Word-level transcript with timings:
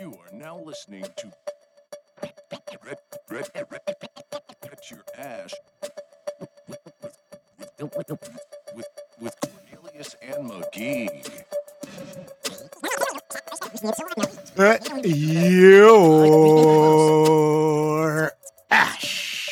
You 0.00 0.14
are 0.14 0.32
now 0.32 0.58
listening 0.58 1.04
to 1.18 1.32
Red, 2.22 2.96
Red, 3.30 3.50
Red, 3.54 3.82
Your 4.90 5.04
Ash 5.14 5.52
with, 8.74 8.86
with 9.20 9.36
Cornelius 9.42 10.16
and 10.22 10.48
Magee. 10.48 11.10
Your 17.84 18.32
ash. 18.70 19.50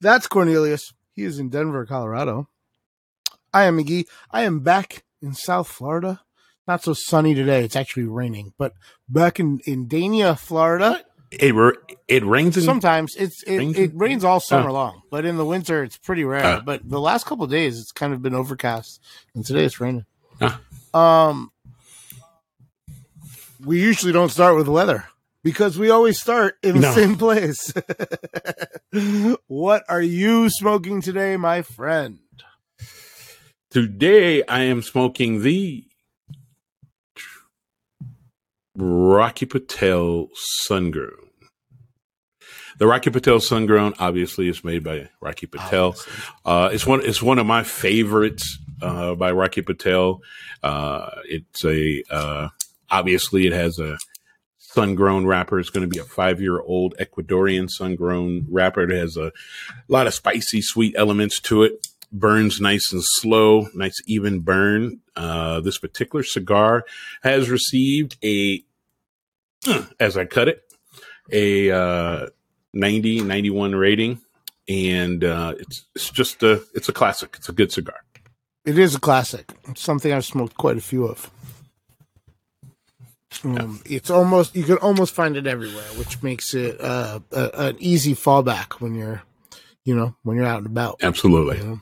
That's 0.00 0.26
Cornelius. 0.26 0.92
He 1.12 1.22
is 1.22 1.38
in 1.38 1.48
Denver, 1.48 1.86
Colorado. 1.86 2.48
I 3.54 3.66
am 3.66 3.76
Magee. 3.76 4.08
I 4.32 4.42
am 4.42 4.58
back 4.60 5.04
in 5.22 5.32
South 5.34 5.68
Florida. 5.68 6.22
Not 6.68 6.84
so 6.84 6.92
sunny 6.92 7.34
today. 7.34 7.64
It's 7.64 7.74
actually 7.76 8.04
raining, 8.04 8.52
but 8.58 8.74
back 9.08 9.40
in, 9.40 9.58
in 9.64 9.88
Dania, 9.88 10.38
Florida. 10.38 11.02
It 11.30 11.54
it 12.06 12.24
rains 12.24 12.56
in 12.56 12.62
Sometimes 12.62 13.14
it's 13.16 13.42
it, 13.42 13.58
Rains 13.58 13.78
it 13.78 13.90
rains 13.94 14.22
all 14.24 14.38
summer 14.40 14.68
Oh. 14.70 14.74
long, 14.74 15.02
but 15.10 15.24
in 15.26 15.36
the 15.38 15.44
winter 15.44 15.82
it's 15.82 15.96
pretty 15.98 16.24
rare. 16.24 16.44
Ah. 16.44 16.60
but 16.64 16.88
the 16.88 17.00
last 17.00 17.26
couple 17.26 17.44
of 17.44 17.50
days 17.50 17.78
it's 17.80 17.92
kind 17.92 18.12
of 18.14 18.22
been 18.22 18.34
overcast, 18.34 19.02
and 19.34 19.44
today 19.44 19.64
it's 19.64 19.78
raining. 19.80 20.04
Ah. 20.40 20.60
Um, 20.94 21.50
we 23.64 23.80
usually 23.80 24.12
don't 24.12 24.30
start 24.30 24.56
with 24.56 24.68
weather 24.68 25.04
because 25.42 25.78
we 25.78 25.90
always 25.90 26.18
start 26.18 26.56
in 26.62 26.76
the 26.76 26.80
No. 26.82 26.94
same 26.94 27.16
place. 27.16 27.72
what 29.48 29.84
are 29.88 30.02
you 30.02 30.48
smoking 30.48 31.02
today, 31.02 31.36
my 31.36 31.60
friend? 31.62 32.20
Today 33.70 34.42
I 34.46 34.60
am 34.62 34.80
smoking 34.80 35.42
the 35.42 35.84
Rocky 38.78 39.44
Patel 39.44 40.28
Sungrown. 40.68 41.30
The 42.78 42.86
Rocky 42.86 43.10
Patel 43.10 43.38
Sungrown 43.38 43.94
obviously 43.98 44.48
is 44.48 44.62
made 44.62 44.84
by 44.84 45.08
Rocky 45.20 45.46
Patel. 45.46 45.96
Uh, 46.44 46.70
it's 46.72 46.86
one. 46.86 47.04
It's 47.04 47.20
one 47.20 47.40
of 47.40 47.46
my 47.46 47.64
favorites 47.64 48.56
uh, 48.80 49.16
by 49.16 49.32
Rocky 49.32 49.62
Patel. 49.62 50.20
Uh, 50.62 51.10
it's 51.24 51.64
a 51.64 52.04
uh, 52.08 52.48
obviously 52.88 53.48
it 53.48 53.52
has 53.52 53.80
a 53.80 53.98
sun-grown 54.58 55.26
wrapper. 55.26 55.58
It's 55.58 55.70
going 55.70 55.88
to 55.88 55.92
be 55.92 55.98
a 55.98 56.04
five-year-old 56.04 56.94
Ecuadorian 57.00 57.68
sun-grown 57.68 58.46
wrapper. 58.48 58.82
It 58.82 58.96
has 58.96 59.16
a 59.16 59.32
lot 59.88 60.06
of 60.06 60.14
spicy, 60.14 60.62
sweet 60.62 60.94
elements 60.96 61.40
to 61.40 61.64
it. 61.64 61.84
Burns 62.12 62.60
nice 62.60 62.92
and 62.92 63.02
slow, 63.04 63.66
nice 63.74 63.96
even 64.06 64.40
burn. 64.40 65.00
Uh, 65.16 65.60
this 65.60 65.78
particular 65.78 66.22
cigar 66.22 66.84
has 67.22 67.50
received 67.50 68.16
a, 68.24 68.62
as 70.00 70.16
I 70.16 70.24
cut 70.24 70.48
it, 70.48 70.62
a 71.30 71.70
uh, 71.70 72.26
90, 72.72 73.22
91 73.22 73.74
rating, 73.74 74.20
and 74.68 75.24
uh, 75.24 75.54
it's 75.58 75.86
it's 75.94 76.10
just 76.10 76.42
a 76.42 76.62
it's 76.74 76.88
a 76.88 76.92
classic. 76.92 77.34
It's 77.36 77.48
a 77.48 77.52
good 77.52 77.72
cigar. 77.72 78.00
It 78.64 78.78
is 78.78 78.94
a 78.94 79.00
classic. 79.00 79.52
It's 79.68 79.80
something 79.80 80.12
I've 80.12 80.24
smoked 80.24 80.56
quite 80.56 80.76
a 80.76 80.82
few 80.82 81.06
of. 81.06 81.30
Um, 83.44 83.80
it's 83.84 84.10
almost 84.10 84.56
you 84.56 84.64
can 84.64 84.78
almost 84.78 85.14
find 85.14 85.36
it 85.36 85.46
everywhere, 85.46 85.84
which 85.96 86.22
makes 86.22 86.54
it 86.54 86.80
uh, 86.80 87.20
a, 87.30 87.50
an 87.54 87.76
easy 87.78 88.14
fallback 88.14 88.80
when 88.80 88.94
you're, 88.94 89.22
you 89.84 89.94
know, 89.94 90.16
when 90.22 90.36
you're 90.36 90.46
out 90.46 90.58
and 90.58 90.66
about. 90.66 90.96
Absolutely, 91.02 91.58
you 91.58 91.64
know? 91.64 91.80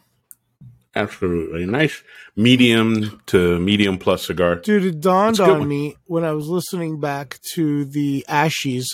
Absolutely 0.96 1.66
nice 1.66 2.02
medium 2.34 3.20
to 3.26 3.58
medium 3.60 3.98
plus 3.98 4.26
cigar. 4.26 4.56
Dude, 4.56 4.84
it 4.84 5.00
dawned 5.00 5.30
It's 5.34 5.40
a 5.40 5.44
good 5.44 5.52
on 5.52 5.58
one. 5.60 5.68
me 5.68 5.96
when 6.06 6.24
I 6.24 6.32
was 6.32 6.48
listening 6.48 6.98
back 7.00 7.38
to 7.54 7.84
the 7.84 8.24
Ashies 8.28 8.86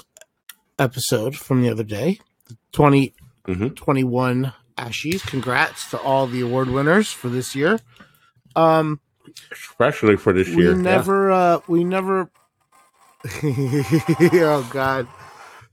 episode 0.78 1.36
from 1.36 1.62
the 1.62 1.70
other 1.70 1.84
day, 1.84 2.18
the 2.48 2.56
2021 2.72 4.44
Mhm. 4.44 4.54
Ashies. 4.76 5.26
Congrats 5.26 5.90
to 5.90 5.98
all 5.98 6.26
the 6.26 6.40
award 6.40 6.68
winners 6.68 7.10
for 7.12 7.28
this 7.28 7.54
year. 7.54 7.78
Um, 8.56 9.00
especially 9.50 10.16
for 10.16 10.32
this 10.32 10.48
we 10.48 10.62
year. 10.64 10.72
yeah. 10.72 10.82
never, 10.82 11.30
uh, 11.30 11.60
we 11.68 11.84
never. 11.84 12.30
oh 13.44 14.68
God, 14.72 15.06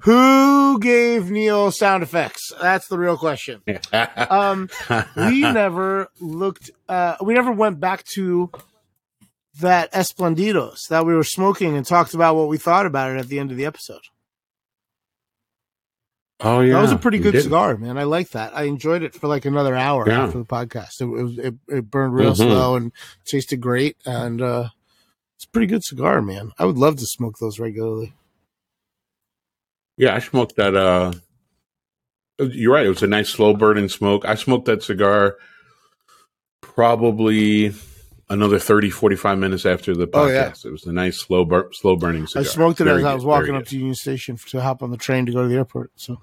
who 0.01 0.79
gave 0.79 1.29
Neil 1.31 1.71
sound 1.71 2.03
effects? 2.03 2.51
That's 2.61 2.87
the 2.87 2.97
real 2.97 3.17
question. 3.17 3.61
Um, 4.29 4.69
we 5.15 5.41
never 5.41 6.07
looked. 6.19 6.71
Uh, 6.87 7.15
we 7.21 7.33
never 7.33 7.51
went 7.51 7.79
back 7.79 8.03
to 8.15 8.51
that 9.59 9.91
Esplendidos 9.91 10.87
that 10.89 11.05
we 11.05 11.13
were 11.13 11.23
smoking 11.23 11.75
and 11.75 11.85
talked 11.85 12.13
about 12.13 12.35
what 12.35 12.47
we 12.47 12.57
thought 12.57 12.85
about 12.85 13.11
it 13.11 13.19
at 13.19 13.27
the 13.27 13.39
end 13.39 13.51
of 13.51 13.57
the 13.57 13.65
episode. 13.65 14.01
oh 16.41 16.61
yeah, 16.61 16.73
that 16.75 16.81
was 16.81 16.91
a 16.93 16.97
pretty 16.97 17.19
good 17.19 17.41
cigar, 17.41 17.75
man. 17.77 17.97
I 17.97 18.03
like 18.03 18.29
that. 18.29 18.55
I 18.55 18.63
enjoyed 18.63 19.03
it 19.03 19.13
for 19.13 19.27
like 19.27 19.43
another 19.45 19.75
hour 19.75 20.07
Yeah. 20.07 20.23
after 20.23 20.37
the 20.37 20.45
podcast. 20.45 21.01
It, 21.01 21.05
was 21.05 21.37
it, 21.37 21.55
it 21.67 21.89
burned 21.91 22.13
real 22.13 22.31
Mhm. 22.31 22.37
slow 22.37 22.75
and 22.75 22.91
tasted 23.25 23.59
great, 23.59 23.97
and 24.05 24.41
uh, 24.41 24.69
it's 25.35 25.45
a 25.45 25.49
pretty 25.49 25.67
good 25.67 25.83
cigar, 25.83 26.21
man. 26.21 26.51
I 26.57 26.66
would 26.66 26.77
love 26.77 26.95
to 26.97 27.05
smoke 27.05 27.39
those 27.39 27.59
regularly. 27.59 28.13
Yeah, 29.99 30.15
I 30.15 30.19
smoked 30.19 30.55
that. 30.55 30.75
Uh, 30.75 31.11
you're 32.39 32.73
right. 32.73 32.85
It 32.85 32.89
was 32.89 33.03
a 33.03 33.07
nice 33.07 33.29
slow 33.29 33.53
burning 33.53 33.89
smoke. 33.89 34.23
I 34.25 34.35
smoked 34.35 34.65
that 34.65 34.81
cigar 34.81 35.35
probably 36.61 37.73
another 38.29 38.59
30, 38.59 38.91
45 38.91 39.37
minutes 39.37 39.65
after 39.65 39.93
the 39.93 40.07
podcast. 40.07 40.15
Oh, 40.15 40.27
yeah. 40.29 40.53
It 40.65 40.71
was 40.71 40.85
a 40.85 40.93
nice 40.93 41.19
slow 41.19 41.43
bur- 41.43 41.69
slow 41.73 41.97
burning 41.97 42.27
cigar. 42.27 42.43
I 42.43 42.45
smoked 42.45 42.79
it 42.79 42.85
Very 42.85 42.99
as 42.99 43.05
I 43.05 43.13
was 43.13 43.25
walking 43.25 43.55
up 43.55 43.63
good. 43.63 43.69
to 43.71 43.77
Union 43.77 43.95
Station 43.95 44.37
to 44.47 44.61
hop 44.61 44.81
on 44.81 44.91
the 44.91 44.97
train 44.97 45.25
to 45.25 45.33
go 45.33 45.41
to 45.43 45.49
the 45.49 45.55
airport. 45.55 45.91
So, 45.95 46.21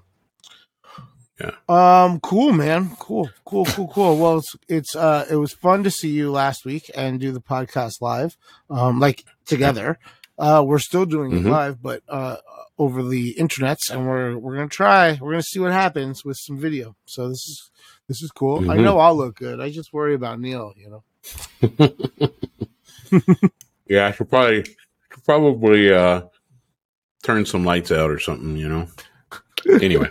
Yeah. 1.39 1.51
Um. 1.69 2.19
Cool, 2.21 2.53
man. 2.53 2.95
Cool. 2.97 3.29
Cool. 3.45 3.65
Cool. 3.65 3.89
Cool. 3.89 4.17
Well, 4.17 4.37
it's, 4.39 4.55
it's 4.67 4.95
uh, 4.95 5.27
it 5.29 5.35
was 5.35 5.53
fun 5.53 5.83
to 5.83 5.91
see 5.91 6.09
you 6.09 6.31
last 6.31 6.65
week 6.65 6.89
and 6.95 7.19
do 7.19 7.31
the 7.31 7.41
podcast 7.41 8.01
live, 8.01 8.35
um, 8.71 8.99
like 8.99 9.23
together. 9.45 9.99
Uh, 10.37 10.63
we're 10.65 10.79
still 10.79 11.05
doing 11.05 11.31
it 11.33 11.43
Mhm. 11.43 11.49
live, 11.51 11.81
but 11.81 12.03
uh, 12.07 12.37
over 12.77 13.01
the 13.03 13.33
internets, 13.39 13.89
and 13.89 14.07
we're 14.07 14.37
we're 14.37 14.55
gonna 14.55 14.67
try. 14.69 15.17
We're 15.19 15.31
gonna 15.31 15.41
see 15.43 15.59
what 15.59 15.71
happens 15.71 16.23
with 16.23 16.37
some 16.37 16.59
video. 16.59 16.95
So 17.05 17.27
this 17.29 17.47
is 17.47 17.71
this 18.07 18.21
is 18.21 18.29
cool. 18.31 18.69
I 18.69 18.77
Mhm. 18.77 18.83
know 18.83 18.99
I'll 18.99 19.15
look 19.15 19.35
good. 19.37 19.59
I 19.59 19.71
just 19.71 19.93
worry 19.93 20.13
about 20.13 20.39
Neil. 20.39 20.73
You 20.77 21.01
know. 21.61 21.89
Yeah, 23.89 24.07
I 24.07 24.11
should 24.11 24.29
probably 24.29 24.65
should 24.65 25.23
probably 25.23 25.93
uh, 25.93 26.23
turn 27.23 27.45
some 27.45 27.63
lights 27.63 27.89
out 27.91 28.11
or 28.11 28.19
something. 28.19 28.57
You 28.57 28.67
know. 28.67 28.87
Anyway, 29.81 30.09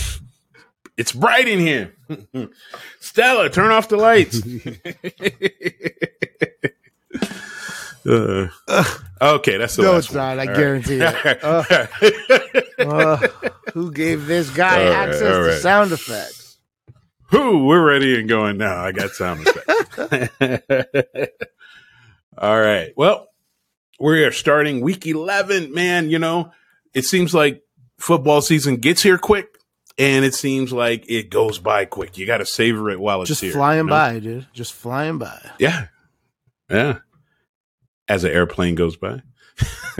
it's 0.96 1.10
bright 1.12 1.48
in 1.48 1.58
here. 1.58 1.94
Stella, 3.00 3.50
turn 3.50 3.72
off 3.72 3.88
the 3.88 3.96
lights. 3.96 4.40
Uh, 8.04 8.48
okay, 9.20 9.56
that's 9.58 9.76
the 9.76 9.82
No, 9.82 9.92
last 9.92 10.06
it's 10.06 10.14
one. 10.14 10.16
not. 10.18 10.38
I 10.38 10.42
All 10.42 10.46
right. 10.48 10.56
guarantee 10.56 10.98
it. 11.00 11.42
Uh, 11.42 11.86
Uh, 12.78 13.16
who 13.74 13.92
gave 13.92 14.26
this 14.26 14.50
guy 14.50 14.84
All 14.86 14.90
right, 14.90 15.08
access 15.08 15.20
to 15.36 15.40
right. 15.52 15.60
sound 15.60 15.92
effects? 15.92 16.56
Who? 17.30 17.64
we're 17.66 17.86
ready 17.86 18.18
and 18.18 18.28
going 18.28 18.58
now. 18.58 18.82
I 18.84 18.90
got 18.92 19.10
sound 19.10 19.46
effects. 19.46 21.32
All 22.38 22.60
right. 22.60 22.92
Well, 22.96 23.28
we 24.00 24.24
are 24.24 24.32
starting 24.32 24.80
week 24.80 25.06
11. 25.06 25.72
Man, 25.72 26.10
you 26.10 26.18
know, 26.18 26.50
it 26.94 27.04
seems 27.04 27.32
like 27.34 27.62
football 27.98 28.40
season 28.42 28.76
gets 28.76 29.02
here 29.02 29.18
quick 29.18 29.46
and 29.98 30.24
it 30.24 30.34
seems 30.34 30.72
like 30.72 31.04
it 31.08 31.30
goes 31.30 31.58
by 31.58 31.84
quick. 31.84 32.18
You 32.18 32.26
got 32.26 32.38
to 32.38 32.46
savor 32.46 32.90
it 32.90 32.98
while 32.98 33.20
it's 33.22 33.28
Just 33.28 33.42
here. 33.42 33.52
flying 33.52 33.78
you 33.84 33.84
know? 33.84 33.90
by, 33.90 34.18
dude. 34.18 34.46
Just 34.52 34.72
flying 34.72 35.18
by. 35.18 35.38
Yeah. 35.58 35.86
Yeah. 36.70 36.98
As 38.12 38.24
an 38.24 38.30
airplane 38.32 38.74
goes 38.74 38.96
by. 38.96 39.22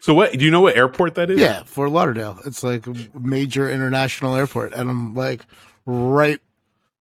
so 0.00 0.14
what, 0.14 0.32
do 0.32 0.44
you 0.44 0.50
know 0.50 0.60
what 0.60 0.76
airport 0.76 1.14
that 1.14 1.30
is? 1.30 1.38
Yeah, 1.40 1.62
Fort 1.64 1.90
Lauderdale. 1.90 2.38
It's 2.44 2.62
like 2.62 2.86
a 2.86 2.94
major 3.18 3.70
international 3.70 4.34
airport, 4.36 4.72
and 4.74 4.90
I'm 4.90 5.14
like 5.14 5.44
right, 5.86 6.38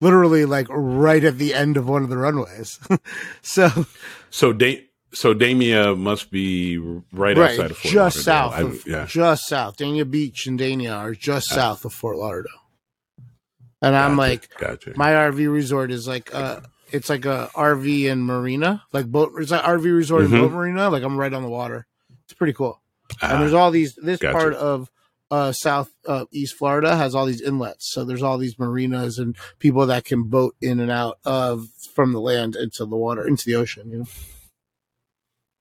literally 0.02 0.46
like 0.46 0.68
right 0.70 1.24
at 1.24 1.38
the 1.38 1.54
end 1.54 1.78
of 1.78 1.88
one 1.90 2.04
of 2.04 2.10
the 2.10 2.18
runways. 2.18 2.80
so 3.42 3.70
So 4.30 4.54
da- 4.54 4.86
so 5.12 5.34
Dania 5.34 5.98
must 5.98 6.30
be 6.32 6.78
right, 6.78 7.04
right, 7.36 7.38
outside 7.52 7.72
of 7.72 7.78
Fort 7.78 7.94
just 7.94 8.28
Lauderdale. 8.28 8.52
south, 8.52 8.54
I- 8.54 8.62
of, 8.62 8.88
yeah. 8.88 9.06
just 9.08 9.48
south. 9.48 9.78
Dania 9.78 10.10
Beach 10.10 10.46
and 10.48 10.60
Dania 10.60 10.96
are 10.98 11.14
just 11.14 11.52
Ah. 11.52 11.56
south 11.56 11.84
of 11.86 11.94
Fort 11.94 12.18
Lauderdale. 12.18 12.54
And 13.82 13.96
I'm 13.96 14.18
like, 14.18 14.50
gotcha. 14.58 14.94
my 14.96 15.12
RV 15.12 15.52
resort 15.52 15.92
is 15.92 16.08
like 16.08 16.34
uh 16.36 16.60
it's 16.92 17.10
like 17.10 17.26
a 17.26 17.50
RV 17.54 18.12
and 18.12 18.24
marina, 18.26 18.84
like 18.94 19.06
boat. 19.08 19.34
It's 19.38 19.52
like 19.52 19.64
RV 19.64 19.84
resort 19.96 20.24
Mhm. 20.24 20.32
and 20.34 20.42
boat 20.42 20.52
marina. 20.52 20.90
Like 20.90 21.04
I'm 21.04 21.18
right 21.18 21.34
on 21.34 21.44
the 21.44 21.50
water. 21.50 21.86
It's 22.26 22.34
pretty 22.34 22.54
cool. 22.54 22.80
and 23.22 23.32
Ah, 23.34 23.40
there's 23.40 23.54
all 23.54 23.72
these. 23.72 23.96
This 23.96 24.20
gotcha. 24.20 24.38
part 24.38 24.54
of 24.54 24.90
uh, 25.32 25.52
South 25.52 25.92
uh, 26.08 26.26
East 26.32 26.56
Florida 26.56 26.96
has 26.96 27.14
all 27.16 27.26
these 27.26 27.42
inlets. 27.42 27.92
So 27.92 28.04
there's 28.04 28.24
all 28.24 28.38
these 28.38 28.58
marinas 28.58 29.20
and 29.20 29.36
people 29.60 29.86
that 29.88 30.04
can 30.06 30.24
boat 30.24 30.56
in 30.62 30.80
and 30.80 30.90
out 30.92 31.20
of 31.26 31.68
from 31.94 32.14
the 32.14 32.20
land 32.22 32.56
into 32.56 32.86
the 32.86 32.96
water 32.98 33.28
into 33.28 33.46
the 33.46 33.56
ocean. 33.56 33.90
You 33.92 33.98
know, 34.00 34.06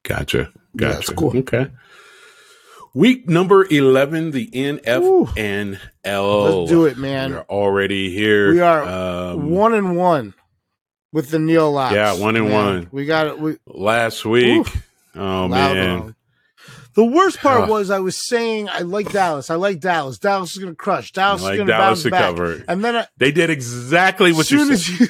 Gotcha. 0.03 0.37
Yeah, 0.37 0.49
Gotcha. 0.75 0.97
it's 0.99 1.09
cool. 1.11 1.37
Okay. 1.37 1.67
Week 2.95 3.29
number 3.29 3.67
11, 3.69 4.31
the 4.31 4.47
NFNL. 4.47 5.77
Let's 6.03 6.71
do 6.71 6.85
it, 6.85 6.97
man. 6.97 7.31
We're 7.33 7.41
already 7.41 8.09
here. 8.13 8.51
We 8.51 8.61
are 8.61 8.83
Um, 9.33 9.51
one 9.51 9.73
and 9.75 9.95
one 9.95 10.33
with 11.11 11.29
the 11.29 11.39
Neil 11.39 11.71
Locks. 11.71 11.95
Yeah, 11.95 12.13
one 12.19 12.35
and 12.35 12.47
man. 12.49 12.53
one. 12.53 12.87
We 12.91 13.05
got 13.05 13.27
it. 13.27 13.39
We 13.39 13.57
last 13.65 14.25
week. 14.25 14.59
Oof. 14.67 14.87
Oh, 15.15 15.45
loud 15.47 15.49
man. 15.49 15.99
wrong. 15.99 16.15
The 16.95 17.05
worst 17.05 17.37
part 17.39 17.61
Ugh. 17.61 17.69
was 17.69 17.91
I 17.91 17.99
was 17.99 18.17
saying 18.17 18.67
I 18.67 18.79
like 18.79 19.11
Dallas. 19.11 19.49
I 19.49 19.55
like 19.55 19.79
Dallas. 19.79 20.17
Dallas 20.17 20.51
is 20.51 20.57
going 20.57 20.71
to 20.73 20.75
crush. 20.75 21.13
Dallas 21.13 21.41
Like 21.41 21.53
is 21.53 21.57
going 21.59 21.67
to 21.67 21.73
bounce 21.77 22.03
to 22.03 22.09
back. 22.09 22.21
cover. 22.21 22.61
And 22.67 22.83
then 22.83 22.95
I, 22.95 23.07
They 23.15 23.31
did 23.31 23.49
exactly 23.49 24.31
what 24.33 24.41
as 24.41 24.51
you 24.51 24.65
said. 24.65 24.73
as 24.73 24.99
you, 24.99 25.07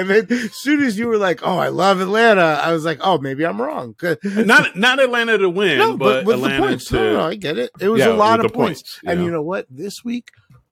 and 0.00 0.10
then 0.10 0.26
as 0.30 0.54
soon 0.54 0.82
as 0.82 0.98
you 0.98 1.06
were 1.06 1.18
like, 1.18 1.40
"Oh, 1.46 1.56
I 1.58 1.68
love 1.68 2.00
Atlanta," 2.00 2.40
I 2.64 2.72
was 2.72 2.84
like, 2.84 2.98
"Oh, 3.00 3.18
maybe 3.18 3.46
I'm 3.46 3.60
wrong." 3.60 3.94
not 4.24 4.76
not 4.76 4.98
Atlanta 4.98 5.38
to 5.38 5.48
win, 5.48 5.78
no, 5.78 5.96
but, 5.96 6.24
but 6.24 6.26
with 6.26 6.36
Atlanta 6.36 6.56
the 6.62 6.68
points, 6.68 6.84
to 6.86 6.94
no, 6.96 7.12
no, 7.12 7.20
I 7.26 7.34
get 7.36 7.58
it. 7.58 7.70
It 7.78 7.88
was 7.90 8.00
Yeah, 8.00 8.08
a 8.08 8.14
lot 8.14 8.44
of 8.44 8.52
points, 8.52 8.82
points, 8.82 9.00
and 9.06 9.20
know. 9.20 9.26
you 9.26 9.30
know 9.30 9.42
what? 9.42 9.66
This 9.70 10.02
week, 10.04 10.30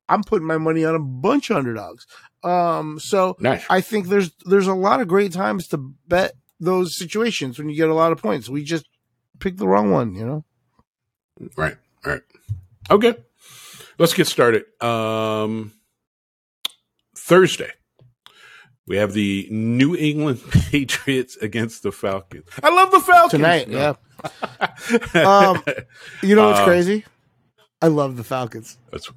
I'm 0.08 0.22
putting 0.22 0.46
my 0.46 0.58
money 0.58 0.84
on 0.84 0.94
a 0.94 0.98
bunch 0.98 1.50
of 1.50 1.56
underdogs. 1.56 2.06
Um, 2.44 2.98
so 2.98 3.36
nice. 3.40 3.64
I 3.70 3.80
think 3.80 4.08
there's 4.08 4.32
there's 4.44 4.66
a 4.66 4.74
lot 4.74 5.00
of 5.00 5.08
great 5.08 5.32
times 5.32 5.68
to 5.68 5.78
bet 6.08 6.32
those 6.60 6.96
situations 6.96 7.58
when 7.58 7.68
you 7.68 7.76
get 7.76 7.88
a 7.88 7.94
lot 7.94 8.12
of 8.12 8.18
points. 8.18 8.48
We 8.48 8.62
just 8.64 8.86
picked 9.38 9.58
the 9.58 9.68
wrong 9.68 9.90
one, 9.90 10.14
you 10.14 10.24
know. 10.26 10.44
Right, 11.56 11.76
right. 12.04 12.20
Okay. 12.90 13.14
Let's 13.98 14.14
get 14.14 14.26
started. 14.26 14.64
Um 14.82 15.72
Thursday. 17.16 17.70
We 18.86 18.96
have 18.96 19.12
the 19.12 19.46
New 19.50 19.94
England 19.96 20.40
Patriots 20.50 21.36
against 21.36 21.82
the 21.84 21.92
Falcons. 21.92 22.44
I 22.62 22.70
love 22.74 22.90
the 22.90 23.00
Falcons 23.00 23.30
Tonight, 23.30 23.68
No. 23.68 23.78
yeah. 23.78 23.94
Um, 25.14 25.62
You 26.22 26.34
know 26.34 26.48
what's 26.48 26.60
Uh, 26.60 26.64
crazy? 26.64 27.04
I 27.80 27.86
love 27.88 28.16
the 28.16 28.24
Falcons. 28.24 28.78
That's 28.90 29.08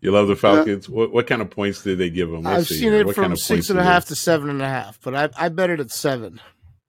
you 0.00 0.10
love 0.10 0.28
the 0.28 0.36
Falcons. 0.36 0.88
What 0.88 1.12
what 1.12 1.26
kind 1.26 1.42
of 1.42 1.50
points 1.50 1.82
did 1.82 1.98
they 1.98 2.10
give 2.10 2.30
them? 2.30 2.42
Let's 2.42 2.58
I've 2.60 2.66
see 2.68 2.74
seen 2.74 2.92
here. 2.92 3.00
it 3.00 3.06
What 3.06 3.14
from 3.14 3.24
kind 3.24 3.32
of 3.32 3.38
six 3.38 3.70
and 3.70 3.78
a 3.78 3.84
half 3.84 4.06
to 4.06 4.16
seven 4.16 4.48
and 4.50 4.62
a 4.62 4.68
half, 4.68 4.98
but 5.02 5.14
I 5.14 5.28
I 5.36 5.48
bet 5.48 5.70
it 5.70 5.80
at 5.80 5.90
seven, 5.90 6.40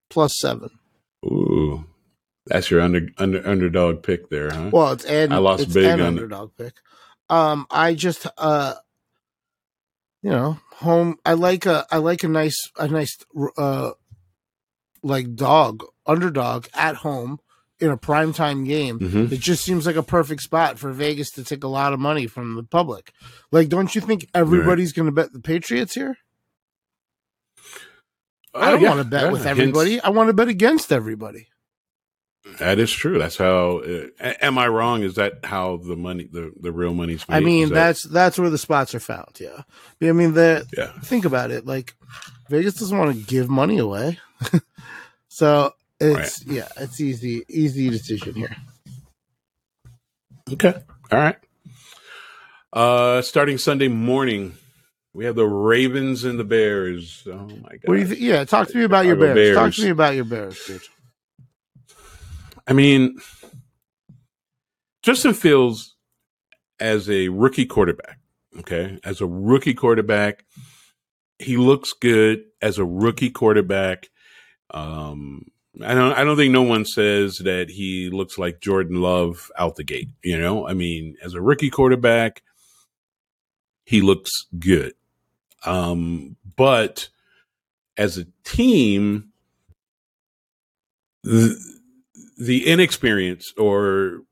plus 0.09 0.37
seven. 0.39 0.69
Ooh, 1.25 1.85
that's 2.45 2.71
your 2.71 2.81
under, 2.81 3.07
under 3.17 3.45
underdog 3.47 4.03
pick 4.03 4.29
there, 4.29 4.49
huh? 4.51 4.69
Well, 4.71 4.93
it's 4.93 5.05
and 5.05 5.33
I 5.33 5.37
lost 5.37 5.63
it's 5.63 5.73
big 5.73 5.85
an 5.85 5.99
it. 5.99 6.05
underdog 6.05 6.51
pick. 6.57 6.73
Um, 7.29 7.67
I 7.69 7.93
just 7.93 8.27
uh, 8.37 8.75
you 10.21 10.29
know, 10.29 10.59
home. 10.75 11.17
I 11.25 11.33
like 11.33 11.65
a 11.65 11.85
I 11.91 11.97
like 11.97 12.23
a 12.23 12.27
nice 12.27 12.57
a 12.77 12.87
nice 12.87 13.17
uh, 13.57 13.91
like 15.03 15.35
dog 15.35 15.83
underdog 16.05 16.67
at 16.73 16.95
home 16.97 17.39
in 17.81 17.89
a 17.89 17.97
primetime 17.97 18.65
game. 18.65 18.99
Mhm. 18.99 19.31
It 19.31 19.39
just 19.39 19.63
seems 19.63 19.85
like 19.85 19.95
a 19.95 20.03
perfect 20.03 20.41
spot 20.43 20.77
for 20.79 20.91
Vegas 20.91 21.31
to 21.31 21.43
take 21.43 21.63
a 21.63 21.67
lot 21.67 21.93
of 21.93 21.99
money 21.99 22.27
from 22.27 22.55
the 22.55 22.63
public. 22.63 23.11
Like, 23.51 23.69
don't 23.69 23.93
you 23.95 24.01
think 24.01 24.27
everybody's 24.35 24.93
going 24.93 25.07
to 25.07 25.11
bet 25.11 25.33
the 25.33 25.39
Patriots 25.41 25.93
here? 25.95 26.15
I 28.53 28.67
Oh, 28.67 28.71
don't 28.71 28.81
yeah, 28.81 28.89
want 28.89 28.99
to 29.01 29.09
bet 29.09 29.23
yeah. 29.23 29.31
with 29.31 29.43
Hence- 29.43 29.59
everybody. 29.59 30.01
I 30.01 30.09
want 30.09 30.27
to 30.29 30.33
bet 30.33 30.47
against 30.49 30.91
everybody. 30.91 31.47
That 32.59 32.79
is 32.79 32.91
true. 32.91 33.19
That's 33.19 33.37
how. 33.37 33.79
Uh, 33.79 34.07
am 34.41 34.57
I 34.57 34.67
wrong? 34.67 35.03
Is 35.03 35.13
that 35.15 35.45
how 35.45 35.77
the 35.77 35.95
money, 35.95 36.27
the, 36.31 36.51
the 36.59 36.71
real 36.71 36.93
money's 36.93 37.27
made? 37.29 37.35
I 37.37 37.39
mean, 37.39 37.69
that- 37.69 37.75
that's 37.75 38.03
that's 38.03 38.39
where 38.39 38.49
the 38.49 38.57
spots 38.57 38.95
are 38.95 38.99
found. 38.99 39.37
Yeah, 39.39 39.61
I 40.01 40.11
mean, 40.11 40.33
the 40.33 40.65
yeah. 40.75 40.91
think 41.01 41.23
about 41.25 41.51
it. 41.51 41.65
Like 41.67 41.93
Vegas 42.49 42.73
doesn't 42.73 42.97
want 42.97 43.15
to 43.15 43.23
give 43.25 43.47
money 43.47 43.77
away, 43.77 44.19
so 45.29 45.71
it's 46.01 46.45
yeah, 46.45 46.67
it's 46.77 46.99
easy, 46.99 47.43
easy 47.47 47.89
decision 47.89 48.33
here. 48.33 48.55
Okay. 50.51 50.73
All 51.11 51.19
right. 51.19 51.37
Uh, 52.73 53.21
starting 53.21 53.57
Sunday 53.57 53.87
morning, 53.87 54.53
we 55.13 55.25
have 55.25 55.35
the 55.35 55.45
Ravens 55.45 56.23
and 56.23 56.39
the 56.39 56.43
Bears. 56.43 57.27
Oh 57.27 57.33
my 57.33 57.45
god! 57.45 57.79
What 57.85 57.95
do 57.95 57.99
you 57.99 58.07
think? 58.07 58.21
Yeah, 58.21 58.43
talk 58.45 58.67
to 58.69 58.77
me 58.77 58.83
about 58.83 59.05
your 59.05 59.15
Chicago 59.15 59.35
Bears. 59.35 59.55
Talk 59.55 59.73
to 59.73 59.83
me 59.83 59.89
about 59.89 60.15
your 60.15 60.25
Bears, 60.25 60.65
dude. 60.65 60.81
I 62.67 62.73
mean, 62.73 63.17
Justin 65.03 65.33
Fields 65.33 65.95
as 66.79 67.09
a 67.09 67.29
rookie 67.29 67.65
quarterback. 67.65 68.19
Okay, 68.59 68.99
as 69.03 69.21
a 69.21 69.27
rookie 69.27 69.73
quarterback, 69.73 70.45
he 71.39 71.57
looks 71.57 71.93
good 71.93 72.43
as 72.61 72.77
a 72.77 72.85
rookie 72.85 73.29
quarterback. 73.31 74.09
Um, 74.73 75.47
I 75.79 75.93
don't. 75.93 76.13
I 76.13 76.23
don't 76.23 76.35
think 76.35 76.51
no 76.51 76.63
one 76.63 76.85
says 76.85 77.37
that 77.39 77.69
he 77.69 78.09
looks 78.09 78.37
like 78.37 78.59
Jordan 78.59 79.01
Love 79.01 79.49
out 79.57 79.77
the 79.77 79.85
gate. 79.85 80.09
You 80.21 80.37
know, 80.37 80.67
I 80.67 80.73
mean, 80.73 81.15
as 81.23 81.33
a 81.33 81.41
rookie 81.41 81.69
quarterback, 81.69 82.41
he 83.85 84.01
looks 84.01 84.31
good. 84.59 84.93
Um, 85.65 86.35
but 86.57 87.07
as 87.95 88.17
a 88.17 88.25
team, 88.43 89.31
the, 91.23 91.55
the 92.37 92.67
inexperience 92.67 93.53
or 93.57 94.23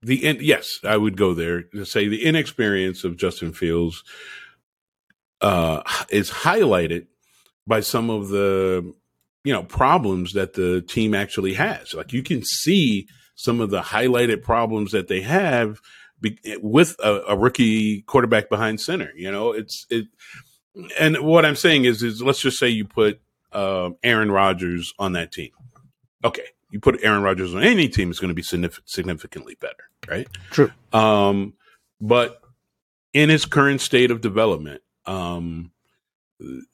the 0.00 0.24
in, 0.24 0.38
yes, 0.40 0.78
I 0.84 0.96
would 0.96 1.16
go 1.16 1.34
there 1.34 1.62
to 1.62 1.84
say 1.84 2.08
the 2.08 2.24
inexperience 2.24 3.04
of 3.04 3.16
Justin 3.16 3.52
Fields 3.52 4.02
uh, 5.40 5.82
is 6.08 6.30
highlighted 6.30 7.06
by 7.66 7.80
some 7.80 8.10
of 8.10 8.28
the 8.28 8.94
you 9.44 9.52
know 9.52 9.62
problems 9.62 10.32
that 10.32 10.54
the 10.54 10.82
team 10.82 11.14
actually 11.14 11.54
has. 11.54 11.94
Like 11.94 12.12
you 12.12 12.22
can 12.22 12.42
see 12.44 13.06
some 13.34 13.60
of 13.60 13.70
the 13.70 13.80
highlighted 13.80 14.42
problems 14.42 14.92
that 14.92 15.08
they 15.08 15.22
have 15.22 15.80
be, 16.20 16.38
with 16.60 16.96
a, 17.02 17.22
a 17.28 17.36
rookie 17.36 18.02
quarterback 18.02 18.48
behind 18.48 18.80
center. 18.80 19.10
You 19.16 19.30
know, 19.30 19.52
it's 19.52 19.86
it. 19.90 20.06
And 20.98 21.18
what 21.18 21.44
I'm 21.44 21.56
saying 21.56 21.84
is, 21.84 22.02
is 22.02 22.22
let's 22.22 22.40
just 22.40 22.58
say 22.58 22.68
you 22.68 22.86
put 22.86 23.20
uh, 23.52 23.90
Aaron 24.02 24.30
Rodgers 24.32 24.94
on 24.98 25.12
that 25.12 25.32
team. 25.32 25.50
Okay, 26.24 26.46
you 26.70 26.80
put 26.80 27.02
Aaron 27.02 27.22
Rodgers 27.22 27.54
on 27.54 27.62
any 27.62 27.88
team, 27.88 28.10
it's 28.10 28.20
going 28.20 28.30
to 28.30 28.34
be 28.34 28.42
signif- 28.42 28.80
significantly 28.86 29.56
better, 29.60 29.90
right? 30.08 30.26
True. 30.50 30.72
Um, 30.92 31.54
but 32.00 32.40
in 33.12 33.28
his 33.28 33.44
current 33.44 33.80
state 33.80 34.10
of 34.10 34.20
development, 34.20 34.82
um, 35.04 35.72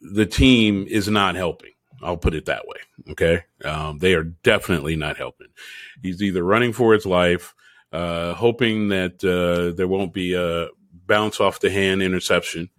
the 0.00 0.26
team 0.26 0.86
is 0.88 1.08
not 1.08 1.34
helping. 1.34 1.72
I'll 2.02 2.16
put 2.16 2.34
it 2.34 2.46
that 2.46 2.66
way. 2.66 2.76
Okay. 3.10 3.44
Um, 3.64 3.98
they 3.98 4.14
are 4.14 4.24
definitely 4.24 4.96
not 4.96 5.16
helping. 5.16 5.48
He's 6.02 6.22
either 6.22 6.42
running 6.42 6.72
for 6.72 6.94
his 6.94 7.06
life, 7.06 7.54
uh, 7.92 8.34
hoping 8.34 8.88
that 8.88 9.24
uh, 9.24 9.76
there 9.76 9.88
won't 9.88 10.12
be 10.12 10.34
a 10.34 10.68
bounce 11.06 11.40
off 11.40 11.60
the 11.60 11.70
hand 11.70 12.02
interception. 12.02 12.70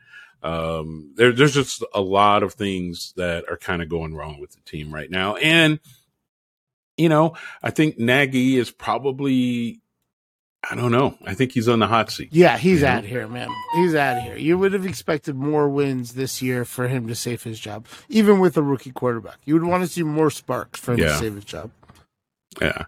Um, 0.42 1.14
there, 1.18 1.34
there's 1.34 1.54
just 1.54 1.84
a 1.94 2.00
lot 2.00 2.44
of 2.44 2.54
things 2.54 3.14
that 3.18 3.44
are 3.50 3.58
kind 3.58 3.82
of 3.82 3.90
going 3.90 4.16
wrong 4.16 4.40
with 4.40 4.52
the 4.52 4.62
team 4.62 4.94
right 4.94 5.12
now. 5.12 5.36
And, 5.36 5.80
you 6.96 7.10
know, 7.10 7.36
I 7.62 7.72
think 7.72 8.00
Nagy 8.00 8.58
is 8.58 8.72
probably, 8.72 9.82
I 10.70 10.76
don't 10.76 10.92
know. 10.92 11.18
I 11.26 11.34
think 11.36 11.54
he's 11.54 11.68
on 11.70 11.80
the 11.80 11.88
hot 11.88 12.12
seat. 12.12 12.30
Yeah, 12.32 12.58
he's 12.58 12.82
Yeah. 12.82 12.98
out 12.98 13.04
here, 13.06 13.28
man. 13.28 13.50
He's 13.76 13.96
out 13.96 14.22
here. 14.22 14.36
You 14.36 14.58
would 14.58 14.74
have 14.74 14.86
expected 14.86 15.36
more 15.36 15.70
wins 15.70 16.14
this 16.14 16.42
year 16.42 16.66
for 16.66 16.88
him 16.88 17.08
to 17.08 17.16
save 17.16 17.44
his 17.44 17.60
job, 17.60 17.86
even 18.10 18.40
with 18.40 18.58
a 18.58 18.62
rookie 18.62 18.92
quarterback. 18.92 19.38
You 19.46 19.54
would 19.54 19.64
want 19.64 19.84
to 19.84 19.88
see 19.88 20.04
more 20.04 20.30
sparks 20.30 20.80
for 20.80 20.94
him 20.94 21.00
to 21.00 21.18
save 21.18 21.36
his 21.36 21.46
job. 21.46 21.72
Yeah. 22.62 22.86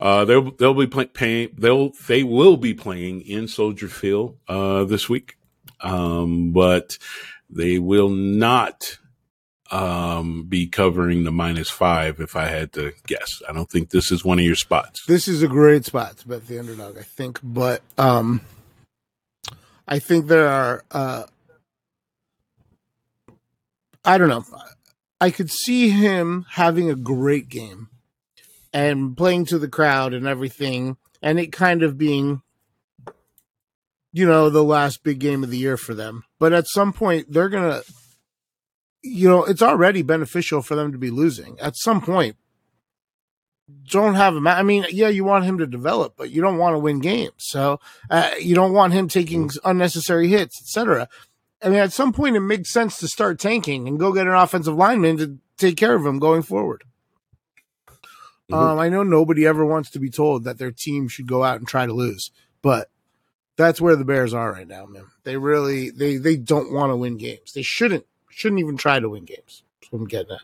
Uh, 0.00 0.24
they'll 0.26 0.50
they'll 0.52 0.74
be 0.74 0.86
play, 0.86 1.06
paying 1.06 1.48
they'll 1.58 1.90
they 2.06 2.22
will 2.22 2.56
be 2.56 2.72
playing 2.74 3.22
in 3.22 3.48
Soldier 3.48 3.88
Field 3.88 4.36
uh, 4.46 4.84
this 4.84 5.08
week, 5.08 5.36
um, 5.80 6.52
but 6.52 6.98
they 7.50 7.78
will 7.80 8.08
not 8.10 8.98
um, 9.70 10.44
be 10.44 10.66
covering 10.66 11.24
the 11.24 11.30
minus 11.30 11.70
five. 11.70 12.20
If 12.20 12.36
I 12.36 12.46
had 12.46 12.72
to 12.74 12.92
guess, 13.06 13.42
I 13.48 13.52
don't 13.52 13.70
think 13.70 13.90
this 13.90 14.10
is 14.10 14.24
one 14.24 14.38
of 14.38 14.44
your 14.44 14.54
spots. 14.54 15.04
This 15.06 15.28
is 15.28 15.42
a 15.42 15.48
great 15.48 15.84
spot 15.84 16.18
to 16.18 16.28
bet 16.28 16.46
the 16.46 16.58
underdog, 16.58 16.96
I 16.98 17.02
think. 17.02 17.40
But 17.42 17.82
um, 17.96 18.40
I 19.86 19.98
think 19.98 20.26
there 20.26 20.48
are. 20.48 20.84
Uh, 20.90 21.24
I 24.04 24.16
don't 24.16 24.28
know. 24.28 24.44
I 25.20 25.30
could 25.30 25.50
see 25.50 25.90
him 25.90 26.46
having 26.50 26.88
a 26.88 26.94
great 26.94 27.48
game 27.48 27.88
and 28.72 29.16
playing 29.16 29.46
to 29.46 29.58
the 29.58 29.68
crowd 29.68 30.14
and 30.14 30.26
everything, 30.26 30.96
and 31.20 31.38
it 31.40 31.52
kind 31.52 31.82
of 31.82 31.98
being, 31.98 32.42
you 34.12 34.26
know, 34.26 34.48
the 34.48 34.62
last 34.62 35.02
big 35.02 35.18
game 35.18 35.42
of 35.42 35.50
the 35.50 35.58
year 35.58 35.76
for 35.76 35.94
them. 35.94 36.24
But 36.38 36.52
at 36.52 36.68
some 36.68 36.92
point, 36.92 37.32
they're 37.32 37.48
gonna. 37.48 37.82
You 39.02 39.28
know, 39.28 39.44
it's 39.44 39.62
already 39.62 40.02
beneficial 40.02 40.62
for 40.62 40.74
them 40.74 40.92
to 40.92 40.98
be 40.98 41.10
losing. 41.10 41.58
At 41.60 41.76
some 41.76 42.00
point, 42.00 42.36
don't 43.90 44.14
have 44.14 44.34
him. 44.34 44.46
I 44.46 44.62
mean, 44.62 44.86
yeah, 44.90 45.08
you 45.08 45.24
want 45.24 45.44
him 45.44 45.58
to 45.58 45.66
develop, 45.66 46.14
but 46.16 46.30
you 46.30 46.40
don't 46.40 46.58
want 46.58 46.74
to 46.74 46.78
win 46.78 47.00
games. 47.00 47.34
So 47.38 47.80
uh, 48.10 48.30
you 48.40 48.54
don't 48.54 48.72
want 48.72 48.94
him 48.94 49.08
taking 49.08 49.50
unnecessary 49.64 50.28
hits, 50.28 50.60
etc. 50.60 51.08
I 51.62 51.68
mean, 51.68 51.78
at 51.78 51.92
some 51.92 52.12
point, 52.12 52.36
it 52.36 52.40
makes 52.40 52.72
sense 52.72 52.98
to 52.98 53.08
start 53.08 53.38
tanking 53.38 53.86
and 53.86 53.98
go 53.98 54.12
get 54.12 54.26
an 54.26 54.34
offensive 54.34 54.74
lineman 54.74 55.18
to 55.18 55.38
take 55.56 55.76
care 55.76 55.94
of 55.94 56.06
him 56.06 56.18
going 56.18 56.42
forward. 56.42 56.84
Mhm. 58.50 58.56
Um, 58.56 58.78
I 58.78 58.88
know 58.88 59.02
nobody 59.02 59.46
ever 59.46 59.64
wants 59.64 59.90
to 59.90 59.98
be 59.98 60.08
told 60.08 60.44
that 60.44 60.58
their 60.58 60.72
team 60.72 61.08
should 61.08 61.26
go 61.26 61.44
out 61.44 61.58
and 61.58 61.68
try 61.68 61.84
to 61.84 61.92
lose, 61.92 62.30
but 62.62 62.90
that's 63.56 63.80
where 63.80 63.96
the 63.96 64.04
Bears 64.04 64.32
are 64.32 64.52
right 64.52 64.68
now, 64.68 64.86
man. 64.86 65.04
They 65.24 65.36
really 65.36 65.90
they 65.90 66.16
they 66.16 66.36
don't 66.36 66.72
want 66.72 66.90
to 66.90 66.96
win 66.96 67.18
games. 67.18 67.52
They 67.52 67.62
shouldn't 67.62 68.06
shouldn't 68.38 68.60
even 68.60 68.76
try 68.76 69.00
to 69.00 69.08
win 69.08 69.24
games. 69.24 69.64
That's 69.80 69.92
what 69.92 69.98
I'm 69.98 70.06
getting 70.06 70.32
at. 70.32 70.42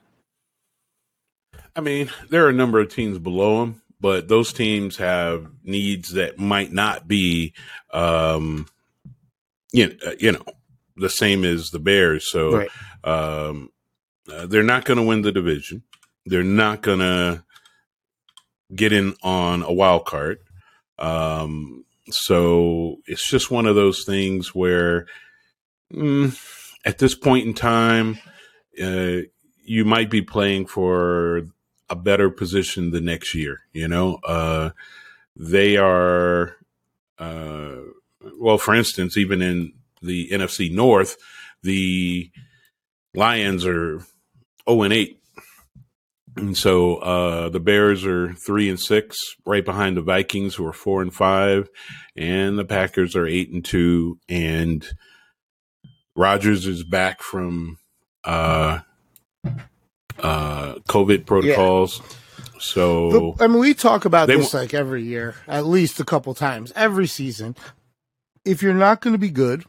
I 1.77 1.81
mean, 1.81 2.11
there 2.29 2.45
are 2.45 2.49
a 2.49 2.53
number 2.53 2.81
of 2.81 2.93
teams 2.93 3.19
below 3.19 3.61
them, 3.61 3.83
but 4.01 4.27
those 4.27 4.53
teams 4.53 4.97
have 4.97 5.47
needs 5.63 6.15
that 6.15 6.37
might 6.37 6.73
not 6.73 7.07
be, 7.07 7.53
um, 7.93 8.67
you 9.73 9.87
know, 9.87 10.13
you 10.19 10.33
know 10.33 10.45
the 10.97 11.09
same 11.09 11.45
as 11.45 11.71
the 11.71 11.79
Bears. 11.79 12.31
So 12.31 12.57
Right. 12.57 12.71
um, 13.05 13.71
uh, 14.31 14.47
they're 14.47 14.65
not 14.65 14.85
going 14.85 14.99
to 14.99 15.05
win 15.05 15.23
the 15.23 15.33
division. 15.33 15.85
They're 16.27 16.43
not 16.43 16.83
going 16.83 16.99
to 17.01 17.45
get 18.75 18.93
in 18.93 19.15
on 19.23 19.63
a 19.63 19.73
wild 19.73 20.05
card. 20.05 20.41
Um, 20.99 21.85
so 22.11 22.97
it's 23.07 23.29
just 23.29 23.53
one 23.53 23.67
of 23.67 23.77
those 23.77 24.05
things 24.05 24.53
where, 24.53 25.07
mm, 25.93 26.37
at 26.85 26.99
this 26.99 27.15
point 27.15 27.47
in 27.47 27.55
time, 27.55 28.19
uh, 28.83 29.19
you 29.65 29.85
might 29.85 30.11
be 30.11 30.23
playing 30.23 30.67
for 30.67 31.43
a 31.89 31.97
better 31.97 32.31
position 32.31 32.91
the 32.91 33.01
next 33.01 33.35
year. 33.35 33.61
You 33.73 33.89
know, 33.89 34.17
uh, 34.25 34.71
they 35.37 35.77
are, 35.77 36.57
uh, 37.19 37.77
well, 38.39 38.59
for 38.59 38.75
instance, 38.75 39.17
even 39.17 39.43
in 39.43 39.73
the 40.03 40.29
NFC 40.31 40.73
North, 40.73 41.17
the 41.63 42.31
Lions 43.15 43.65
are 43.65 44.01
0 44.69 44.83
and 44.83 44.93
8. 44.93 45.21
And 46.37 46.57
so 46.57 46.97
uh, 46.97 47.49
the 47.49 47.61
Bears 47.61 48.05
are 48.05 48.35
three 48.35 48.69
and 48.69 48.79
six, 48.79 49.17
right 49.47 49.65
behind 49.65 49.97
the 49.97 50.03
Vikings, 50.03 50.57
who 50.57 50.67
are 50.67 50.73
four 50.73 51.01
and 51.01 51.15
five, 51.15 51.69
and 52.17 52.59
the 52.59 52.65
Packers 52.65 53.15
are 53.15 53.27
eight 53.27 53.53
and 53.53 53.65
two. 53.65 54.19
And 54.29 54.85
Rodgers 56.17 56.67
is 56.67 56.85
back 56.85 57.23
from 57.23 57.79
uh, 58.25 58.81
uh, 60.19 60.75
COVID 60.89 61.27
protocols. 61.27 62.01
So 62.61 63.33
The- 63.37 63.45
I 63.45 63.47
mean, 63.49 63.59
we 63.59 63.75
talk 63.75 64.05
about 64.05 64.29
this 64.29 64.53
wa- 64.55 64.61
like 64.61 64.75
every 64.75 65.03
year, 65.03 65.35
at 65.49 65.67
least 65.67 66.01
a 66.01 66.05
couple 66.05 66.35
times, 66.35 66.73
every 66.77 67.07
season. 67.07 67.57
If 68.45 68.63
you're 68.63 68.75
not 68.75 69.01
going 69.01 69.13
to 69.15 69.19
be 69.19 69.31
good, 69.31 69.65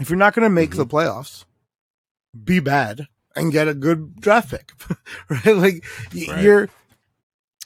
if 0.00 0.08
you're 0.10 0.18
not 0.18 0.34
going 0.34 0.44
to 0.46 0.50
make 0.50 0.72
the 0.76 0.84
Mm-hmm. 0.84 0.96
playoffs, 0.96 1.44
be 2.44 2.58
bad 2.60 3.06
and 3.36 3.52
get 3.52 3.68
a 3.68 3.74
good 3.74 4.16
draft 4.20 4.50
pick, 4.50 4.72
right? 5.28 5.56
Like 5.56 5.84
Right. 6.28 6.42
your 6.42 6.68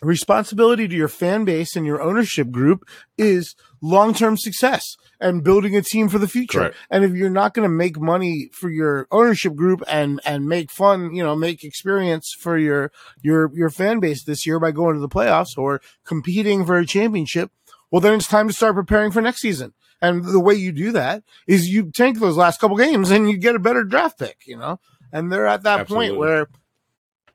responsibility 0.02 0.86
to 0.88 0.94
your 0.94 1.08
fan 1.08 1.44
base 1.44 1.76
and 1.76 1.86
your 1.86 2.02
ownership 2.02 2.50
group 2.50 2.86
is 3.16 3.54
long-term 3.84 4.36
success 4.38 4.96
and 5.20 5.44
building 5.44 5.76
a 5.76 5.82
team 5.82 6.08
for 6.08 6.18
the 6.18 6.26
future. 6.26 6.58
Correct. 6.58 6.76
And 6.90 7.04
if 7.04 7.12
you're 7.12 7.28
not 7.28 7.52
going 7.52 7.68
to 7.68 7.74
make 7.74 8.00
money 8.00 8.48
for 8.52 8.70
your 8.70 9.06
ownership 9.10 9.54
group 9.54 9.82
and 9.86 10.20
and 10.24 10.48
make 10.48 10.70
fun, 10.70 11.14
you 11.14 11.22
know, 11.22 11.36
make 11.36 11.62
experience 11.62 12.34
for 12.38 12.56
your 12.56 12.90
your 13.22 13.50
your 13.54 13.70
fan 13.70 14.00
base 14.00 14.24
this 14.24 14.46
year 14.46 14.58
by 14.58 14.70
going 14.70 14.94
to 14.94 15.00
the 15.00 15.08
playoffs 15.08 15.56
or 15.58 15.82
competing 16.04 16.64
for 16.64 16.78
a 16.78 16.86
championship, 16.86 17.50
well 17.90 18.00
then 18.00 18.14
it's 18.14 18.26
time 18.26 18.48
to 18.48 18.54
start 18.54 18.74
preparing 18.74 19.10
for 19.10 19.20
next 19.20 19.40
season. 19.40 19.74
And 20.00 20.24
the 20.24 20.40
way 20.40 20.54
you 20.54 20.72
do 20.72 20.92
that 20.92 21.22
is 21.46 21.68
you 21.68 21.90
tank 21.90 22.18
those 22.18 22.36
last 22.36 22.60
couple 22.60 22.76
games 22.76 23.10
and 23.10 23.30
you 23.30 23.36
get 23.36 23.54
a 23.54 23.60
better 23.60 23.84
draft 23.84 24.18
pick, 24.18 24.38
you 24.46 24.56
know? 24.56 24.80
And 25.12 25.32
they're 25.32 25.46
at 25.46 25.62
that 25.62 25.80
Absolutely. 25.80 26.08
point 26.08 26.18
where 26.18 26.48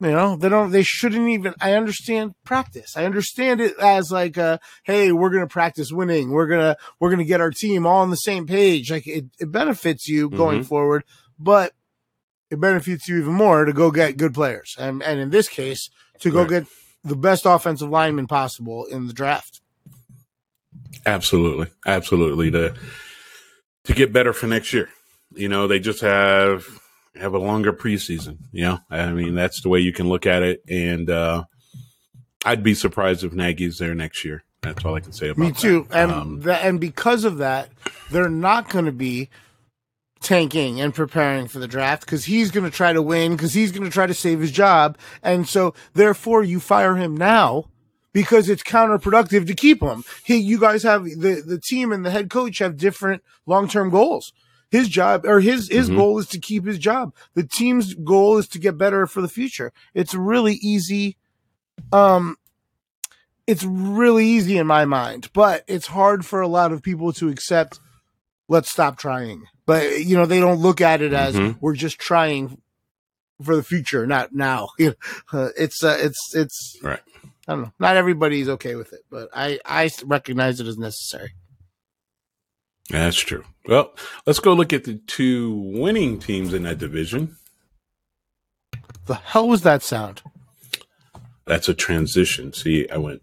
you 0.02 0.12
know, 0.12 0.36
they 0.38 0.48
don't, 0.50 0.72
they 0.72 0.84
shouldn't 0.84 1.28
even, 1.28 1.54
I 1.60 1.74
understand 1.74 2.34
practice. 2.46 2.96
I 2.96 3.06
understand 3.06 3.60
it 3.62 3.78
as 3.80 4.12
like, 4.12 4.38
uh, 4.38 4.60
hey, 4.84 5.12
we're 5.12 5.30
going 5.30 5.44
to 5.48 5.52
practice 5.52 5.92
winning. 5.92 6.30
We're 6.32 6.48
going 6.48 6.62
to, 6.62 6.78
we're 7.00 7.10
going 7.10 7.20
to 7.20 7.26
get 7.26 7.42
our 7.42 7.52
team 7.52 7.86
all 7.86 8.02
on 8.02 8.10
the 8.10 8.16
same 8.16 8.48
page. 8.48 8.90
Like 8.92 9.08
it, 9.08 9.26
it 9.40 9.52
benefits 9.52 10.08
you 10.08 10.30
going 10.30 10.62
Mhm. 10.62 10.66
forward, 10.68 11.04
but 11.38 11.74
it 12.50 12.60
benefits 12.62 13.08
you 13.10 13.20
even 13.20 13.34
more 13.34 13.66
to 13.66 13.74
go 13.74 13.92
get 13.92 14.16
good 14.18 14.34
players. 14.34 14.74
And, 14.80 15.04
and 15.04 15.20
in 15.20 15.30
this 15.32 15.50
case, 15.50 15.90
to 16.22 16.32
go 16.32 16.42
Right. 16.42 16.50
get 16.50 16.64
the 17.04 17.16
best 17.18 17.46
offensive 17.46 17.90
lineman 17.90 18.28
possible 18.28 18.86
in 18.86 19.08
the 19.08 19.14
draft. 19.14 19.62
Absolutely, 21.06 21.68
absolutely. 21.86 22.52
To 22.52 22.74
to 23.86 23.94
get 23.94 24.12
better 24.14 24.34
for 24.34 24.48
next 24.48 24.74
year, 24.74 24.90
you 25.34 25.48
know, 25.48 25.68
they 25.68 25.80
just 25.80 26.02
have 26.02 26.66
have 27.20 27.34
a 27.34 27.40
longer 27.40 27.74
preseason. 27.74 28.38
You 28.52 28.64
know, 28.66 28.80
I 28.90 29.12
mean, 29.12 29.36
that's 29.36 29.62
the 29.62 29.70
way 29.70 29.80
you 29.80 29.94
can 29.94 30.10
look 30.10 30.26
at 30.26 30.44
it. 30.44 30.64
And 30.70 31.10
uh, 31.10 31.44
I'd 32.46 32.64
be 32.64 32.74
surprised 32.74 33.24
if 33.24 33.34
Nagy's 33.34 33.78
there 33.78 33.96
next 33.96 34.24
year. 34.26 34.44
That's 34.62 34.84
all 34.84 34.96
I 34.96 35.00
can 35.00 35.14
say 35.14 35.30
about 35.30 35.40
Me 35.40 35.52
too. 35.52 35.88
that. 35.90 36.10
And 36.10 36.12
Um, 36.12 36.50
and 36.50 36.80
because 36.80 37.24
of 37.24 37.38
that, 37.38 37.70
they're 38.12 38.30
not 38.30 38.70
going 38.70 38.86
to 38.86 38.92
be 38.92 39.30
tanking 40.22 40.82
and 40.82 40.94
preparing 40.94 41.48
for 41.48 41.60
the 41.60 41.68
draft 41.68 42.06
because 42.06 42.26
he's 42.26 42.52
going 42.52 42.66
to 42.66 42.76
try 42.76 42.92
to 42.92 43.02
win 43.02 43.34
because 43.36 43.54
he's 43.54 43.72
going 43.72 43.86
to 43.86 43.90
try 43.90 44.06
to 44.06 44.14
save 44.14 44.42
his 44.42 44.52
job. 44.52 44.98
And 45.24 45.48
so 45.48 45.74
therefore 45.94 46.44
you 46.44 46.60
fire 46.60 46.96
him 46.98 47.16
now 47.16 47.70
because 48.12 48.50
it's 48.50 48.64
counterproductive 48.64 49.48
to 49.48 49.54
keep 49.54 49.82
him. 49.82 50.04
He, 50.26 50.36
you 50.38 50.60
guys 50.60 50.84
have 50.84 51.06
the, 51.06 51.42
the 51.46 51.60
team 51.60 51.94
and 51.94 52.06
the 52.06 52.12
head 52.12 52.30
coach 52.30 52.58
have 52.58 52.76
different 52.76 53.24
long-term 53.46 53.92
goals. 53.92 54.34
His 54.72 54.88
job 54.88 55.26
or 55.26 55.40
his, 55.40 55.68
his 55.70 55.90
Mhm. 55.90 55.96
goal 55.96 56.20
is 56.20 56.28
to 56.28 56.40
keep 56.40 56.66
his 56.66 56.78
job. 56.78 57.14
The 57.34 57.44
team's 57.44 57.94
goal 57.96 58.38
is 58.38 58.48
to 58.50 58.60
get 58.60 58.78
better 58.78 59.08
for 59.08 59.22
the 59.22 59.28
future. 59.28 59.74
It's 59.94 60.14
really 60.14 60.56
easy. 60.62 61.18
Um, 61.92 62.38
it's 63.48 63.64
really 63.64 64.26
easy 64.28 64.58
in 64.58 64.68
my 64.68 64.86
mind, 64.86 65.30
but 65.34 65.64
it's 65.68 65.88
hard 65.88 66.26
for 66.26 66.42
a 66.42 66.48
lot 66.48 66.72
of 66.72 66.84
people 66.84 67.12
to 67.14 67.30
accept. 67.30 67.80
Let's 68.48 68.70
stop 68.72 68.98
trying. 68.98 69.44
But 69.66 70.04
you 70.06 70.16
know, 70.16 70.26
they 70.26 70.40
don't 70.40 70.60
look 70.62 70.82
at 70.82 71.02
it 71.02 71.14
as 71.14 71.36
Mhm. 71.36 71.58
we're 71.62 71.76
just 71.76 71.98
trying 72.00 72.62
for 73.44 73.56
the 73.56 73.64
future, 73.64 74.06
not 74.06 74.34
now. 74.34 74.70
It's 74.78 75.84
uh, 75.84 75.98
it's 76.00 76.36
it's 76.36 76.78
Right. 76.84 77.00
I 77.48 77.54
don't 77.54 77.62
know. 77.64 77.74
Not 77.80 77.98
everybody's 77.98 78.50
okay 78.50 78.76
with 78.76 78.94
it, 78.94 79.02
but 79.10 79.30
I 79.34 79.60
I 79.66 79.90
recognize 80.06 80.60
it 80.60 80.68
as 80.68 80.78
necessary. 80.78 81.34
That's 82.90 83.18
true. 83.18 83.44
Well, 83.68 83.94
let's 84.26 84.40
go 84.40 84.54
look 84.54 84.74
at 84.74 84.84
the 84.84 84.96
two 85.08 85.54
winning 85.54 86.20
teams 86.20 86.54
in 86.54 86.64
that 86.64 86.80
division. 86.80 87.36
The 89.06 89.16
hell 89.16 89.48
was 89.48 89.62
that 89.62 89.84
sound? 89.84 90.22
That's 91.46 91.70
a 91.70 91.74
transition. 91.74 92.54
See, 92.54 92.88
I 92.90 92.98
went. 92.98 93.22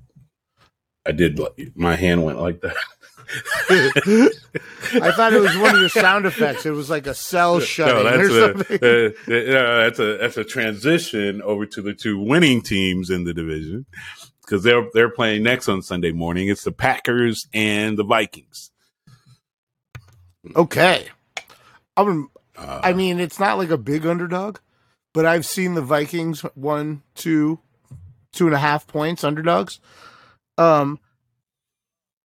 I 1.07 1.13
did. 1.13 1.41
My 1.75 1.95
hand 1.97 2.25
went 2.25 2.41
like 2.41 2.61
that. 2.63 2.77
I 4.95 5.11
thought 5.13 5.33
it 5.33 5.41
was 5.41 5.57
one 5.57 5.75
of 5.75 5.81
your 5.81 5.89
sound 5.89 6.27
effects. 6.27 6.65
It 6.67 6.71
was 6.71 6.89
like 6.91 7.07
a 7.07 7.15
cell 7.15 7.59
shutting 7.61 8.05
No, 8.05 8.09
or 8.09 8.17
that's 8.19 8.31
a, 8.31 8.41
something. 8.41 8.79
uh, 8.83 9.57
uh, 9.59 9.79
that's 9.85 9.99
a 9.99 10.17
that's 10.19 10.37
a 10.37 10.45
transition 10.45 11.43
over 11.43 11.67
to 11.67 11.83
the 11.83 11.93
two 11.95 12.19
winning 12.21 12.63
teams 12.63 13.11
in 13.11 13.25
the 13.25 13.35
division 13.35 13.87
because 14.43 14.63
they're 14.63 14.87
they're 14.95 15.11
playing 15.11 15.43
next 15.43 15.69
on 15.69 15.83
Sunday 15.83 16.13
morning. 16.13 16.49
It's 16.49 16.65
the 16.65 16.73
Packers 16.73 17.47
and 17.53 17.99
the 17.99 18.05
Vikings. 18.05 18.71
Okay. 20.55 21.07
I'm, 21.97 22.29
Uh, 22.57 22.81
I 22.83 22.93
mean, 22.93 23.19
it's 23.21 23.39
not 23.41 23.59
like 23.59 23.71
a 23.71 23.77
big 23.79 24.07
underdog, 24.07 24.59
but 25.13 25.27
I've 25.27 25.45
seen 25.47 25.75
the 25.75 25.83
Vikings 25.83 26.41
one, 26.55 27.03
two, 27.15 27.59
two 28.33 28.47
and 28.47 28.55
a 28.55 28.59
half 28.59 28.87
points 28.87 29.25
underdogs. 29.25 29.79
Um, 30.59 30.99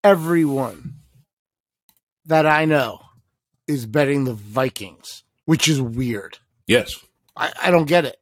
everyone 0.03 0.95
that 2.25 2.45
I 2.45 2.65
know 2.65 3.01
is 3.67 3.85
betting 3.85 4.23
the 4.25 4.33
Vikings, 4.33 5.23
which 5.45 5.67
is 5.67 5.81
weird. 5.81 6.37
yes, 6.67 6.95
I, 7.35 7.51
I 7.63 7.71
don't 7.71 7.85
get 7.87 8.05
it. 8.05 8.17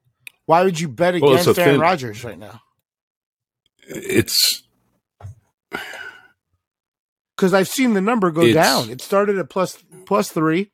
Why 0.45 0.63
would 0.63 0.79
you 0.79 0.87
bet 0.87 1.15
against 1.15 1.45
a 1.47 1.61
Aaron 1.61 1.73
thin- 1.73 1.79
Rodgers 1.79 2.23
right 2.23 2.37
now? 2.39 2.61
it's 3.87 4.63
Because 7.39 7.53
I've 7.53 7.69
seen 7.69 7.93
the 7.93 8.01
number 8.01 8.31
go 8.31 8.41
It's- 8.41 8.53
down. 8.53 8.89
It 8.89 8.99
started 8.99 9.37
at 9.37 9.49
plus 9.49 9.81
plus 10.05 10.29
three. 10.29 10.71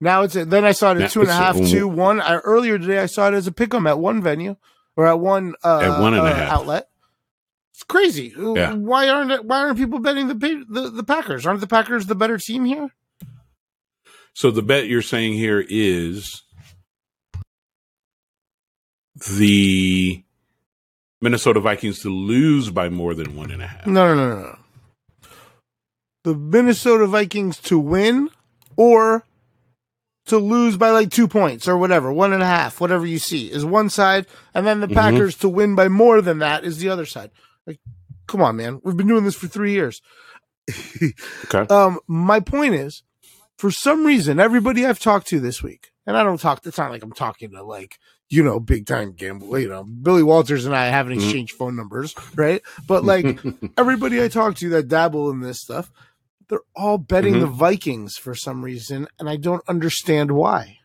Now 0.00 0.22
it's 0.22 0.34
at, 0.36 0.48
then 0.48 0.64
I 0.64 0.72
saw 0.72 0.92
it 0.92 1.02
at 1.02 1.10
two 1.10 1.20
and 1.20 1.28
a 1.28 1.34
half, 1.34 1.56
two, 1.56 1.86
one. 1.86 2.18
I, 2.18 2.36
earlier 2.36 2.78
today 2.78 2.98
I 3.00 3.04
saw 3.06 3.28
it 3.28 3.34
as 3.34 3.46
a 3.46 3.50
pick'em 3.50 3.86
at 3.86 3.98
one 3.98 4.22
venue 4.22 4.56
or 4.96 5.06
at 5.06 5.20
one 5.20 5.54
uh, 5.62 5.80
At 5.80 6.00
one 6.00 6.14
and 6.14 6.26
a 6.26 6.30
uh, 6.30 6.34
half. 6.34 6.52
outlet. 6.52 6.88
It's 7.74 7.82
crazy. 7.82 8.32
Yeah. 8.38 8.72
Why 8.72 9.08
aren't 9.10 9.32
it, 9.32 9.44
why 9.44 9.58
aren't 9.60 9.76
people 9.76 9.98
betting 9.98 10.28
the, 10.28 10.34
the 10.34 10.88
the 10.90 11.04
Packers? 11.04 11.44
Aren't 11.44 11.60
the 11.60 11.66
Packers 11.66 12.06
the 12.06 12.14
better 12.14 12.38
team 12.38 12.64
here? 12.64 12.88
so 14.32 14.50
the 14.50 14.62
bet 14.62 14.86
you're 14.86 15.02
saying 15.02 15.34
here 15.34 15.62
is 15.68 16.42
the 19.36 20.22
Minnesota 21.20 21.60
Vikings 21.60 21.98
to 22.00 22.08
lose 22.08 22.70
by 22.70 22.88
more 22.88 23.14
than 23.14 23.36
one 23.36 23.50
and 23.50 23.60
a 23.62 23.66
half. 23.66 23.86
No, 23.86 24.14
no, 24.14 24.28
no, 24.28 24.40
no. 24.42 24.58
The 26.28 26.34
Minnesota 26.36 27.06
Vikings 27.06 27.56
to 27.62 27.78
win 27.78 28.28
or 28.76 29.24
to 30.26 30.36
lose 30.36 30.76
by 30.76 30.90
like 30.90 31.10
two 31.10 31.26
points 31.26 31.66
or 31.66 31.78
whatever, 31.78 32.12
one 32.12 32.34
and 32.34 32.42
a 32.42 32.46
half, 32.46 32.82
whatever 32.82 33.06
you 33.06 33.18
see 33.18 33.50
is 33.50 33.64
one 33.64 33.88
side, 33.88 34.26
and 34.52 34.66
then 34.66 34.80
the 34.80 34.88
Mhm. 34.88 34.94
Packers 34.94 35.36
to 35.38 35.48
win 35.48 35.74
by 35.74 35.88
more 35.88 36.20
than 36.20 36.38
that 36.40 36.64
is 36.64 36.76
the 36.78 36.90
other 36.90 37.06
side. 37.06 37.30
Like, 37.66 37.78
come 38.26 38.42
on, 38.42 38.56
man, 38.56 38.80
we've 38.84 38.94
been 38.96 39.06
doing 39.08 39.24
this 39.24 39.36
for 39.36 39.46
three 39.48 39.72
years. 39.72 40.02
Okay. 41.46 41.66
Um, 41.74 41.98
my 42.06 42.40
point 42.40 42.74
is, 42.74 43.02
for 43.56 43.70
some 43.70 44.04
reason, 44.04 44.38
everybody 44.38 44.84
I've 44.84 44.98
talked 45.00 45.28
to 45.28 45.40
this 45.40 45.62
week, 45.62 45.88
and 46.06 46.14
I 46.14 46.22
don't 46.22 46.38
talk. 46.38 46.60
It's 46.66 46.76
not 46.76 46.90
like 46.90 47.02
I'm 47.02 47.12
talking 47.12 47.52
to 47.52 47.62
like 47.62 47.96
you 48.28 48.42
know 48.42 48.60
big 48.60 48.84
time 48.86 49.12
gamble. 49.12 49.58
You 49.58 49.70
know, 49.70 49.82
Billy 49.84 50.22
Walters 50.22 50.66
and 50.66 50.76
I 50.76 50.88
haven't 50.88 51.14
Mhm. 51.18 51.22
exchanged 51.24 51.54
phone 51.56 51.74
numbers, 51.74 52.14
right? 52.36 52.60
But 52.86 53.02
like 53.02 53.38
everybody 53.78 54.22
I 54.22 54.28
talk 54.28 54.56
to 54.56 54.68
that 54.70 54.88
dabble 54.88 55.30
in 55.30 55.40
this 55.40 55.58
stuff, 55.62 55.90
they're 56.48 56.60
all 56.74 56.98
betting 56.98 57.34
Mhm. 57.34 57.40
the 57.40 57.46
Vikings 57.46 58.16
for 58.16 58.34
some 58.34 58.64
reason, 58.64 59.06
and 59.18 59.28
I 59.28 59.36
don't 59.36 59.62
understand 59.68 60.30
why. 60.32 60.78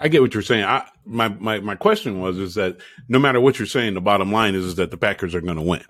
I 0.00 0.08
get 0.08 0.20
what 0.22 0.34
you're 0.34 0.42
saying. 0.42 0.64
I, 0.64 0.86
my, 1.04 1.28
my, 1.28 1.60
my 1.60 1.76
question 1.76 2.20
was, 2.20 2.36
is 2.38 2.54
that 2.56 2.78
no 3.08 3.18
matter 3.18 3.40
what 3.40 3.58
you're 3.58 3.66
saying, 3.66 3.94
the 3.94 4.00
bottom 4.00 4.32
line 4.32 4.54
is, 4.54 4.64
is 4.64 4.74
that 4.74 4.90
the 4.90 4.96
Packers 4.96 5.34
are 5.34 5.40
going 5.40 5.56
to 5.56 5.62
win. 5.62 5.84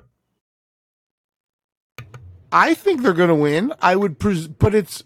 I 2.52 2.74
think 2.74 3.02
they're 3.02 3.12
going 3.12 3.28
to 3.30 3.34
win. 3.34 3.72
I 3.80 3.96
would, 3.96 4.18
pres- 4.18 4.46
but 4.48 4.74
it's 4.74 5.02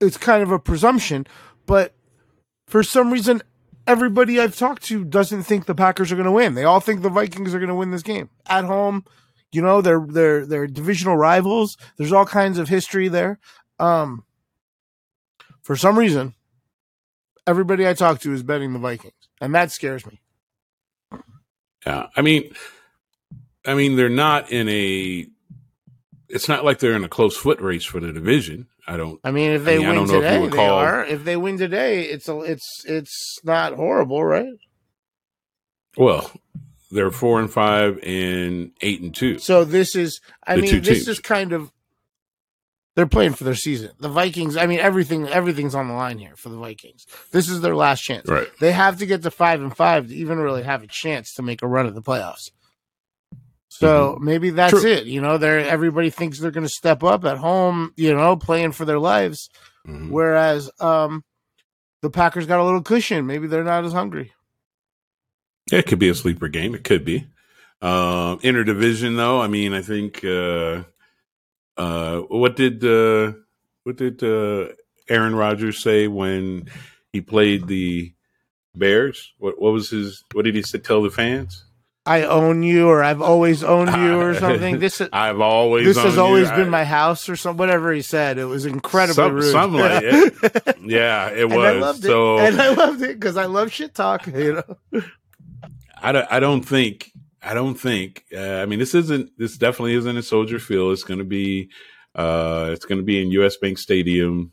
it's 0.00 0.16
kind 0.16 0.42
of 0.42 0.50
a 0.50 0.58
presumption. 0.58 1.26
But 1.66 1.94
for 2.66 2.82
some 2.82 3.10
reason, 3.12 3.42
everybody 3.86 4.40
I've 4.40 4.56
talked 4.56 4.82
to 4.84 5.04
doesn't 5.04 5.44
think 5.44 5.66
the 5.66 5.74
Packers 5.74 6.10
are 6.12 6.16
going 6.16 6.26
to 6.26 6.32
win. 6.32 6.54
They 6.54 6.64
all 6.64 6.80
think 6.80 7.02
the 7.02 7.08
Vikings 7.08 7.54
are 7.54 7.58
going 7.58 7.68
to 7.68 7.74
win 7.74 7.90
this 7.90 8.02
game 8.02 8.28
at 8.46 8.64
home. 8.64 9.04
You 9.52 9.62
know, 9.62 9.80
they're 9.80 10.04
they're 10.06 10.46
they're 10.46 10.66
divisional 10.66 11.16
rivals. 11.16 11.76
There's 11.96 12.12
all 12.12 12.26
kinds 12.26 12.58
of 12.58 12.68
history 12.68 13.08
there. 13.08 13.38
Um, 13.78 14.24
for 15.62 15.76
some 15.76 15.98
reason, 15.98 16.34
everybody 17.46 17.86
I 17.86 17.94
talk 17.94 18.20
to 18.20 18.32
is 18.32 18.42
betting 18.42 18.72
the 18.72 18.78
Vikings, 18.78 19.14
and 19.40 19.54
that 19.54 19.72
scares 19.72 20.06
me. 20.06 20.20
Yeah. 21.86 22.06
I 22.16 22.20
mean, 22.22 22.52
I 23.66 23.74
mean, 23.74 23.96
they're 23.96 24.08
not 24.08 24.50
in 24.50 24.68
a, 24.68 25.26
it's 26.28 26.48
not 26.48 26.64
like 26.64 26.78
they're 26.78 26.92
in 26.94 27.04
a 27.04 27.08
close 27.08 27.36
foot 27.36 27.60
race 27.60 27.84
for 27.84 28.00
the 28.00 28.12
division. 28.12 28.68
I 28.86 28.96
don't, 28.96 29.20
I 29.24 29.30
mean, 29.30 29.52
if 29.52 29.64
they 29.64 29.78
mean, 29.78 29.86
I 29.86 29.92
win 29.92 30.02
if 30.04 30.10
you 30.10 30.20
today, 30.20 30.38
would 30.40 30.52
they 30.52 30.56
call- 30.56 30.78
are. 30.78 31.04
If 31.04 31.24
they 31.24 31.36
win 31.36 31.56
today, 31.58 32.02
it's 32.04 32.28
a, 32.28 32.38
it's 32.40 32.84
it's 32.86 33.38
not 33.44 33.74
horrible, 33.74 34.24
right? 34.24 34.52
well, 35.96 36.30
they're 36.90 37.10
four 37.10 37.40
and 37.40 37.50
five 37.52 37.98
and 38.02 38.72
eight 38.80 39.00
and 39.00 39.14
two. 39.14 39.38
So 39.38 39.64
this 39.64 39.94
is, 39.94 40.20
I 40.46 40.56
The 40.56 40.62
mean, 40.62 40.82
this 40.82 40.98
teams. 41.04 41.08
is 41.08 41.18
kind 41.20 41.52
of 41.52 41.70
they're 42.96 43.06
playing 43.06 43.34
for 43.34 43.44
their 43.44 43.54
season. 43.54 43.92
The 44.00 44.08
Vikings, 44.08 44.56
I 44.56 44.66
mean, 44.66 44.80
everything 44.80 45.26
everything's 45.28 45.74
on 45.76 45.88
the 45.88 45.94
line 45.94 46.18
here 46.18 46.34
for 46.36 46.48
the 46.48 46.56
Vikings. 46.58 47.06
This 47.30 47.48
is 47.48 47.60
their 47.60 47.76
last 47.76 48.00
chance. 48.02 48.28
Right. 48.28 48.48
They 48.58 48.72
have 48.72 48.98
to 48.98 49.06
get 49.06 49.22
to 49.22 49.30
five 49.30 49.62
and 49.62 49.74
five 49.74 50.08
to 50.08 50.14
even 50.14 50.38
really 50.38 50.64
have 50.64 50.82
a 50.82 50.86
chance 50.88 51.34
to 51.34 51.42
make 51.42 51.62
a 51.62 51.68
run 51.68 51.86
at 51.86 51.94
the 51.94 52.02
playoffs. 52.02 52.50
So 53.68 54.18
maybe 54.20 54.50
that's 54.50 54.74
Mm-hmm. 54.74 54.82
True. 54.82 54.90
it. 54.92 55.06
You 55.06 55.20
know, 55.20 55.38
they're 55.38 55.60
everybody 55.60 56.10
thinks 56.10 56.38
they're 56.38 56.50
going 56.50 56.66
to 56.66 56.68
step 56.72 57.02
up 57.04 57.24
at 57.24 57.38
home. 57.38 57.92
You 57.96 58.14
know, 58.14 58.36
playing 58.36 58.72
for 58.72 58.84
their 58.84 58.98
lives, 58.98 59.48
Mhm. 59.86 60.10
whereas 60.10 60.70
um, 60.80 61.24
the 62.02 62.10
Packers 62.10 62.46
got 62.46 62.60
a 62.60 62.64
little 62.64 62.82
cushion. 62.82 63.26
Maybe 63.26 63.46
they're 63.46 63.64
not 63.64 63.84
as 63.84 63.92
hungry. 63.92 64.32
It 65.70 65.86
could 65.86 65.98
be 65.98 66.08
a 66.08 66.14
sleeper 66.14 66.48
game. 66.48 66.74
It 66.74 66.84
could 66.84 67.04
be. 67.04 67.26
Um, 67.82 68.38
interdivision 68.40 69.16
though. 69.16 69.40
I 69.40 69.46
mean, 69.48 69.72
I 69.72 69.82
think, 69.82 70.24
uh, 70.24 70.82
uh, 71.76 72.18
what 72.20 72.56
did, 72.56 72.84
uh, 72.84 73.32
what 73.84 73.96
did, 73.96 74.22
uh, 74.22 74.68
Aaron 75.08 75.34
Rodgers 75.34 75.82
say 75.82 76.06
when 76.06 76.68
he 77.12 77.20
played 77.20 77.66
the 77.66 78.12
Bears? 78.74 79.32
What, 79.38 79.60
what 79.60 79.72
was 79.72 79.90
his, 79.90 80.22
what 80.32 80.44
did 80.44 80.54
he 80.54 80.62
say, 80.62 80.78
tell 80.78 81.02
the 81.02 81.10
fans? 81.10 81.64
I 82.06 82.22
own 82.24 82.62
you, 82.62 82.88
or 82.88 83.02
I've 83.04 83.20
always 83.22 83.62
owned 83.62 83.94
you, 83.94 84.18
or 84.18 84.34
something. 84.38 84.78
This 84.78 85.00
is 85.00 85.08
I've 85.12 85.40
always, 85.40 85.84
this 85.86 85.96
has 85.96 86.06
owned 86.06 86.14
you. 86.16 86.22
always 86.22 86.50
been 86.50 86.68
I- 86.68 86.70
my 86.80 86.84
house 86.84 87.28
or 87.28 87.36
something. 87.36 87.58
whatever 87.58 87.92
he 87.92 88.02
said. 88.02 88.38
It 88.38 88.46
was 88.46 88.66
incredibly 88.66 89.14
Some- 89.14 89.34
rude. 89.34 89.52
something 89.52 89.80
like 89.80 90.02
it. 90.04 90.76
Yeah, 90.82 91.28
it 91.28 91.42
and 91.44 91.54
was. 91.54 91.64
I 91.66 91.72
loved 91.78 92.02
so 92.02 92.38
it. 92.38 92.52
And 92.52 92.60
I 92.60 92.70
loved 92.74 93.02
it 93.02 93.20
because 93.20 93.36
I 93.36 93.44
love 93.46 93.70
shit 93.70 93.94
talk. 93.94 94.26
You 94.26 94.64
know, 94.92 95.02
I 96.02 96.12
don't, 96.12 96.26
I 96.30 96.40
don't 96.40 96.62
think 96.62 97.10
I 97.42 97.54
don't 97.54 97.74
think 97.74 98.24
uh, 98.36 98.38
I 98.62 98.66
mean 98.66 98.78
this 98.78 98.94
isn't 98.94 99.30
this 99.38 99.56
definitely 99.56 99.94
isn't 99.94 100.16
a 100.16 100.22
Soldier 100.22 100.58
Field. 100.58 100.92
It's 100.92 101.02
going 101.04 101.18
to 101.18 101.24
be 101.24 101.70
uh 102.14 102.70
it's 102.72 102.84
going 102.84 102.98
to 102.98 103.04
be 103.04 103.20
in 103.22 103.30
US 103.32 103.56
Bank 103.56 103.78
Stadium 103.78 104.52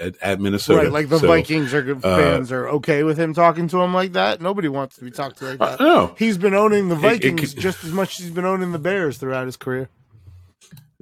at, 0.00 0.16
at 0.22 0.40
Minnesota. 0.40 0.82
right? 0.84 0.92
Like 0.92 1.08
the 1.08 1.18
So, 1.18 1.26
Vikings 1.28 1.72
are 1.74 1.94
uh, 1.94 2.00
fans 2.00 2.50
are 2.50 2.68
okay 2.70 3.02
with 3.04 3.18
him 3.18 3.34
talking 3.34 3.68
to 3.68 3.80
him 3.80 3.94
like 3.94 4.12
that. 4.14 4.40
Nobody 4.40 4.68
wants 4.68 4.96
to 4.96 5.04
be 5.04 5.10
talked 5.10 5.38
to 5.38 5.44
like 5.44 5.60
Uh, 5.60 5.76
that. 5.76 5.80
no, 5.80 6.14
He's 6.18 6.38
been 6.38 6.54
owning 6.54 6.88
the 6.88 6.96
it 6.96 7.00
Vikings 7.00 7.54
could- 7.54 7.62
just 7.62 7.84
as 7.84 7.92
much 7.92 8.18
as 8.18 8.24
he's 8.26 8.34
been 8.34 8.44
owning 8.46 8.72
the 8.72 8.78
Bears 8.78 9.18
throughout 9.18 9.46
his 9.46 9.56
career. 9.56 9.88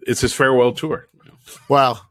it's 0.06 0.20
his 0.20 0.32
farewell 0.34 0.72
tour 0.72 1.06
Wow. 1.68 2.00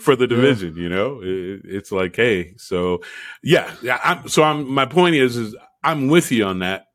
for 0.00 0.16
the 0.16 0.26
division. 0.26 0.76
You 0.76 0.88
know, 0.88 1.20
it, 1.22 1.62
it's 1.64 1.92
like 1.92 2.14
hey, 2.16 2.54
so 2.56 3.00
yeah, 3.42 3.70
yeah. 3.82 3.98
I'm, 4.04 4.28
so 4.28 4.42
I'm 4.42 4.68
my 4.72 4.86
point 4.86 5.16
is 5.16 5.36
is 5.36 5.54
I'm 5.82 6.08
with 6.08 6.30
you 6.32 6.44
on 6.44 6.58
that. 6.60 6.86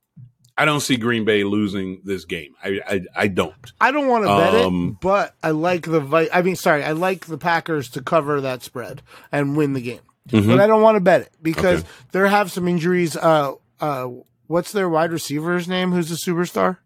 I 0.57 0.63
don't 0.65 0.79
see 0.79 0.95
Green 0.95 1.25
Bay 1.25 1.43
losing 1.43 2.01
this 2.05 2.23
game. 2.25 2.53
I 2.63 2.79
I, 2.87 3.01
I 3.15 3.27
don't. 3.27 3.53
I 3.81 3.91
don't 3.91 4.07
want 4.07 4.23
to 4.23 4.27
bet 4.27 4.65
Um, 4.65 4.89
it, 4.91 5.01
but 5.01 5.35
I 5.43 5.51
like 5.51 5.85
the 5.85 5.99
Vi- 5.99 6.29
I 6.31 6.41
mean, 6.43 6.55
sorry, 6.55 6.83
I 6.83 6.93
like 6.93 7.25
the 7.25 7.37
Packers 7.37 7.89
to 7.89 8.01
cover 8.01 8.39
that 8.41 8.63
spread 8.63 9.01
and 9.31 9.57
win 9.57 9.73
the 9.73 9.81
game. 9.81 9.99
Mhm. 10.29 10.47
But 10.47 10.59
I 10.61 10.67
don't 10.67 10.81
want 10.81 10.95
to 10.95 11.01
bet 11.01 11.21
it 11.21 11.31
because 11.41 11.81
Okay. 11.81 11.89
there 12.13 12.27
have 12.27 12.51
some 12.51 12.67
injuries. 12.67 13.15
Uh, 13.17 13.53
uh, 13.81 14.07
what's 14.47 14.71
their 14.71 14.87
wide 14.89 15.11
receiver's 15.11 15.67
name? 15.67 15.91
Who's 15.91 16.09
a 16.11 16.15
superstar? 16.15 16.77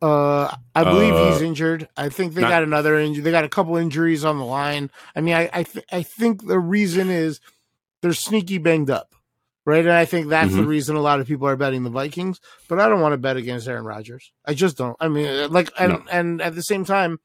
Uh, 0.00 0.54
I 0.74 0.84
believe 0.84 1.14
Uh, 1.14 1.32
he's 1.32 1.42
injured. 1.42 1.88
I 1.96 2.08
think 2.08 2.34
they 2.34 2.42
not- 2.42 2.50
got 2.50 2.62
another 2.62 2.98
injury. 2.98 3.22
They 3.22 3.30
got 3.30 3.44
a 3.44 3.48
couple 3.48 3.76
injuries 3.76 4.24
on 4.24 4.38
the 4.38 4.44
line. 4.44 4.90
I 5.16 5.20
mean, 5.20 5.34
I 5.34 5.48
I, 5.52 5.62
th- 5.62 5.86
I 5.92 6.02
think 6.02 6.46
the 6.46 6.58
reason 6.58 7.08
is 7.10 7.40
they're 8.02 8.12
sneaky 8.12 8.58
banged 8.58 8.90
up, 8.90 9.14
right? 9.64 9.84
And 9.84 9.92
I 9.92 10.04
think 10.04 10.28
that's 10.28 10.54
the 10.54 10.62
Mhm. 10.62 10.66
reason 10.66 10.96
a 10.96 11.00
lot 11.00 11.20
of 11.20 11.26
people 11.26 11.46
are 11.48 11.56
betting 11.56 11.82
the 11.84 11.90
Vikings. 11.90 12.40
But 12.68 12.80
I 12.80 12.88
don't 12.88 13.00
want 13.00 13.12
to 13.12 13.18
bet 13.18 13.36
against 13.36 13.66
Aaron 13.68 13.84
Rodgers. 13.84 14.32
I 14.44 14.54
just 14.54 14.76
don't. 14.76 14.96
I 15.00 15.08
mean, 15.08 15.50
like, 15.50 15.70
and 15.78 15.92
No. 15.94 16.02
and 16.10 16.42
at 16.42 16.54
the 16.54 16.62
same 16.62 16.84
time, 16.84 17.18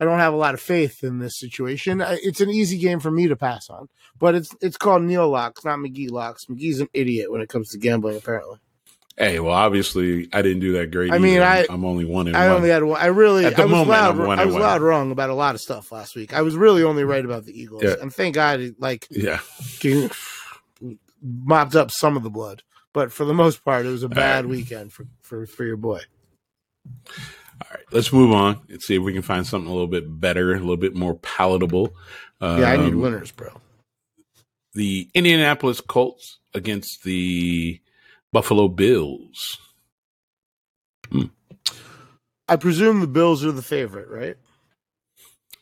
I 0.00 0.04
don't 0.04 0.18
have 0.18 0.34
a 0.34 0.36
lot 0.36 0.54
of 0.54 0.60
faith 0.60 1.04
in 1.04 1.18
this 1.20 1.38
situation. 1.38 2.02
It's 2.04 2.40
an 2.40 2.50
easy 2.50 2.78
game 2.78 2.98
for 3.00 3.10
me 3.12 3.28
to 3.28 3.36
pass 3.36 3.70
on, 3.70 3.88
but 4.18 4.34
it's 4.34 4.54
it's 4.60 4.76
called 4.76 5.02
Neil 5.02 5.28
Locks, 5.28 5.64
not 5.64 5.78
Magee 5.80 6.08
Locks. 6.08 6.46
Magee's 6.48 6.80
an 6.80 6.88
idiot 6.92 7.30
when 7.30 7.40
it 7.40 7.48
comes 7.48 7.68
to 7.70 7.78
gambling, 7.78 8.16
apparently. 8.16 8.58
Hey, 9.16 9.38
well, 9.38 9.54
obviously 9.54 10.28
I 10.32 10.42
didn't 10.42 10.58
do 10.58 10.72
that 10.72 10.90
great. 10.90 11.12
I 11.12 11.18
mean, 11.18 11.34
either. 11.40 11.44
I- 11.44 11.66
I'm 11.72 11.84
only 11.84 12.04
one 12.04 12.26
and 12.26 12.36
I 12.36 12.48
one. 12.48 12.56
only 12.56 12.70
had 12.70 12.82
one. 12.82 13.00
I 13.00 13.06
really 13.06 13.44
At 13.44 13.54
the 13.54 13.62
I 13.62 13.64
was 13.66 13.70
moment, 13.70 13.90
loud. 13.90 14.18
I'm 14.20 14.26
one 14.26 14.38
I 14.40 14.44
was 14.44 14.54
one. 14.54 14.62
loud 14.62 14.82
wrong 14.82 15.12
about 15.12 15.30
a 15.30 15.34
lot 15.34 15.54
of 15.54 15.60
stuff 15.60 15.92
last 15.92 16.16
week. 16.16 16.34
I 16.34 16.42
was 16.42 16.56
really 16.56 16.82
only 16.82 17.04
right 17.04 17.24
about 17.24 17.44
the 17.44 17.52
Eagles, 17.58 17.84
Yeah. 17.84 17.94
and 18.02 18.12
thank 18.12 18.34
God, 18.34 18.74
like 18.80 19.06
yeah. 19.12 19.38
Mopped 21.24 21.74
up 21.74 21.90
some 21.90 22.16
of 22.16 22.22
the 22.22 22.30
blood. 22.30 22.62
But 22.92 23.10
for 23.10 23.24
the 23.24 23.34
most 23.34 23.64
part, 23.64 23.86
it 23.86 23.90
was 23.90 24.04
a 24.04 24.08
bad 24.08 24.44
right. 24.44 24.50
weekend 24.50 24.92
for, 24.92 25.06
for 25.22 25.46
for 25.46 25.64
your 25.64 25.76
boy. 25.76 26.00
All 26.86 27.68
right, 27.70 27.84
let's 27.90 28.12
move 28.12 28.32
on 28.32 28.60
and 28.68 28.80
see 28.80 28.94
if 28.96 29.02
we 29.02 29.12
can 29.12 29.22
find 29.22 29.46
something 29.46 29.68
a 29.68 29.72
little 29.72 29.88
bit 29.88 30.04
better, 30.20 30.54
a 30.54 30.58
little 30.60 30.76
bit 30.76 30.94
more 30.94 31.14
palatable. 31.14 31.94
Yeah, 32.40 32.72
I 32.72 32.76
need 32.76 32.92
Um, 32.92 33.00
winners, 33.00 33.32
bro. 33.32 33.60
The 34.74 35.08
Indianapolis 35.14 35.80
Colts 35.80 36.38
against 36.52 37.04
the 37.04 37.80
Buffalo 38.32 38.68
Bills. 38.68 39.58
I 42.48 42.56
presume 42.56 43.00
the 43.00 43.06
Bills 43.06 43.44
are 43.44 43.52
the 43.52 43.62
favorite, 43.62 44.08
right? 44.08 44.36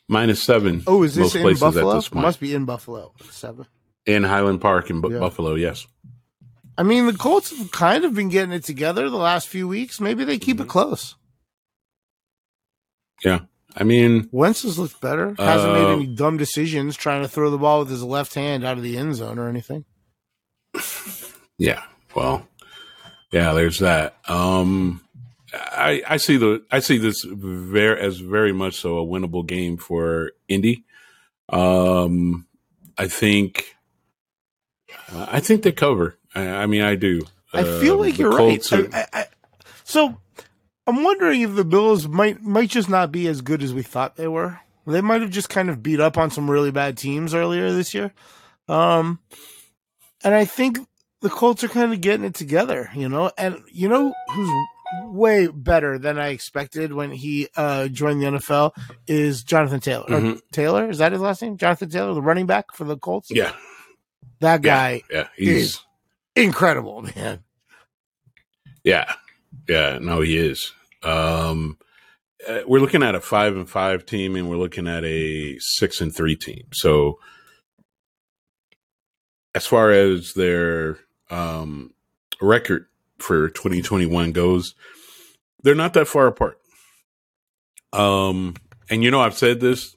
Minus 0.09 0.43
seven. 0.43 0.83
Oh, 0.85 1.03
is 1.03 1.15
this 1.15 1.35
in 1.35 1.43
Buffalo? 1.57 1.95
This. 1.95 2.13
Must 2.13 2.39
be 2.39 2.53
in 2.53 2.65
Buffalo. 2.65 3.13
Seven. 3.29 3.65
In 4.05 4.23
Highland 4.23 4.61
Park 4.61 4.89
in 4.89 5.01
Yeah. 5.01 5.19
Buffalo. 5.19 5.55
Yes. 5.55 5.87
I 6.77 6.83
mean, 6.83 7.05
the 7.05 7.13
Colts 7.13 7.55
have 7.57 7.71
kind 7.71 8.03
of 8.03 8.13
been 8.15 8.29
getting 8.29 8.51
it 8.53 8.63
together 8.63 9.09
the 9.09 9.17
last 9.17 9.47
few 9.47 9.67
weeks. 9.67 9.99
Maybe 10.01 10.23
they 10.23 10.39
keep 10.39 10.59
it 10.59 10.67
close. 10.67 11.15
Yeah. 13.23 13.41
I 13.75 13.83
mean, 13.83 14.29
Wentz 14.31 14.63
has 14.63 14.77
looked 14.77 14.99
better. 15.01 15.33
Hasn't 15.37 15.73
made 15.73 15.83
Uh, 15.85 15.93
any 15.93 16.05
dumb 16.07 16.37
decisions 16.37 16.95
trying 16.95 17.21
to 17.23 17.27
throw 17.27 17.49
the 17.49 17.57
ball 17.57 17.79
with 17.79 17.89
his 17.89 18.03
left 18.03 18.33
hand 18.35 18.63
out 18.63 18.77
of 18.77 18.83
the 18.83 18.97
end 18.97 19.15
zone 19.15 19.39
or 19.39 19.47
anything. 19.49 19.85
yeah. 21.57 21.83
Well, 22.15 22.47
yeah. 23.31 23.53
There's 23.53 23.79
that. 23.79 24.17
Um, 24.27 25.01
I 25.53 26.03
I 26.07 26.17
see 26.17 26.37
the 26.37 26.63
I 26.71 26.79
see 26.79 26.97
this 26.97 27.23
very 27.27 27.99
as 27.99 28.17
very 28.19 28.53
much 28.53 28.75
so 28.75 28.97
a 28.97 29.05
winnable 29.05 29.45
game 29.45 29.77
for 29.77 30.31
Indy. 30.47 30.83
Um, 31.49 32.47
I 32.97 33.07
think. 33.07 33.75
Uh, 35.11 35.27
I 35.31 35.39
think 35.39 35.63
they 35.63 35.71
cover. 35.71 36.17
I, 36.35 36.47
I 36.47 36.65
mean, 36.65 36.81
I 36.81 36.95
do. 36.95 37.21
I 37.53 37.63
feel 37.63 37.95
Uh, 37.95 37.97
like 38.05 38.17
you're 38.17 38.31
Colts 38.35 38.71
right. 38.71 38.85
are- 38.93 38.95
I, 38.95 39.05
I, 39.21 39.25
so 39.83 40.17
I'm 40.87 41.03
wondering 41.03 41.41
if 41.41 41.55
the 41.55 41.65
Bills 41.65 42.07
might 42.07 42.41
might 42.41 42.69
just 42.69 42.89
not 42.89 43.11
be 43.11 43.27
as 43.27 43.41
good 43.41 43.61
as 43.63 43.73
we 43.73 43.83
thought 43.83 44.15
they 44.15 44.27
were. 44.27 44.59
They 44.87 45.01
might 45.01 45.21
have 45.21 45.29
just 45.29 45.49
kind 45.49 45.69
of 45.69 45.81
beat 45.83 45.99
up 45.99 46.17
on 46.17 46.29
some 46.31 46.49
really 46.49 46.71
bad 46.71 46.97
teams 46.97 47.33
earlier 47.33 47.71
this 47.71 47.93
year. 47.93 48.11
Um, 48.67 49.19
and 50.23 50.33
I 50.35 50.45
think 50.45 50.79
the 51.21 51.29
Colts 51.29 51.63
are 51.63 51.69
kind 51.69 51.93
of 51.93 52.01
getting 52.01 52.25
it 52.25 52.33
together, 52.33 52.89
you 52.95 53.07
know. 53.07 53.31
And 53.37 53.61
you 53.71 53.87
know 53.87 54.13
who's 54.33 54.49
way 55.05 55.47
better 55.47 55.97
than 55.97 56.19
I 56.19 56.29
expected 56.29 56.91
when 56.93 57.11
he 57.11 57.47
uh, 57.55 57.87
joined 57.87 58.21
the 58.21 58.25
NFL 58.25 58.71
is 59.07 59.43
Jonathan 59.43 59.79
Taylor. 59.79 60.05
Or 60.09 60.19
Mhm. 60.19 60.41
Taylor 60.51 60.89
is 60.89 60.97
that 60.97 61.11
his 61.13 61.21
last 61.21 61.41
name? 61.41 61.55
Jonathan 61.57 61.89
Taylor, 61.89 62.13
the 62.13 62.21
running 62.21 62.45
back 62.45 62.73
for 62.73 62.83
the 62.83 62.97
Colts. 62.97 63.29
Yeah, 63.31 63.53
that 64.39 64.61
guy, 64.61 65.03
yeah, 65.11 65.27
he's 65.35 65.81
incredible, 66.35 67.01
man. 67.01 67.43
yeah, 68.83 69.13
yeah. 69.67 69.99
No, 70.01 70.21
he 70.21 70.37
is. 70.37 70.71
Um, 71.03 71.77
uh, 72.47 72.61
we're 72.67 72.79
looking 72.79 73.03
at 73.03 73.15
a 73.15 73.21
five 73.21 73.55
and 73.55 73.69
five 73.69 74.05
team, 74.05 74.35
and 74.35 74.49
we're 74.49 74.57
looking 74.57 74.87
at 74.87 75.03
a 75.03 75.57
six 75.59 76.01
and 76.01 76.13
three 76.13 76.35
team. 76.35 76.65
So, 76.73 77.19
as 79.55 79.65
far 79.65 79.91
as 79.91 80.33
their 80.33 80.97
um, 81.29 81.93
record 82.41 82.87
for 83.19 83.49
2021 83.49 84.31
goes, 84.31 84.75
they're 85.61 85.75
not 85.75 85.93
that 85.93 86.07
far 86.07 86.27
apart. 86.27 86.59
Um, 87.93 88.55
and 88.89 89.03
you 89.03 89.11
know, 89.11 89.21
I've 89.21 89.37
said 89.37 89.59
this, 89.59 89.95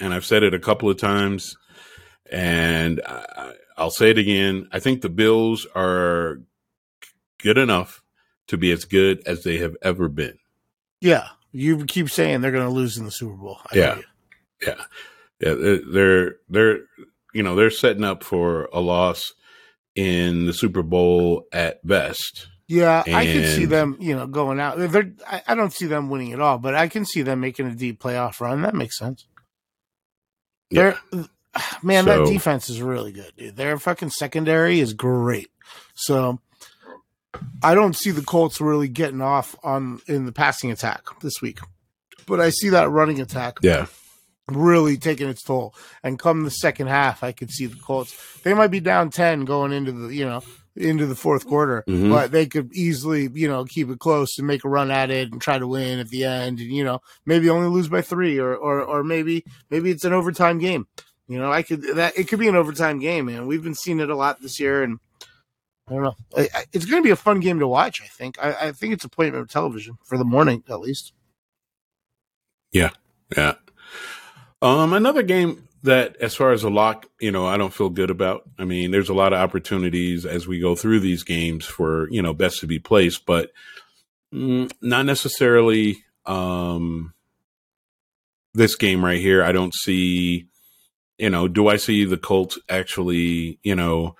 and 0.00 0.12
I've 0.12 0.24
said 0.24 0.42
it 0.42 0.54
a 0.54 0.58
couple 0.58 0.90
of 0.90 0.96
times, 0.96 1.56
and 2.30 3.00
I, 3.06 3.52
I'll 3.76 3.90
say 3.90 4.10
it 4.10 4.18
again. 4.18 4.68
I 4.72 4.78
think 4.78 5.00
the 5.02 5.08
Bills 5.08 5.66
are 5.74 6.40
good 7.38 7.58
enough 7.58 8.02
to 8.48 8.56
be 8.56 8.70
as 8.70 8.84
good 8.84 9.22
as 9.26 9.42
they 9.42 9.58
have 9.58 9.76
ever 9.82 10.08
been. 10.08 10.38
Yeah, 11.00 11.28
you 11.52 11.84
keep 11.84 12.08
saying 12.10 12.40
they're 12.40 12.52
going 12.52 12.66
to 12.66 12.70
lose 12.72 12.96
in 12.98 13.04
the 13.04 13.10
Super 13.10 13.34
Bowl. 13.36 13.58
I 13.72 13.76
Yeah. 13.76 13.98
Yeah, 14.64 14.84
yeah, 15.40 15.54
they're- 15.54 15.82
they're 15.92 16.36
they're 16.48 16.78
you 17.34 17.42
know 17.42 17.54
they're 17.56 17.70
setting 17.70 18.04
up 18.04 18.22
for 18.22 18.68
a 18.72 18.80
loss 18.80 19.32
in 19.94 20.46
the 20.46 20.52
Super 20.54 20.82
Bowl 20.82 21.46
at 21.52 21.84
best. 21.86 22.46
Yeah, 22.66 23.02
I 23.06 23.26
can 23.26 23.44
see 23.56 23.64
them, 23.66 23.96
you 24.00 24.16
know, 24.16 24.26
going 24.26 24.58
out. 24.58 24.78
They're, 24.78 25.12
I, 25.26 25.42
I 25.48 25.54
don't 25.54 25.72
see 25.72 25.84
them 25.86 26.08
winning 26.08 26.32
at 26.32 26.40
all, 26.40 26.56
but 26.58 26.74
I 26.74 26.88
can 26.88 27.04
see 27.04 27.20
them 27.20 27.40
making 27.40 27.66
a 27.66 27.74
deep 27.74 28.00
playoff 28.02 28.40
run. 28.40 28.62
That 28.62 28.74
makes 28.74 28.96
sense. 28.98 29.26
Yeah. 30.70 30.94
They're, 31.12 31.24
man, 31.82 32.04
that 32.06 32.26
defense 32.26 32.68
is 32.68 32.80
really 32.82 33.12
good, 33.12 33.32
dude. 33.36 33.56
Their 33.56 33.78
fucking 33.78 34.10
secondary 34.10 34.80
is 34.80 34.92
great. 34.94 35.50
So 35.94 36.40
I 37.62 37.74
don't 37.74 37.96
see 37.96 38.10
the 38.10 38.22
Colts 38.22 38.60
really 38.60 38.88
getting 38.88 39.20
off 39.20 39.56
on 39.62 40.00
in 40.06 40.26
the 40.26 40.32
passing 40.32 40.70
attack 40.70 41.02
this 41.20 41.40
week, 41.42 41.58
but 42.26 42.40
I 42.40 42.50
see 42.50 42.70
that 42.70 42.90
running 42.90 43.20
attack 43.20 43.58
Yeah, 43.62 43.86
really 44.48 44.96
taking 44.96 45.28
its 45.28 45.42
toll. 45.42 45.74
And 46.02 46.18
come 46.18 46.44
the 46.44 46.50
second 46.50 46.86
half, 46.88 47.22
I 47.24 47.32
could 47.32 47.50
see 47.50 47.66
the 47.66 47.76
Colts. 47.76 48.16
They 48.42 48.54
might 48.54 48.68
be 48.70 48.80
down 48.80 49.10
ten 49.10 49.44
going 49.44 49.72
into 49.72 49.92
the 49.92 50.14
you 50.14 50.24
know 50.24 50.42
into 50.76 51.06
the 51.06 51.14
fourth 51.14 51.46
quarter, 51.46 51.84
Mhm. 51.88 52.10
but 52.10 52.32
they 52.32 52.46
could 52.46 52.72
easily 52.74 53.28
you 53.32 53.48
know 53.48 53.64
keep 53.64 53.88
it 53.90 53.98
close 54.00 54.38
and 54.38 54.46
make 54.46 54.64
a 54.64 54.68
run 54.68 54.90
at 54.90 55.10
it 55.10 55.30
and 55.32 55.40
try 55.40 55.58
to 55.58 55.66
win 55.66 55.98
at 56.00 56.08
the 56.08 56.24
end. 56.24 56.58
And 56.60 56.70
you 56.70 56.84
know 56.84 57.00
maybe 57.26 57.48
only 57.50 57.68
lose 57.68 57.88
by 57.88 58.02
three 58.02 58.38
or 58.38 58.54
or 58.54 58.80
or 58.82 59.02
maybe 59.04 59.44
maybe 59.70 59.90
it's 59.90 60.04
an 60.04 60.12
overtime 60.12 60.58
game. 60.58 60.86
You 61.28 61.38
know, 61.38 61.50
I 61.50 61.62
could 61.62 61.82
that 61.96 62.18
it 62.18 62.28
could 62.28 62.38
be 62.38 62.48
an 62.48 62.56
overtime 62.56 62.98
game, 62.98 63.26
man. 63.26 63.46
we've 63.46 63.62
been 63.62 63.74
seeing 63.74 64.00
it 64.00 64.10
a 64.10 64.16
lot 64.16 64.42
this 64.42 64.60
year. 64.60 64.82
And 64.82 64.98
I 65.88 65.94
don't 65.94 66.02
know, 66.02 66.16
I, 66.36 66.48
I, 66.54 66.64
it's 66.72 66.84
going 66.84 67.02
to 67.02 67.06
be 67.06 67.12
a 67.12 67.16
fun 67.16 67.40
game 67.40 67.58
to 67.60 67.68
watch. 67.68 68.02
I 68.02 68.06
think. 68.06 68.36
I, 68.42 68.68
I 68.68 68.72
think 68.72 68.92
it's 68.92 69.04
appointment 69.04 69.48
television 69.50 69.96
for 70.04 70.18
the 70.18 70.24
morning 70.24 70.62
at 70.68 70.80
least. 70.80 71.12
Yeah, 72.72 72.90
yeah. 73.36 73.54
Um, 74.60 74.92
another 74.92 75.22
game 75.22 75.68
that, 75.82 76.16
as 76.16 76.34
far 76.34 76.52
as 76.52 76.64
a 76.64 76.70
lock, 76.70 77.06
you 77.20 77.30
know, 77.30 77.46
I 77.46 77.56
don't 77.56 77.72
feel 77.72 77.90
good 77.90 78.10
about. 78.10 78.42
I 78.58 78.64
mean, 78.64 78.90
there's 78.90 79.10
a 79.10 79.14
lot 79.14 79.32
of 79.32 79.38
opportunities 79.38 80.26
as 80.26 80.46
we 80.46 80.58
go 80.58 80.74
through 80.74 81.00
these 81.00 81.22
games 81.22 81.64
for 81.64 82.10
you 82.10 82.20
know 82.20 82.34
best 82.34 82.60
to 82.60 82.66
be 82.66 82.78
placed, 82.78 83.24
but 83.24 83.50
mm, 84.32 84.70
not 84.82 85.06
necessarily. 85.06 86.04
Um, 86.26 87.12
this 88.54 88.76
game 88.76 89.04
right 89.04 89.20
here, 89.20 89.42
I 89.42 89.52
don't 89.52 89.74
see. 89.74 90.46
You 91.18 91.30
know, 91.30 91.46
do 91.48 91.68
I 91.68 91.76
see 91.76 92.04
the 92.04 92.16
Colts 92.16 92.58
actually? 92.68 93.58
You 93.62 93.76
know, 93.76 94.16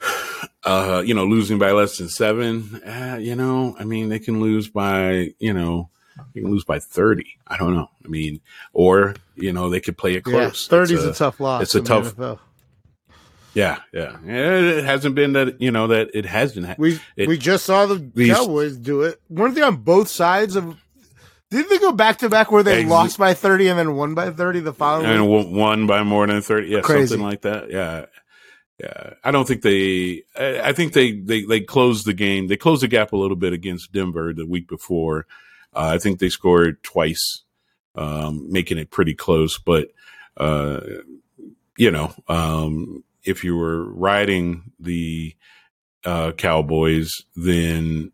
uh, 0.64 1.02
you 1.04 1.14
know, 1.14 1.24
losing 1.24 1.58
by 1.58 1.72
less 1.72 1.98
than 1.98 2.08
seven. 2.08 2.76
Uh, 2.84 3.18
you 3.20 3.34
know, 3.34 3.76
I 3.78 3.84
mean, 3.84 4.08
they 4.08 4.18
can 4.18 4.40
lose 4.40 4.68
by 4.68 5.34
you 5.38 5.52
know, 5.52 5.90
they 6.34 6.40
can 6.40 6.50
lose 6.50 6.64
by 6.64 6.78
thirty. 6.78 7.38
I 7.46 7.56
don't 7.56 7.74
know. 7.74 7.88
I 8.04 8.08
mean, 8.08 8.40
or 8.72 9.14
you 9.36 9.52
know, 9.52 9.68
they 9.70 9.80
could 9.80 9.98
play 9.98 10.14
it 10.14 10.24
close. 10.24 10.66
Yeah, 10.66 10.70
thirty 10.70 10.94
is 10.94 11.04
It's 11.04 11.16
a, 11.20 11.24
tough 11.24 11.40
loss. 11.40 11.62
it's 11.62 11.74
a 11.74 11.82
tough- 11.82 12.16
NFL. 12.16 12.38
Yeah, 13.54 13.78
yeah. 13.92 14.16
It 14.24 14.84
hasn't 14.84 15.14
been 15.14 15.32
that 15.32 15.60
you 15.60 15.70
know 15.70 15.88
that 15.88 16.10
it 16.14 16.26
hasn't. 16.26 16.66
Ha- 16.66 16.74
We 16.78 17.00
It- 17.16 17.28
we 17.28 17.36
just 17.38 17.64
saw 17.64 17.86
the 17.86 17.96
these- 18.14 18.32
Cowboys 18.32 18.76
do 18.76 19.02
it. 19.02 19.20
Weren't 19.28 19.54
they 19.54 19.62
on 19.62 19.76
both 19.76 20.08
sides 20.08 20.54
of? 20.54 20.76
Didn't 21.50 21.70
they 21.70 21.78
go 21.78 21.92
back 21.92 22.18
to 22.18 22.28
back 22.28 22.52
where 22.52 22.62
they 22.62 22.82
Ex- 22.82 22.90
lost 22.90 23.18
by 23.18 23.34
thirty 23.34 23.68
and 23.68 23.78
then 23.78 23.94
won 23.94 24.14
by 24.14 24.30
thirty 24.30 24.60
the 24.60 24.72
following? 24.74 25.06
and 25.06 25.30
week? 25.30 25.46
won 25.50 25.86
by 25.86 26.02
more 26.02 26.26
than 26.26 26.42
30 26.42 26.68
yeah 26.68 26.80
Crazy. 26.80 27.06
something 27.08 27.24
like 27.26 27.42
that 27.42 27.70
yeah 27.70 28.06
yeah 28.78 29.14
i 29.24 29.30
don't 29.30 29.48
think 29.48 29.62
they 29.62 30.22
i, 30.38 30.68
I 30.68 30.72
think 30.72 30.92
they, 30.92 31.12
they 31.12 31.42
they 31.44 31.60
closed 31.60 32.04
the 32.06 32.12
game 32.12 32.46
they 32.48 32.56
closed 32.56 32.82
the 32.82 32.88
gap 32.88 33.12
a 33.12 33.16
little 33.16 33.36
bit 33.36 33.52
against 33.52 33.92
denver 33.92 34.32
the 34.34 34.46
week 34.46 34.68
before 34.68 35.26
uh, 35.74 35.90
i 35.94 35.98
think 35.98 36.18
they 36.18 36.28
scored 36.28 36.82
twice 36.82 37.42
um, 37.94 38.52
making 38.52 38.78
it 38.78 38.90
pretty 38.90 39.14
close 39.14 39.58
but 39.58 39.88
uh, 40.36 40.80
you 41.76 41.90
know 41.90 42.14
um, 42.28 43.02
if 43.24 43.42
you 43.42 43.56
were 43.56 43.84
riding 43.92 44.70
the 44.78 45.34
uh, 46.04 46.30
cowboys 46.32 47.22
then 47.34 48.12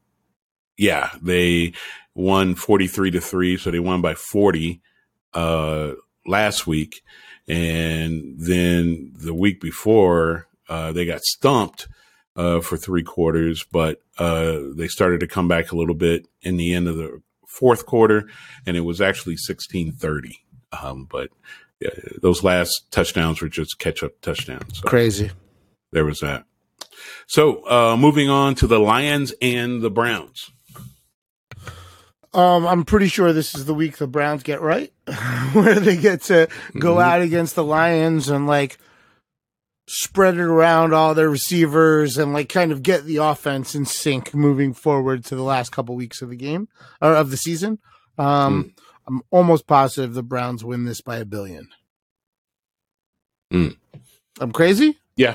yeah 0.76 1.10
they 1.22 1.72
won 2.14 2.54
43 2.54 3.10
to 3.12 3.20
3 3.20 3.56
so 3.56 3.70
they 3.70 3.80
won 3.80 4.00
by 4.00 4.14
40 4.14 4.80
uh, 5.34 5.92
last 6.26 6.66
week, 6.66 7.02
and 7.46 8.34
then 8.38 9.12
the 9.14 9.34
week 9.34 9.60
before 9.60 10.46
uh, 10.68 10.92
they 10.92 11.04
got 11.04 11.20
stumped 11.22 11.88
uh, 12.36 12.60
for 12.60 12.76
three 12.76 13.02
quarters, 13.02 13.64
but 13.70 14.00
uh, 14.18 14.60
they 14.76 14.88
started 14.88 15.20
to 15.20 15.26
come 15.26 15.48
back 15.48 15.72
a 15.72 15.76
little 15.76 15.94
bit 15.94 16.26
in 16.42 16.56
the 16.56 16.72
end 16.72 16.88
of 16.88 16.96
the 16.96 17.20
fourth 17.46 17.86
quarter, 17.86 18.28
and 18.66 18.76
it 18.76 18.80
was 18.80 19.00
actually 19.00 19.36
sixteen 19.36 19.92
thirty. 19.92 20.38
Um, 20.82 21.06
but 21.10 21.30
yeah, 21.80 21.90
those 22.22 22.42
last 22.42 22.90
touchdowns 22.90 23.40
were 23.40 23.48
just 23.48 23.78
catch 23.78 24.02
up 24.02 24.20
touchdowns. 24.20 24.78
So 24.78 24.88
Crazy. 24.88 25.30
there 25.92 26.04
was 26.04 26.20
that. 26.20 26.44
So 27.26 27.68
uh, 27.68 27.96
moving 27.96 28.30
on 28.30 28.54
to 28.56 28.66
the 28.66 28.78
Lions 28.78 29.32
and 29.42 29.82
the 29.82 29.90
Browns. 29.90 30.50
Um, 32.34 32.66
I'm 32.66 32.84
pretty 32.84 33.08
sure 33.08 33.32
this 33.32 33.54
is 33.54 33.64
the 33.64 33.74
week 33.74 33.96
the 33.98 34.06
Browns 34.08 34.42
get 34.42 34.60
right, 34.60 34.92
where 35.52 35.78
they 35.78 35.96
get 35.96 36.22
to 36.22 36.48
go 36.78 36.96
Mhm. 36.96 37.02
out 37.02 37.22
against 37.22 37.54
the 37.54 37.64
Lions 37.64 38.28
and 38.28 38.46
like 38.46 38.78
spread 39.86 40.34
it 40.34 40.40
around 40.40 40.94
all 40.94 41.14
their 41.14 41.28
receivers 41.28 42.16
and 42.18 42.32
like 42.32 42.48
kind 42.48 42.72
of 42.72 42.82
get 42.82 43.04
the 43.04 43.16
offense 43.18 43.74
in 43.74 43.84
sync 43.84 44.34
moving 44.34 44.72
forward 44.74 45.24
to 45.26 45.36
the 45.36 45.42
last 45.42 45.70
couple 45.70 45.94
weeks 45.94 46.22
of 46.22 46.30
the 46.30 46.36
game 46.36 46.68
or 47.02 47.14
of 47.14 47.30
the 47.30 47.36
season. 47.36 47.78
Um, 48.18 48.74
I'm 49.06 49.20
almost 49.30 49.66
positive 49.66 50.14
the 50.14 50.22
Browns 50.22 50.64
win 50.64 50.84
this 50.84 51.02
by 51.02 51.18
a 51.18 51.24
billion. 51.26 51.68
Mm. 53.52 53.76
I'm 54.40 54.52
crazy. 54.52 54.98
Yeah. 55.16 55.34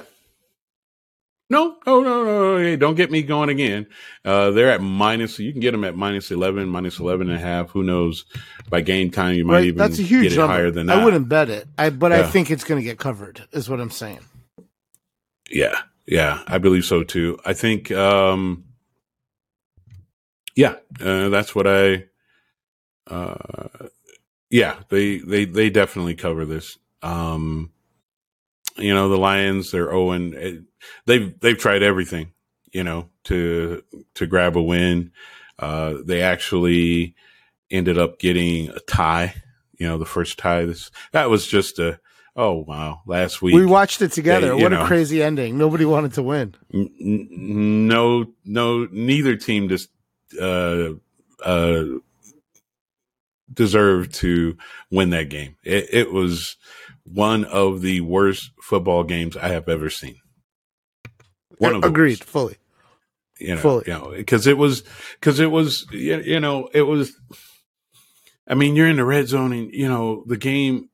No, 1.49 1.77
no, 1.87 2.01
no, 2.03 2.23
no. 2.23 2.57
Hey, 2.57 2.75
don't 2.75 2.95
get 2.95 3.09
me 3.09 3.23
going 3.23 3.49
again. 3.49 3.87
Uh, 4.23 4.51
they're 4.51 4.69
at 4.71 4.81
minus. 4.81 5.39
You 5.39 5.51
can 5.51 5.61
get 5.61 5.71
them 5.71 5.83
at 5.83 5.95
minus 5.95 6.29
11, 6.29 6.69
minus 6.69 6.99
11 6.99 7.29
and 7.29 7.37
a 7.37 7.41
half. 7.41 7.71
Who 7.71 7.83
knows? 7.83 8.25
By 8.69 8.81
game 8.81 9.09
time, 9.09 9.35
you 9.35 9.45
might 9.45 9.53
Right, 9.53 9.63
even 9.65 9.77
that's 9.77 9.97
a 9.97 10.03
huge 10.03 10.23
get 10.23 10.33
it 10.33 10.37
number. 10.37 10.53
higher 10.53 10.71
than 10.71 10.85
that. 10.87 10.99
I 10.99 11.03
wouldn't 11.03 11.27
bet 11.27 11.49
it, 11.49 11.67
I 11.77 11.89
but 11.89 12.11
I 12.11 12.29
think 12.29 12.51
it's 12.51 12.63
going 12.63 12.79
to 12.79 12.85
get 12.85 12.99
covered. 12.99 13.47
Is 13.51 13.67
what 13.69 13.79
I'm 13.79 13.89
saying. 13.89 14.19
Yeah, 15.49 15.75
yeah, 16.05 16.43
I 16.45 16.59
believe 16.59 16.85
so 16.85 17.03
too. 17.03 17.39
I 17.43 17.53
think, 17.53 17.91
um, 17.91 18.65
yeah, 20.55 20.75
uh, 21.01 21.29
that's 21.29 21.55
what 21.55 21.65
I. 21.65 22.05
Uh, 23.07 23.87
yeah, 24.51 24.75
they 24.89 25.17
they 25.17 25.45
they 25.45 25.71
definitely 25.71 26.13
cover 26.15 26.45
this. 26.45 26.77
Um, 27.01 27.71
you 28.79 28.93
know, 28.93 29.09
the 29.09 29.17
Lions, 29.17 29.71
they're 29.71 29.93
Owen. 29.93 30.65
They've 31.05 31.39
they've 31.39 31.57
tried 31.57 31.83
everything, 31.83 32.33
you 32.71 32.83
know, 32.83 33.09
to 33.25 33.83
to 34.15 34.27
grab 34.27 34.55
a 34.55 34.61
win. 34.61 35.11
Uh, 35.57 35.95
they 36.03 36.21
actually 36.21 37.15
ended 37.69 37.97
up 37.97 38.19
getting 38.19 38.69
a 38.69 38.79
tie. 38.79 39.35
You 39.77 39.87
know, 39.87 39.97
the 39.97 40.05
first 40.05 40.37
tie. 40.37 40.65
This 40.65 40.91
that 41.11 41.29
was 41.29 41.47
just 41.47 41.79
a 41.79 41.99
oh 42.35 42.63
wow 42.67 43.01
last 43.05 43.41
week. 43.41 43.55
We 43.55 43.65
watched 43.65 44.01
it 44.01 44.11
together. 44.11 44.55
You 44.55 44.63
what 44.63 44.73
a 44.73 44.85
crazy 44.85 45.21
ending. 45.23 45.57
Nobody 45.57 45.85
wanted 45.85 46.13
to 46.13 46.23
win. 46.23 46.55
N- 46.73 46.89
n- 46.99 47.87
no, 47.87 48.25
no, 48.45 48.87
neither 48.91 49.35
team 49.35 49.69
just 49.69 49.89
uh, 50.39 50.89
uh, 51.43 51.83
deserved 53.53 54.13
to 54.15 54.57
win 54.91 55.11
that 55.11 55.29
game. 55.29 55.55
It, 55.63 55.87
it 55.91 56.11
was 56.11 56.57
one 57.11 57.45
of 57.45 57.81
the 57.81 58.01
worst 58.01 58.51
football 58.61 59.03
games 59.03 59.35
I 59.35 59.49
have 59.49 59.67
ever 59.67 59.89
seen. 59.89 60.17
One 61.57 61.75
of 61.75 61.83
agreed 61.83 62.19
worst. 62.19 62.23
fully. 62.23 62.57
You 63.39 63.55
know, 63.55 63.61
fully. 63.61 63.83
you 63.87 63.93
know, 63.93 64.13
because 64.15 64.47
it 64.47 64.57
was 64.57 64.83
because 65.19 65.39
it 65.39 65.51
was 65.51 65.87
you, 65.91 66.39
know 66.39 66.69
it 66.73 66.83
was. 66.83 67.13
I 68.47 68.55
mean, 68.55 68.75
you're 68.75 68.87
in 68.87 68.97
the 68.97 69.05
red 69.05 69.27
zone, 69.27 69.53
and 69.53 69.73
you 69.73 69.87
know 69.87 70.23
the 70.27 70.37
game. 70.37 70.89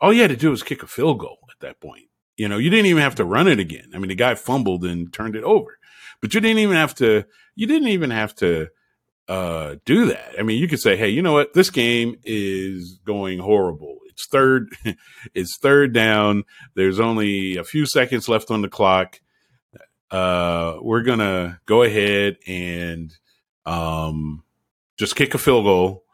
All 0.00 0.12
you 0.12 0.22
had 0.22 0.30
to 0.30 0.36
do 0.36 0.50
was 0.50 0.62
kick 0.62 0.82
a 0.82 0.86
field 0.86 1.20
goal 1.20 1.38
at 1.50 1.60
that 1.60 1.80
point. 1.80 2.04
You 2.36 2.48
know, 2.48 2.58
you 2.58 2.68
didn't 2.68 2.86
even 2.86 3.02
have 3.02 3.14
to 3.16 3.24
run 3.24 3.48
it 3.48 3.60
again. 3.60 3.92
I 3.94 3.98
mean, 3.98 4.08
the 4.08 4.16
guy 4.16 4.34
fumbled 4.34 4.84
and 4.84 5.12
turned 5.12 5.36
it 5.36 5.44
over, 5.44 5.78
but 6.20 6.34
you 6.34 6.40
didn't 6.40 6.58
even 6.58 6.76
have 6.76 6.94
to. 6.96 7.24
You 7.54 7.66
didn't 7.66 7.88
even 7.88 8.10
have 8.10 8.34
to 8.36 8.68
uh, 9.28 9.76
do 9.84 10.06
that. 10.06 10.34
I 10.38 10.42
mean, 10.42 10.60
you 10.60 10.68
could 10.68 10.80
say, 10.80 10.96
hey, 10.96 11.08
you 11.08 11.22
know 11.22 11.32
what? 11.32 11.54
This 11.54 11.70
game 11.70 12.16
is 12.24 12.98
going 13.04 13.38
horrible. 13.38 13.98
It's 14.14 14.26
third, 14.26 14.76
it's 15.34 15.58
third 15.58 15.92
down. 15.92 16.44
There's 16.74 17.00
only 17.00 17.56
a 17.56 17.64
few 17.64 17.86
seconds 17.86 18.28
left 18.28 18.50
on 18.50 18.62
the 18.62 18.68
clock. 18.68 19.20
Uh, 20.10 20.76
we're 20.80 21.02
gonna 21.02 21.60
go 21.66 21.82
ahead 21.82 22.36
and 22.46 23.12
um, 23.66 24.44
just 24.96 25.16
kick 25.16 25.34
a 25.34 25.38
field 25.38 25.64
goal. 25.64 26.04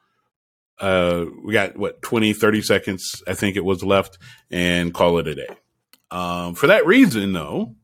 Uh, 0.78 1.26
we 1.44 1.52
got 1.52 1.76
what 1.76 2.00
20, 2.00 2.32
30 2.32 2.62
seconds, 2.62 3.22
I 3.28 3.34
think 3.34 3.56
it 3.56 3.64
was 3.64 3.84
left, 3.84 4.16
and 4.50 4.94
call 4.94 5.18
it 5.18 5.28
a 5.28 5.34
day. 5.34 5.48
Um, 6.10 6.54
for 6.54 6.68
that 6.68 6.86
reason, 6.86 7.34
though, 7.34 7.74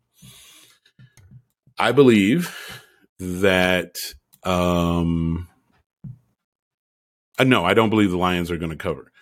I 1.79 1.92
believe 1.92 2.57
that 3.18 3.96
um, 4.42 5.48
uh, 7.38 7.44
no, 7.44 7.64
I 7.64 7.74
don't 7.74 7.90
believe 7.90 8.11
the 8.11 8.16
Lions 8.16 8.50
are 8.50 8.57
going 8.57 8.70
to 8.70 8.76
cover. 8.76 9.12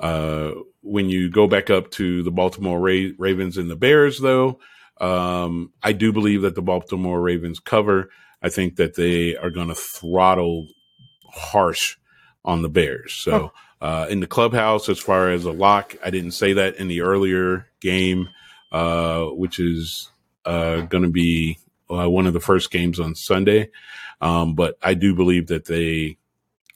Uh, 0.00 0.52
when 0.82 1.08
you 1.08 1.30
go 1.30 1.46
back 1.46 1.70
up 1.70 1.90
to 1.92 2.22
the 2.22 2.30
Baltimore 2.30 2.80
Ra- 2.80 3.12
Ravens 3.18 3.58
and 3.58 3.70
the 3.70 3.76
Bears, 3.76 4.18
though, 4.18 4.58
um, 5.00 5.72
I 5.82 5.92
do 5.92 6.12
believe 6.12 6.42
that 6.42 6.54
the 6.54 6.62
Baltimore 6.62 7.20
Ravens 7.20 7.60
cover. 7.60 8.10
I 8.42 8.48
think 8.48 8.76
that 8.76 8.94
they 8.96 9.36
are 9.36 9.50
going 9.50 9.68
to 9.68 9.74
throttle 9.74 10.68
harsh 11.30 11.96
on 12.44 12.62
the 12.62 12.70
Bears. 12.70 13.12
So 13.14 13.52
uh, 13.80 14.06
in 14.08 14.20
the 14.20 14.26
clubhouse, 14.26 14.88
as 14.88 14.98
far 14.98 15.30
as 15.30 15.44
a 15.44 15.52
lock, 15.52 15.96
I 16.04 16.10
didn't 16.10 16.32
say 16.32 16.54
that 16.54 16.76
in 16.76 16.88
the 16.88 17.02
earlier 17.02 17.66
game, 17.80 18.28
uh, 18.72 19.24
which 19.24 19.60
is 19.60 20.10
uh, 20.44 20.82
going 20.82 21.04
to 21.04 21.10
be 21.10 21.58
uh, 21.90 22.08
one 22.08 22.26
of 22.26 22.32
the 22.32 22.40
first 22.40 22.70
games 22.70 23.00
on 23.00 23.14
Sunday. 23.14 23.70
Um, 24.20 24.54
but 24.54 24.76
I 24.82 24.94
do 24.94 25.14
believe 25.14 25.48
that 25.48 25.66
they 25.66 26.18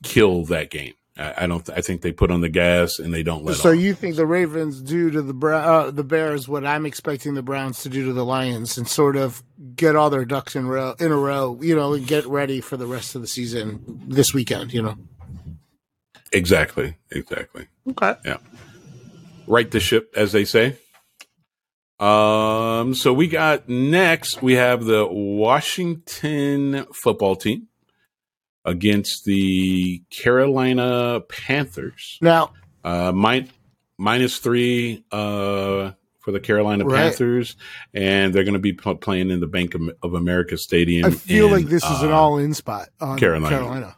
kill 0.03 0.45
that 0.47 0.71
game. 0.71 0.95
I, 1.17 1.35
I 1.39 1.47
don't. 1.47 1.69
I 1.71 1.81
think 1.81 2.03
they 2.03 2.13
put 2.13 2.31
on 2.31 2.41
the 2.41 2.49
gas 2.49 2.99
and 2.99 3.15
they 3.15 3.23
don't 3.23 3.45
let. 3.45 3.57
So 3.57 3.71
off. 3.71 3.77
you 3.77 3.95
think 3.95 4.17
the 4.17 4.27
Ravens 4.27 4.81
do 4.81 5.11
to 5.11 5.23
the 5.23 5.47
uh, 5.47 5.91
the 5.91 6.05
Bears 6.05 6.49
what 6.49 6.67
I'm 6.67 6.87
expecting 6.87 7.35
the 7.35 7.43
Browns 7.43 7.83
to 7.83 7.89
do 7.89 8.05
to 8.07 8.13
the 8.13 8.25
Lions, 8.25 8.77
and 8.77 8.89
sort 8.89 9.17
of 9.17 9.43
get 9.77 9.97
all 9.97 10.11
their 10.11 10.25
ducks 10.25 10.57
in 10.57 10.67
row 10.67 10.95
in 10.99 11.13
a 11.13 11.17
row, 11.17 11.59
you 11.63 11.77
know, 11.77 11.95
and 11.95 12.07
get 12.07 12.27
ready 12.27 12.61
for 12.61 12.77
the 12.77 12.87
rest 12.87 13.15
of 13.15 13.21
the 13.21 13.29
season 13.29 14.03
this 14.07 14.35
weekend, 14.35 14.73
you 14.73 14.83
know. 14.83 14.97
Exactly. 16.33 16.97
Exactly. 17.13 17.69
Okay. 17.91 18.17
Yeah. 18.25 18.39
Right 19.47 19.71
the 19.71 19.81
ship, 19.81 20.13
as 20.17 20.33
they 20.33 20.45
say. 20.45 20.77
Um, 22.01 22.95
so 22.95 23.13
we 23.13 23.29
got 23.29 23.69
next, 23.69 24.43
we 24.43 24.55
have 24.55 24.85
the 24.85 25.07
Washington 25.07 26.87
football 26.93 27.37
team 27.37 27.69
against 28.65 29.25
the 29.25 30.03
Carolina 30.11 31.21
Panthers. 31.29 32.19
Now, 32.21 32.53
uh, 32.83 33.13
min- 33.13 33.51
minus 33.99 34.39
three 34.39 35.05
uh, 35.13 35.93
for 36.21 36.33
the 36.33 36.41
Carolina 36.41 36.85
right. 36.85 36.97
Panthers, 36.97 37.57
and 37.93 38.35
they're 38.35 38.45
going 38.45 38.55
to 38.55 38.61
be 38.61 38.73
p- 38.73 38.95
playing 38.95 39.31
in 39.31 39.41
the 39.41 39.47
Bank 39.47 39.75
of, 40.03 40.15
America 40.15 40.57
Stadium. 40.57 41.07
I 41.07 41.11
feel 41.11 41.47
in, 41.47 41.53
like 41.53 41.67
this 41.67 41.85
is 41.85 42.03
uh, 42.03 42.07
an 42.07 42.13
all-in 42.13 42.55
spot 42.55 42.89
on 43.01 43.19
Carolina. 43.19 43.57
Carolina. 43.57 43.97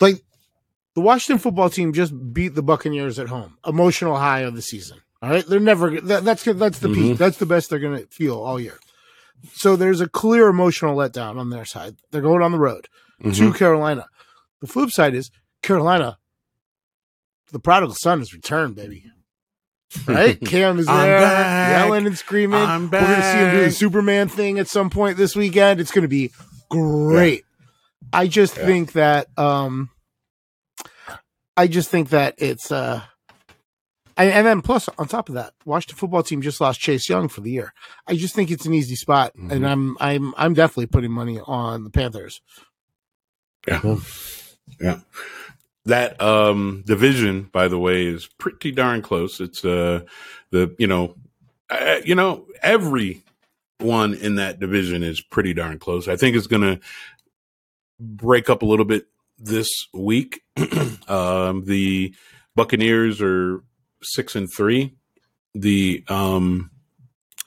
Like 0.00 0.22
the 0.94 1.00
Washington 1.00 1.38
football 1.38 1.70
team 1.70 1.92
just 1.92 2.12
beat 2.32 2.54
the 2.54 2.62
Buccaneers 2.62 3.18
at 3.18 3.28
home. 3.28 3.58
Emotional 3.66 4.16
high 4.16 4.40
of 4.40 4.54
the 4.54 4.62
season. 4.62 4.98
All 5.22 5.30
right, 5.30 5.46
they're 5.46 5.58
never 5.58 6.00
that, 6.02 6.24
that's 6.24 6.44
that's 6.44 6.80
the 6.80 6.88
mm-hmm. 6.88 7.00
peak. 7.00 7.18
That's 7.18 7.38
the 7.38 7.46
best 7.46 7.70
they're 7.70 7.78
going 7.78 7.98
to 7.98 8.06
feel 8.08 8.38
all 8.38 8.60
year. 8.60 8.78
So 9.52 9.76
there's 9.76 10.00
a 10.00 10.08
clear 10.08 10.48
emotional 10.48 10.96
letdown 10.96 11.38
on 11.38 11.50
their 11.50 11.64
side. 11.64 11.96
They're 12.10 12.22
going 12.22 12.42
on 12.42 12.52
the 12.52 12.58
road 12.58 12.88
mm-hmm. 13.22 13.32
to 13.32 13.52
Carolina. 13.52 14.06
The 14.60 14.66
flip 14.66 14.90
side 14.90 15.14
is 15.14 15.30
Carolina. 15.62 16.18
The 17.52 17.60
prodigal 17.60 17.94
son 17.94 18.20
has 18.20 18.32
returned, 18.32 18.76
baby. 18.76 19.04
Right? 20.06 20.40
Cam 20.44 20.78
is 20.78 20.86
there, 20.86 21.20
yelling 21.20 22.06
and 22.06 22.18
screaming. 22.18 22.60
We're 22.60 22.88
going 22.88 22.90
to 22.90 23.22
see 23.22 23.38
him 23.38 23.50
do 23.50 23.64
the 23.64 23.70
Superman 23.70 24.28
thing 24.28 24.58
at 24.58 24.68
some 24.68 24.90
point 24.90 25.16
this 25.16 25.36
weekend. 25.36 25.80
It's 25.80 25.92
going 25.92 26.02
to 26.02 26.08
be 26.08 26.32
great. 26.68 27.44
Yeah. 28.02 28.20
I 28.20 28.26
just 28.26 28.56
yeah. 28.56 28.66
think 28.66 28.92
that 28.92 29.26
um 29.38 29.90
I 31.56 31.66
just 31.66 31.90
think 31.90 32.10
that 32.10 32.34
it's 32.38 32.72
uh 32.72 33.02
and, 34.16 34.30
and, 34.30 34.46
then 34.46 34.62
plus 34.62 34.88
on 34.98 35.08
top 35.08 35.28
of 35.28 35.34
that, 35.34 35.54
Washington 35.64 35.96
football 35.96 36.22
team 36.22 36.42
just 36.42 36.60
lost 36.60 36.80
Chase 36.80 37.08
Young 37.08 37.28
for 37.28 37.40
the 37.40 37.50
year. 37.50 37.72
I 38.06 38.16
just 38.16 38.34
think 38.34 38.50
it's 38.50 38.66
an 38.66 38.74
easy 38.74 38.96
spot, 38.96 39.34
mm-hmm. 39.36 39.50
and 39.50 39.66
I'm 39.66 39.96
I'm 40.00 40.34
I'm 40.36 40.54
definitely 40.54 40.86
putting 40.86 41.12
money 41.12 41.40
on 41.44 41.84
the 41.84 41.90
Panthers. 41.90 42.40
Yeah, 43.66 43.96
yeah. 44.80 45.00
That 45.86 46.20
um, 46.20 46.82
division, 46.86 47.50
by 47.52 47.68
the 47.68 47.78
way, 47.78 48.06
is 48.06 48.26
pretty 48.38 48.72
darn 48.72 49.02
close. 49.02 49.40
It's 49.40 49.64
uh 49.64 50.02
the 50.50 50.74
you 50.78 50.86
know, 50.86 51.16
uh, 51.70 52.00
you 52.04 52.14
know 52.14 52.46
every 52.62 53.22
one 53.78 54.14
in 54.14 54.36
that 54.36 54.60
division 54.60 55.02
is 55.02 55.20
pretty 55.20 55.54
darn 55.54 55.78
close. 55.78 56.08
I 56.08 56.16
think 56.16 56.36
it's 56.36 56.46
going 56.46 56.62
to 56.62 56.80
break 58.00 58.48
up 58.48 58.62
a 58.62 58.66
little 58.66 58.84
bit 58.84 59.06
this 59.38 59.88
week. 59.92 60.42
um, 61.08 61.64
the 61.64 62.14
Buccaneers 62.54 63.20
are 63.20 63.62
six 64.04 64.36
and 64.36 64.50
three. 64.52 64.94
The 65.54 66.04
um, 66.08 66.70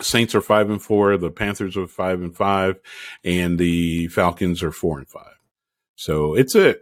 Saints 0.02 0.36
are 0.36 0.42
five 0.42 0.70
and 0.70 0.82
four. 0.82 1.18
The 1.18 1.32
Panthers 1.32 1.76
are 1.78 1.88
five 1.88 2.22
and 2.22 2.36
five, 2.36 2.80
and 3.24 3.58
the 3.58 4.08
Falcons 4.10 4.64
are 4.64 4.72
four 4.72 4.98
and 5.00 5.08
five. 5.08 5.36
So 5.96 6.36
it's 6.36 6.56
a 6.56 6.76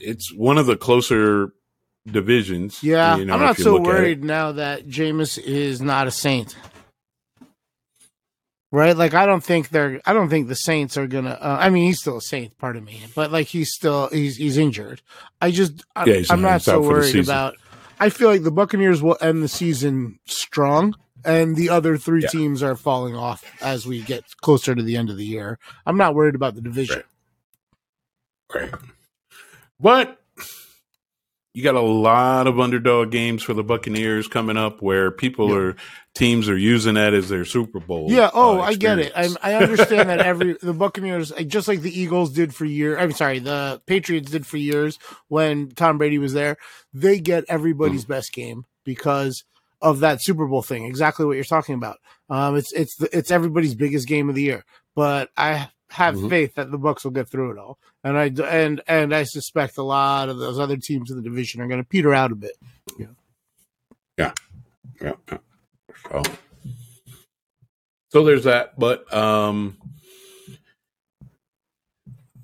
it's 0.00 0.32
one 0.34 0.58
of 0.58 0.66
the 0.66 0.76
closer 0.76 1.54
divisions. 2.06 2.82
Yeah, 2.82 3.16
you 3.16 3.24
know, 3.24 3.34
I'm 3.34 3.40
not 3.40 3.56
so 3.56 3.80
worried 3.80 4.22
now 4.22 4.52
that 4.52 4.86
Jameis 4.86 5.38
is 5.38 5.80
not 5.80 6.06
a 6.06 6.10
Saint. 6.10 6.56
Right, 8.70 8.96
like 8.96 9.14
I 9.14 9.24
don't 9.24 9.42
think 9.42 9.68
they're. 9.68 10.00
I 10.04 10.12
don't 10.12 10.28
think 10.28 10.48
the 10.48 10.56
Saints 10.56 10.96
are 10.96 11.06
gonna. 11.06 11.38
Uh, 11.40 11.58
I 11.60 11.70
mean, 11.70 11.84
he's 11.84 12.00
still 12.00 12.16
a 12.16 12.20
Saint, 12.20 12.58
pardon 12.58 12.84
me, 12.84 13.00
but 13.14 13.30
like 13.30 13.46
he's 13.46 13.72
still 13.72 14.08
he's 14.08 14.36
he's 14.36 14.58
injured. 14.58 15.00
I 15.40 15.52
just 15.52 15.84
I, 15.94 16.04
yeah, 16.06 16.24
I'm 16.28 16.42
not 16.42 16.60
so 16.60 16.82
worried 16.82 17.14
about 17.16 17.54
I 18.00 18.08
feel 18.08 18.28
like 18.28 18.42
the 18.42 18.50
Buccaneers 18.50 19.02
will 19.02 19.16
end 19.20 19.42
the 19.42 19.48
season 19.48 20.18
strong, 20.26 20.94
and 21.24 21.56
the 21.56 21.70
other 21.70 21.96
three 21.96 22.22
yeah. 22.22 22.28
teams 22.28 22.62
are 22.62 22.76
falling 22.76 23.14
off 23.14 23.44
as 23.62 23.86
we 23.86 24.02
get 24.02 24.24
closer 24.40 24.74
to 24.74 24.82
the 24.82 24.96
end 24.96 25.10
of 25.10 25.16
the 25.16 25.24
year. 25.24 25.58
I'm 25.86 25.96
not 25.96 26.14
worried 26.14 26.34
about 26.34 26.54
the 26.54 26.60
division. 26.60 27.02
Right. 28.54 28.72
right. 28.72 28.80
But 29.80 30.20
you 31.54 31.62
got 31.62 31.76
a 31.76 31.80
lot 31.80 32.48
of 32.48 32.58
underdog 32.58 33.12
games 33.12 33.42
for 33.42 33.54
the 33.54 33.62
Buccaneers 33.62 34.26
coming 34.26 34.56
up 34.56 34.82
where 34.82 35.12
people 35.12 35.50
yeah. 35.50 35.56
are 35.56 35.76
teams 36.12 36.48
are 36.48 36.58
using 36.58 36.94
that 36.94 37.14
as 37.14 37.28
their 37.28 37.44
Super 37.44 37.78
Bowl. 37.78 38.10
Yeah. 38.10 38.30
Oh, 38.34 38.58
uh, 38.58 38.62
I 38.62 38.74
get 38.74 38.98
it. 38.98 39.12
I, 39.14 39.28
I 39.40 39.54
understand 39.54 40.08
that 40.08 40.18
every 40.18 40.54
the 40.60 40.74
Buccaneers, 40.74 41.30
just 41.46 41.68
like 41.68 41.80
the 41.80 41.96
Eagles 41.96 42.32
did 42.32 42.52
for 42.52 42.64
years. 42.64 42.98
I'm 43.00 43.12
sorry, 43.12 43.38
the 43.38 43.80
Patriots 43.86 44.32
did 44.32 44.44
for 44.44 44.56
years 44.56 44.98
when 45.28 45.70
Tom 45.70 45.96
Brady 45.96 46.18
was 46.18 46.32
there. 46.32 46.56
They 46.92 47.20
get 47.20 47.44
everybody's 47.48 48.04
mm. 48.04 48.08
best 48.08 48.32
game 48.32 48.66
because 48.82 49.44
of 49.80 50.00
that 50.00 50.22
Super 50.22 50.46
Bowl 50.46 50.62
thing. 50.62 50.86
Exactly 50.86 51.24
what 51.24 51.36
you're 51.36 51.44
talking 51.44 51.76
about. 51.76 51.98
Um, 52.28 52.56
it's 52.56 52.72
it's 52.72 52.96
the, 52.96 53.16
it's 53.16 53.30
everybody's 53.30 53.76
biggest 53.76 54.08
game 54.08 54.28
of 54.28 54.34
the 54.34 54.42
year. 54.42 54.64
But 54.96 55.30
I 55.36 55.68
have 55.94 56.16
mm-hmm. 56.16 56.28
faith 56.28 56.56
that 56.56 56.70
the 56.70 56.78
Bucks 56.78 57.04
will 57.04 57.12
get 57.12 57.28
through 57.28 57.52
it 57.52 57.58
all, 57.58 57.78
and 58.02 58.18
I 58.18 58.32
and 58.48 58.82
and 58.88 59.14
I 59.14 59.22
suspect 59.22 59.78
a 59.78 59.82
lot 59.82 60.28
of 60.28 60.38
those 60.38 60.58
other 60.58 60.76
teams 60.76 61.10
in 61.10 61.16
the 61.16 61.22
division 61.22 61.60
are 61.60 61.68
going 61.68 61.80
to 61.80 61.88
peter 61.88 62.12
out 62.12 62.32
a 62.32 62.34
bit. 62.34 62.56
Yeah, 62.98 63.06
yeah, 64.18 64.32
yeah. 65.00 65.12
So, 66.10 66.22
so 68.10 68.24
there's 68.24 68.44
that, 68.44 68.78
but 68.78 69.12
um, 69.14 69.78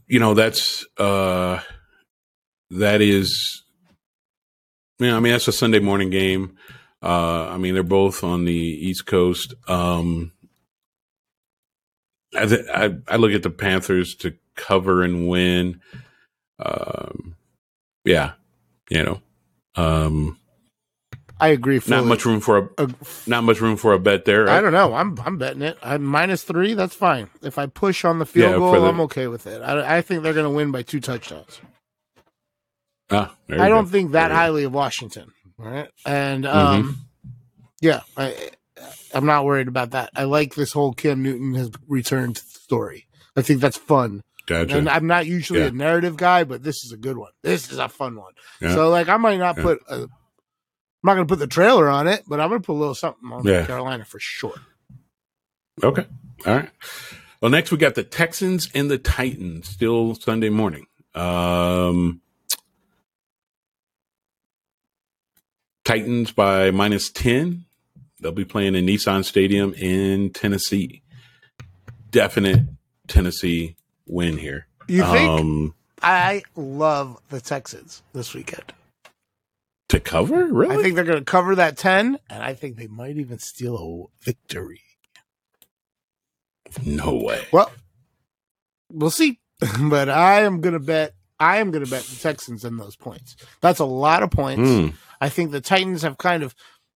you 0.07 0.21
know 0.21 0.35
that's 0.35 0.87
uh, 0.97 1.61
that 2.71 3.01
is, 3.01 3.65
yeah. 5.01 5.17
I 5.17 5.21
mean 5.21 5.33
that's 5.33 5.49
a 5.49 5.53
Sunday 5.53 5.81
morning 5.81 6.11
game. 6.11 6.57
Uh, 7.03 7.49
I 7.49 7.59
mean 7.59 7.75
they're 7.75 7.83
both 7.83 8.23
on 8.23 8.45
the 8.45 8.55
East 8.55 9.07
Coast. 9.07 9.55
Um, 9.67 10.33
I, 12.37 12.47
th- 12.47 12.67
I, 12.73 12.95
I 13.09 13.17
look 13.17 13.33
at 13.33 13.43
the 13.43 13.51
Panthers 13.51 14.15
to 14.17 14.35
cover 14.57 15.03
and 15.03 15.29
win. 15.29 15.81
Um, 16.59 17.37
yeah, 18.05 18.33
you 18.91 19.03
know, 19.05 19.21
um, 19.77 20.39
I 21.41 21.49
agree. 21.49 21.79
Fully. 21.79 21.97
not 21.97 22.07
much 22.07 22.25
room 22.27 22.41
for 22.41 22.71
a 22.79 22.89
not 23.27 23.45
much 23.45 23.61
room 23.61 23.77
for 23.77 23.93
a 23.95 23.99
bet 23.99 24.27
there. 24.27 24.49
I 24.49 24.61
don't 24.61 24.73
know. 24.73 24.93
I'm 24.95 25.19
I'm 25.25 25.39
betting 25.39 25.63
it. 25.63 25.79
I'm 25.83 26.03
minus 26.05 26.43
three. 26.43 26.75
That's 26.75 26.95
fine. 26.95 27.31
If 27.43 27.59
I 27.59 27.67
push 27.67 28.05
on 28.05 28.19
the 28.19 28.27
field 28.27 28.53
Yeah, 28.53 28.59
goal, 28.59 28.73
the- 28.73 28.89
I'm 28.89 29.01
okay 29.03 29.27
with 29.27 29.47
it. 29.47 29.63
I, 29.63 29.99
I 29.99 30.03
think 30.03 30.23
they're 30.23 30.35
going 30.35 30.45
to 30.51 30.51
win 30.57 30.71
by 30.71 30.83
two 30.83 31.01
touchdowns. 31.01 31.61
Ah, 33.11 33.35
I 33.49 33.69
don't 33.69 33.85
go. 33.85 33.91
think 33.91 34.13
that 34.13 34.29
There 34.29 34.37
highly 34.37 34.65
of 34.65 34.73
Washington. 34.75 35.33
All 35.59 35.67
right, 35.67 35.91
and 36.07 36.45
Mm-hmm. 36.45 36.57
um, 36.81 36.99
yeah, 37.81 38.01
I, 38.17 38.51
I'm 39.15 39.27
not 39.27 39.45
worried 39.45 39.69
about 39.69 39.91
that. 39.91 40.11
I 40.15 40.25
like 40.25 40.55
this 40.55 40.73
whole 40.73 40.93
Cam 40.93 41.23
Newton 41.23 41.55
has 41.55 41.71
returned 41.89 42.39
story. 42.39 43.07
I 43.37 43.43
think 43.43 43.61
that's 43.61 43.77
fun. 43.77 44.23
Gotcha. 44.47 44.77
And 44.77 44.89
I'm 44.89 45.07
not 45.07 45.27
usually 45.27 45.61
Yeah. 45.61 45.67
a 45.67 45.71
narrative 45.73 46.17
guy, 46.17 46.45
but 46.45 46.63
this 46.63 46.85
is 46.85 46.93
a 46.93 46.97
good 46.97 47.17
one. 47.17 47.31
This 47.43 47.71
is 47.71 47.79
a 47.79 47.89
fun 47.89 48.17
one. 48.17 48.33
Yeah. 48.61 48.75
So 48.75 48.89
like, 48.91 49.09
I 49.09 49.17
might 49.17 49.39
not 49.39 49.57
Yeah. 49.57 49.63
put. 49.63 49.81
A, 49.89 49.95
I'm 50.03 50.09
not 51.07 51.15
going 51.15 51.27
to 51.27 51.33
put 51.33 51.39
the 51.39 51.47
trailer 51.47 51.89
on 51.89 52.09
it, 52.09 52.25
but 52.29 52.41
I'm 52.41 52.49
going 52.51 52.61
to 52.61 52.67
put 52.67 52.75
a 52.75 52.79
little 52.79 52.95
something 52.95 53.31
on. 53.33 53.43
Carolina 53.45 54.05
for 54.05 54.19
sure. 54.21 54.55
Okay. 55.83 56.05
All 56.47 56.55
right. 56.55 56.69
Well, 57.41 57.51
next 57.51 57.71
we 57.73 57.79
got 57.79 57.95
the 57.95 58.03
Texans 58.05 58.69
and 58.75 58.91
the 58.91 58.99
Titans, 58.99 59.69
still 59.69 60.15
Sunday 60.15 60.51
morning. 60.51 60.87
Um, 61.15 62.21
Titans 65.85 66.33
by 66.33 66.71
minus 66.71 67.11
10. 67.11 67.65
They'll 68.21 68.33
be 68.33 68.45
playing 68.45 68.75
in 68.75 68.87
Nissan 68.87 69.25
Stadium 69.25 69.73
in 69.75 70.31
Tennessee. 70.31 71.03
Definite 72.11 72.61
Tennessee 73.09 73.77
win 74.07 74.37
here. 74.37 74.67
You 74.89 75.05
think? 75.05 75.29
Um, 75.29 75.75
I 76.03 76.43
love 76.57 77.19
the 77.29 77.41
Texans 77.41 78.03
this 78.13 78.35
weekend. 78.35 78.73
to 79.89 80.01
cover? 80.01 80.47
Really? 80.47 80.77
I 80.77 80.83
think 80.83 80.95
they're 80.95 81.05
going 81.05 81.19
to 81.19 81.25
cover 81.25 81.55
that 81.57 81.77
10, 81.77 82.19
and 82.29 82.43
I 82.43 82.55
think 82.55 82.77
they 82.77 82.87
might 82.87 83.17
even 83.17 83.39
steal 83.39 84.11
a 84.21 84.25
victory. 84.25 84.81
no 86.85 87.15
way. 87.15 87.43
Well, 87.53 87.71
we'll 88.93 89.11
see. 89.11 89.39
but 89.81 90.09
I 90.09 90.43
am 90.43 90.61
going 90.61 90.73
to 90.75 90.79
bet. 90.81 91.15
I 91.39 91.59
am 91.59 91.71
going 91.71 91.85
to 91.85 91.91
bet 91.91 92.03
the 92.03 92.17
Texans 92.17 92.65
in 92.65 92.77
those 92.77 92.97
points. 92.97 93.37
That's 93.61 93.79
a 93.79 93.85
lot 93.85 94.23
of 94.23 94.31
points. 94.31 94.69
Mm, 94.69 94.95
I 95.21 95.29
think 95.29 95.51
the 95.51 95.61
Titans 95.61 96.03
have 96.03 96.19
kind 96.19 96.43
of 96.43 96.55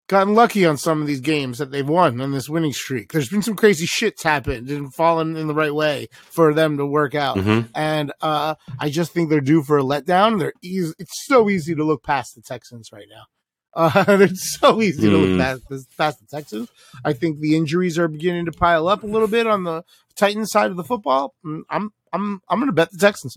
gotten 0.07 0.35
lucky 0.35 0.65
on 0.65 0.77
some 0.77 1.01
of 1.01 1.07
these 1.07 1.21
games 1.21 1.57
that 1.59 1.71
they've 1.71 1.87
won 1.87 2.19
on 2.21 2.31
this 2.31 2.49
winning 2.49 2.73
streak. 2.73 3.11
There's 3.13 3.29
been 3.29 3.41
some 3.41 3.55
crazy 3.55 3.85
shits 3.87 4.23
happened 4.23 4.69
and 4.69 4.93
fallen 4.93 5.35
in 5.37 5.47
the 5.47 5.53
right 5.53 5.73
way 5.73 6.09
for 6.29 6.53
them 6.53 6.77
to 6.77 6.85
work 6.85 7.15
out. 7.15 7.37
mhm. 7.37 7.69
And 7.73 8.11
uh, 8.21 8.55
I 8.79 8.89
just 8.89 9.13
think 9.13 9.29
they're 9.29 9.39
due 9.41 9.63
for 9.63 9.77
a 9.77 9.83
letdown. 9.83 10.39
They're 10.39 10.53
easy. 10.61 10.93
It's 10.99 11.25
so 11.25 11.49
easy 11.49 11.73
to 11.75 11.83
look 11.83 12.03
past 12.03 12.35
the 12.35 12.41
Texans 12.41 12.89
right 12.91 13.07
now. 13.09 13.23
Uh, 13.75 14.03
it's 14.19 14.59
so 14.59 14.83
easy 14.83 15.09
to 15.09 15.15
Mm. 15.15 15.31
look 15.31 15.39
past, 15.39 15.97
past 15.97 16.19
the 16.19 16.27
Texans. 16.27 16.69
I 17.03 17.13
think 17.13 17.39
the 17.39 17.55
injuries 17.55 17.97
are 17.97 18.07
beginning 18.07 18.45
to 18.45 18.51
pile 18.51 18.87
up 18.87 19.01
a 19.01 19.07
little 19.07 19.27
bit 19.27 19.47
on 19.47 19.63
the 19.63 19.83
Titans 20.15 20.51
side 20.51 20.69
of 20.69 20.77
the 20.77 20.83
football. 20.83 21.33
Mm, 21.43 21.61
I'm 21.71 21.89
I'm 22.13 22.39
I'm 22.47 22.59
going 22.59 22.67
to 22.67 22.71
bet 22.73 22.91
the 22.91 22.99
Texans. 22.99 23.35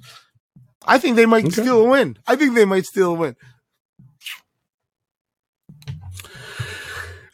I 0.87 0.99
think 0.99 1.17
they 1.17 1.25
might 1.25 1.47
Okay. 1.47 1.63
steal 1.63 1.81
a 1.87 1.89
win. 1.89 2.19
I 2.27 2.37
think 2.37 2.55
they 2.55 2.67
might 2.67 2.85
steal 2.85 3.13
a 3.13 3.15
win. 3.15 3.37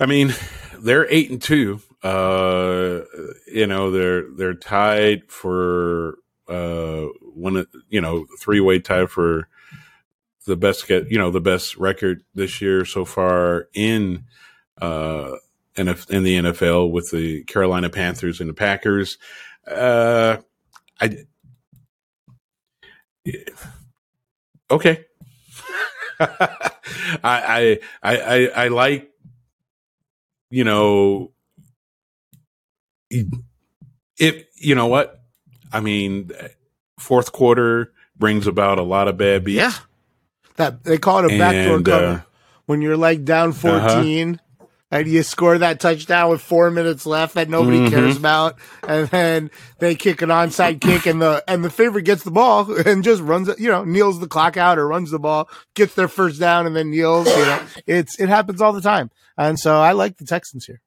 I 0.03 0.07
mean, 0.07 0.35
they're 0.81 1.07
eight 1.09 1.31
and 1.31 1.41
two. 1.41 1.81
Uh, 2.03 3.03
you 3.47 3.69
know, 3.69 3.93
they're 3.93 4.29
they're 4.33 4.55
tied 4.55 5.31
for 5.31 6.19
uh 6.49 7.03
one. 7.23 7.65
You 7.89 8.01
know, 8.01 8.27
three 8.41 8.59
way 8.59 8.81
tie 8.81 9.07
for 9.07 9.47
the 10.45 10.57
best 10.57 10.89
get. 10.89 11.09
You 11.09 11.19
know, 11.19 11.31
the 11.31 11.41
best 11.41 11.77
record 11.77 12.25
this 12.35 12.61
year 12.61 12.85
so 12.85 13.05
far 13.05 13.69
in 13.75 14.25
uh 14.81 15.37
NF, 15.77 16.11
in 16.11 16.25
the 16.25 16.37
NFL 16.37 16.91
with 16.91 17.13
the 17.13 17.45
Carolina 17.45 17.89
Panthers 17.89 18.41
and 18.41 18.51
the 18.51 18.55
Packers. 18.55 19.19
Uh, 19.69 20.39
I 21.01 21.17
okay. 24.69 25.05
I 26.19 26.59
I 27.23 27.79
I 28.03 28.47
I 28.49 28.69
like 28.69 29.12
you 30.53 30.65
know 30.65 31.33
if 34.19 34.45
you 34.57 34.75
know 34.75 34.87
what 34.87 35.23
I 35.73 35.81
mean 35.81 36.31
fourth 36.99 37.33
quarter 37.33 37.93
brings 38.17 38.47
about 38.47 38.79
a 38.79 38.83
lot 38.83 39.09
of 39.09 39.17
bad 39.17 39.45
beats. 39.45 39.57
Yeah. 39.57 39.73
That 40.57 40.85
they 40.85 40.99
call 40.99 41.25
it 41.25 41.33
a 41.35 41.39
backdoor 41.39 41.77
And, 41.77 41.85
cover. 41.85 42.07
uh, 42.07 42.21
when 42.67 42.83
you're 42.83 42.97
like 42.99 43.25
down 43.25 43.53
14 43.53 44.39
and 44.93 45.09
you 45.09 45.25
score 45.25 45.59
that 45.59 45.81
touchdown 45.81 46.31
with 46.31 46.41
four 46.41 46.71
minutes 46.71 47.05
left 47.07 47.35
that 47.35 47.49
nobody 47.49 47.79
Mhm. 47.79 47.91
cares 47.91 48.17
about, 48.17 48.57
and 48.87 49.09
then 49.09 49.51
they 49.81 49.97
kick 49.97 50.23
an 50.23 50.29
onside 50.29 50.81
kick 50.81 51.07
and 51.07 51.21
the 51.21 51.43
and 51.49 51.65
the 51.65 51.71
favorite 51.71 52.03
gets 52.05 52.23
the 52.23 52.31
ball 52.31 52.71
and 52.87 53.03
just 53.03 53.23
runs 53.23 53.49
it, 53.49 53.59
you 53.59 53.69
know, 53.71 53.83
kneels 53.85 54.21
the 54.21 54.29
clock 54.29 54.57
out 54.57 54.79
or 54.79 54.87
runs 54.87 55.11
the 55.11 55.19
ball, 55.19 55.49
gets 55.75 55.95
their 55.95 56.07
first 56.09 56.39
down 56.39 56.67
and 56.67 56.77
then 56.77 56.91
kneels. 56.91 57.27
You 57.27 57.45
know, 57.45 57.61
it's 57.89 58.21
it 58.21 58.29
happens 58.29 58.61
all 58.61 58.73
the 58.73 58.81
time, 58.83 59.11
and 59.37 59.59
so 59.59 59.81
I 59.81 59.93
like 59.93 60.19
the 60.19 60.27
Texans 60.27 60.67
here. 60.67 60.81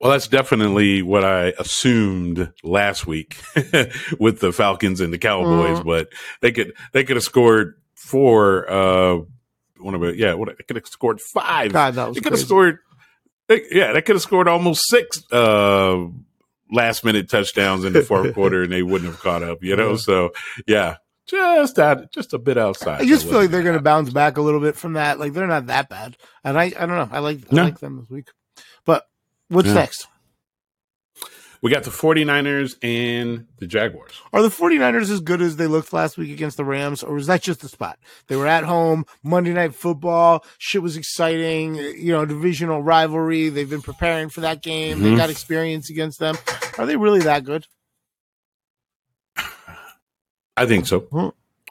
Well, 0.00 0.10
that's 0.12 0.28
definitely 0.28 1.00
what 1.00 1.24
I 1.24 1.54
assumed 1.58 2.52
last 2.62 3.06
week 3.06 3.36
with 4.18 4.40
the 4.40 4.52
Falcons 4.52 5.00
and 5.00 5.10
the 5.12 5.16
Cowboys, 5.18 5.78
Mhm. 5.80 5.84
but 5.86 6.08
they 6.42 6.52
could 6.52 6.74
they 6.92 7.02
could 7.04 7.16
have 7.16 7.24
scored 7.24 7.74
four. 7.94 8.70
Uh, 8.70 9.18
one 9.78 9.94
of 9.94 10.02
it, 10.04 10.16
yeah, 10.16 10.34
what 10.34 10.48
they 10.56 10.64
could 10.64 10.76
have 10.76 10.86
scored 10.86 11.20
five. 11.20 11.72
God, 11.72 11.94
that 11.94 12.08
was 12.08 12.14
they 12.14 12.20
could 12.20 12.32
have 12.32 12.40
scored. 12.40 12.78
They, 13.48 13.62
yeah, 13.70 13.92
they 13.92 14.02
could 14.02 14.16
have 14.16 14.22
scored 14.22 14.48
almost 14.48 14.82
six 14.88 15.22
uh, 15.32 16.06
last 16.72 17.04
minute 17.04 17.28
touchdowns 17.30 17.84
in 17.84 17.92
the 17.92 18.02
fourth 18.02 18.34
quarter, 18.34 18.62
and 18.64 18.72
they 18.72 18.82
wouldn't 18.82 19.10
have 19.10 19.20
caught 19.20 19.42
up. 19.42 19.62
You 19.62 19.76
know, 19.76 19.90
Yeah. 19.90 19.96
so 19.96 20.32
yeah, 20.66 20.96
just 21.26 21.78
out, 21.78 22.10
just 22.12 22.32
a 22.34 22.38
bit 22.38 22.58
outside. 22.58 23.00
I 23.00 23.04
just 23.06 23.24
feel 23.28 23.38
like 23.40 23.50
they're 23.50 23.62
going 23.62 23.76
to 23.76 23.82
bounce 23.82 24.10
back 24.10 24.36
a 24.36 24.42
little 24.42 24.60
bit 24.60 24.76
from 24.76 24.94
that. 24.94 25.18
Like 25.20 25.32
they're 25.32 25.46
not 25.46 25.66
that 25.66 25.88
bad, 25.88 26.16
and 26.42 26.58
I 26.58 26.64
I 26.64 26.70
don't 26.86 26.88
know. 26.88 27.08
I 27.12 27.20
like 27.20 27.38
I 27.52 27.54
No. 27.54 27.62
like 27.64 27.78
them 27.78 28.00
this 28.00 28.10
week. 28.10 28.28
But 28.84 29.06
what's 29.48 29.68
Yeah. 29.68 29.74
next? 29.74 30.08
We 31.62 31.70
got 31.70 31.84
the 31.84 31.90
49ers 31.90 32.76
and 32.82 33.46
the 33.58 33.66
Jaguars. 33.66 34.12
Are 34.32 34.42
the 34.42 34.48
49ers 34.48 35.10
as 35.10 35.20
good 35.20 35.40
as 35.40 35.56
they 35.56 35.66
looked 35.66 35.92
last 35.92 36.16
week 36.18 36.30
against 36.30 36.56
the 36.56 36.64
Rams, 36.64 37.02
or 37.02 37.14
was 37.14 37.26
that 37.28 37.42
just 37.42 37.64
a 37.64 37.68
spot? 37.68 37.98
They 38.28 38.36
were 38.36 38.46
at 38.46 38.64
home, 38.64 39.06
Monday 39.22 39.52
Night 39.52 39.74
Football, 39.74 40.44
shit 40.58 40.82
was 40.82 40.96
exciting, 40.96 41.74
you 41.76 42.12
know, 42.12 42.24
divisional 42.26 42.82
rivalry. 42.82 43.48
They've 43.48 43.68
been 43.70 43.82
preparing 43.82 44.28
for 44.28 44.42
that 44.42 44.62
game. 44.62 45.00
They 45.02 45.10
Mhm. 45.12 45.16
got 45.16 45.30
experience 45.30 45.90
against 45.90 46.18
them. 46.18 46.36
Are 46.78 46.86
they 46.86 46.96
really 46.96 47.20
that 47.20 47.44
good? 47.44 47.66
I 50.56 50.66
think 50.66 50.86
so. 50.86 51.00
Hmm. 51.00 51.28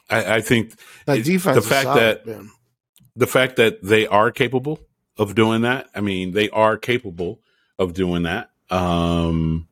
I, 0.08 0.36
I 0.36 0.40
think 0.40 0.74
That 1.06 1.24
defense 1.24 1.56
the 1.56 1.62
fact 1.62 1.84
solid, 1.84 2.00
that- 2.00 2.26
man. 2.26 2.50
the 3.16 3.26
fact 3.26 3.56
that 3.56 3.82
they 3.82 4.06
are 4.06 4.30
capable 4.30 4.80
of 5.18 5.34
doing 5.34 5.62
that. 5.62 5.88
I 5.94 6.00
mean, 6.00 6.32
they 6.32 6.48
are 6.50 6.76
capable 6.76 7.40
of 7.78 7.94
doing 7.94 8.22
that. 8.24 8.50
Um, 8.70 9.66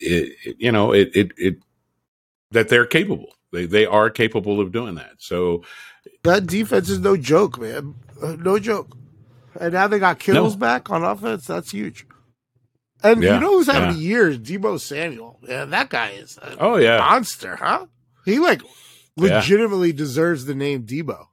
it, 0.00 0.32
it- 0.44 0.56
you 0.58 0.72
know, 0.72 0.92
it, 0.92 1.10
it, 1.14 1.32
it, 1.36 1.56
that 2.50 2.68
they're 2.68 2.86
capable. 2.86 3.32
They, 3.52 3.66
they 3.66 3.86
are 3.86 4.10
capable 4.10 4.60
of 4.60 4.72
doing 4.72 4.96
that. 4.96 5.12
So 5.18 5.62
that 6.24 6.46
defense 6.46 6.88
is 6.88 6.98
no 6.98 7.16
joke, 7.16 7.60
man. 7.60 7.94
Uh, 8.22 8.36
no 8.38 8.58
joke. 8.58 8.96
And 9.60 9.72
now 9.74 9.86
they 9.86 9.98
got 10.00 10.18
Kittle's 10.18 10.54
No. 10.54 10.58
back 10.60 10.90
on 10.90 11.04
offense. 11.04 11.46
That's 11.46 11.70
huge. 11.70 12.06
And 13.02 13.22
Yeah, 13.22 13.34
you 13.34 13.40
know 13.40 13.50
who's 13.58 13.66
having 13.66 13.90
yeah. 13.90 13.96
a 13.96 13.98
year? 14.00 14.30
Deebo 14.32 14.80
Samuel. 14.80 15.38
Yeah, 15.46 15.66
that 15.66 15.90
guy 15.90 16.10
is 16.10 16.38
a 16.38 16.56
oh 16.58 16.76
yeah, 16.76 16.98
monster, 16.98 17.54
huh? 17.56 17.86
He 18.24 18.38
like 18.38 18.62
Yeah. 19.16 19.36
legitimately 19.36 19.92
deserves 19.92 20.46
the 20.46 20.54
name 20.54 20.84
Deebo. 20.84 21.26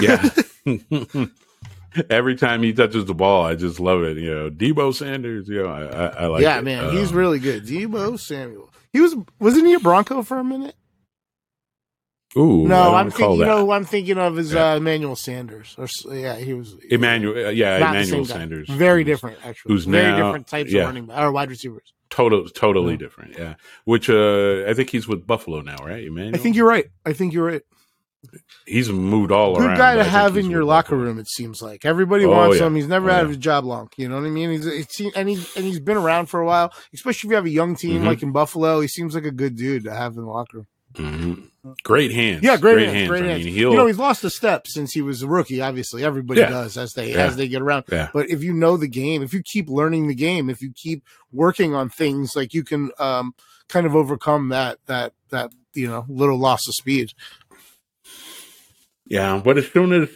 yeah. 0.00 0.28
Every 2.10 2.36
time 2.36 2.62
he 2.62 2.72
touches 2.72 3.04
the 3.06 3.14
ball, 3.14 3.44
I 3.44 3.54
just 3.54 3.80
love 3.80 4.02
it. 4.02 4.16
You 4.18 4.34
know, 4.34 4.50
Deebo 4.50 4.94
Sanders. 4.94 5.48
You 5.48 5.62
know, 5.62 5.68
I, 5.68 5.82
I, 5.84 6.06
I 6.06 6.26
like. 6.26 6.42
yeah, 6.42 6.58
it. 6.58 6.64
man, 6.64 6.90
he's 6.92 7.10
Um, 7.12 7.16
really 7.18 7.38
good. 7.38 7.64
Deebo 7.66 8.18
Samuel. 8.18 8.70
He 8.92 9.00
was 9.00 9.14
wasn't 9.38 9.66
he 9.66 9.74
a 9.74 9.80
Bronco 9.80 10.22
for 10.22 10.38
a 10.38 10.44
minute? 10.44 10.74
Ooh, 12.36 12.68
no, 12.68 12.94
I'm 12.94 13.10
thinking. 13.10 13.38
You 13.38 13.44
know, 13.46 13.64
who 13.66 13.72
I'm 13.72 13.84
thinking 13.86 14.18
of 14.18 14.38
is 14.38 14.52
Yeah. 14.52 14.72
uh, 14.72 14.76
Emmanuel 14.76 15.16
Sanders. 15.16 15.74
Or 15.78 15.88
yeah, 16.14 16.36
he 16.36 16.52
was 16.52 16.76
Emmanuel. 16.90 17.46
uh, 17.46 17.50
Yeah, 17.50 17.76
Emmanuel. 17.78 18.24
Sanders. 18.26 18.68
Very 18.68 19.02
different, 19.02 19.38
actually. 19.44 19.72
who's 19.74 19.86
very 19.86 20.10
now- 20.12 20.26
different 20.26 20.46
types 20.46 20.70
yeah. 20.70 20.82
of 20.82 20.86
running 20.88 21.10
or 21.10 21.32
wide 21.32 21.48
receivers. 21.48 21.94
Total, 22.10 22.46
totally 22.48 22.92
Yeah. 22.92 22.98
different. 22.98 23.38
Yeah. 23.38 23.54
Which 23.84 24.08
uh 24.10 24.64
I 24.68 24.74
think 24.74 24.90
he's 24.90 25.08
with 25.08 25.26
Buffalo 25.26 25.62
now, 25.62 25.76
right? 25.84 26.04
Emmanuel? 26.04 26.34
I 26.34 26.38
think 26.38 26.54
you're 26.56 26.68
right. 26.68 26.86
I 27.06 27.12
think 27.14 27.32
you're 27.32 27.46
right. 27.46 27.62
He's 28.66 28.88
moved 28.90 29.30
all 29.32 29.56
Good 29.56 29.66
around. 29.66 29.76
guy 29.78 29.94
to 29.96 30.04
have 30.04 30.36
in 30.36 30.50
your 30.50 30.64
locker 30.64 30.96
room. 30.96 31.18
It 31.18 31.28
seems 31.28 31.62
like 31.62 31.84
everybody 31.84 32.24
Oh, 32.24 32.30
wants 32.30 32.58
yeah. 32.58 32.66
him. 32.66 32.74
He's 32.74 32.88
never 32.88 33.10
Oh, 33.10 33.12
out 33.14 33.16
yeah. 33.18 33.22
of 33.22 33.28
his 33.28 33.36
job 33.38 33.64
long. 33.64 33.88
You 33.96 34.08
know 34.08 34.16
what 34.16 34.24
I 34.26 34.30
mean? 34.30 34.50
He's 34.50 34.66
and 35.14 35.28
he 35.28 35.34
and 35.56 35.64
he's 35.64 35.80
been 35.80 35.96
around 35.96 36.26
for 36.26 36.40
a 36.40 36.46
while. 36.46 36.72
Especially 36.92 37.28
if 37.28 37.30
you 37.30 37.36
have 37.36 37.46
a 37.46 37.50
young 37.50 37.76
team 37.76 38.02
Mhm. 38.02 38.06
like 38.06 38.22
in 38.22 38.32
Buffalo. 38.32 38.80
He 38.80 38.88
seems 38.88 39.14
like 39.14 39.24
a 39.24 39.30
good 39.30 39.56
dude 39.56 39.84
to 39.84 39.92
have 39.94 40.12
in 40.16 40.22
the 40.22 40.28
locker 40.28 40.58
room. 40.58 40.66
Mhm. 40.94 41.74
Great 41.84 42.12
hands. 42.12 42.42
Yeah, 42.42 42.56
great, 42.56 42.88
hands, 42.88 43.08
Great 43.08 43.24
I 43.24 43.26
hands. 43.28 43.44
mean, 43.44 43.54
you 43.54 43.74
know, 43.74 43.86
he's 43.86 43.98
lost 43.98 44.24
a 44.24 44.30
step 44.30 44.66
since 44.66 44.92
he 44.92 45.02
was 45.02 45.22
a 45.22 45.28
rookie. 45.28 45.60
Obviously, 45.60 46.02
everybody 46.02 46.40
Yeah. 46.40 46.48
does 46.48 46.78
as 46.78 46.94
they 46.94 47.12
Yeah. 47.12 47.26
as 47.26 47.36
they 47.36 47.46
get 47.46 47.60
around. 47.60 47.84
Yeah. 47.92 48.08
But 48.12 48.30
if 48.30 48.42
you 48.42 48.54
know 48.54 48.76
the 48.78 48.88
game, 48.88 49.22
if 49.22 49.34
you 49.34 49.42
keep 49.44 49.68
learning 49.68 50.08
the 50.08 50.14
game, 50.14 50.48
if 50.48 50.62
you 50.62 50.72
keep 50.74 51.04
working 51.30 51.74
on 51.74 51.90
things, 51.90 52.34
like 52.34 52.54
you 52.54 52.64
can 52.64 52.90
um, 52.98 53.34
kind 53.68 53.86
of 53.86 53.94
overcome 53.94 54.48
that 54.48 54.78
that 54.86 55.12
that 55.28 55.52
you 55.74 55.86
know 55.86 56.06
little 56.08 56.38
loss 56.38 56.66
of 56.66 56.74
speed. 56.74 57.10
Yeah, 59.08 59.40
but 59.42 59.58
as 59.58 59.66
soon 59.68 59.92
as 59.92 60.08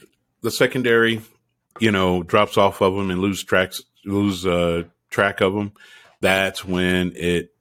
the 0.42 0.50
secondary, 0.50 1.20
you 1.80 1.90
know, 1.90 2.22
drops 2.22 2.56
off 2.58 2.80
of 2.82 2.94
them 2.94 3.10
and 3.10 3.20
lose 3.20 3.42
tracks, 3.42 3.82
lose 4.04 4.46
uh, 4.46 4.84
track 5.10 5.40
of 5.40 5.54
them, 5.54 5.72
that's 6.20 6.64
when 6.64 7.12
it 7.16 7.52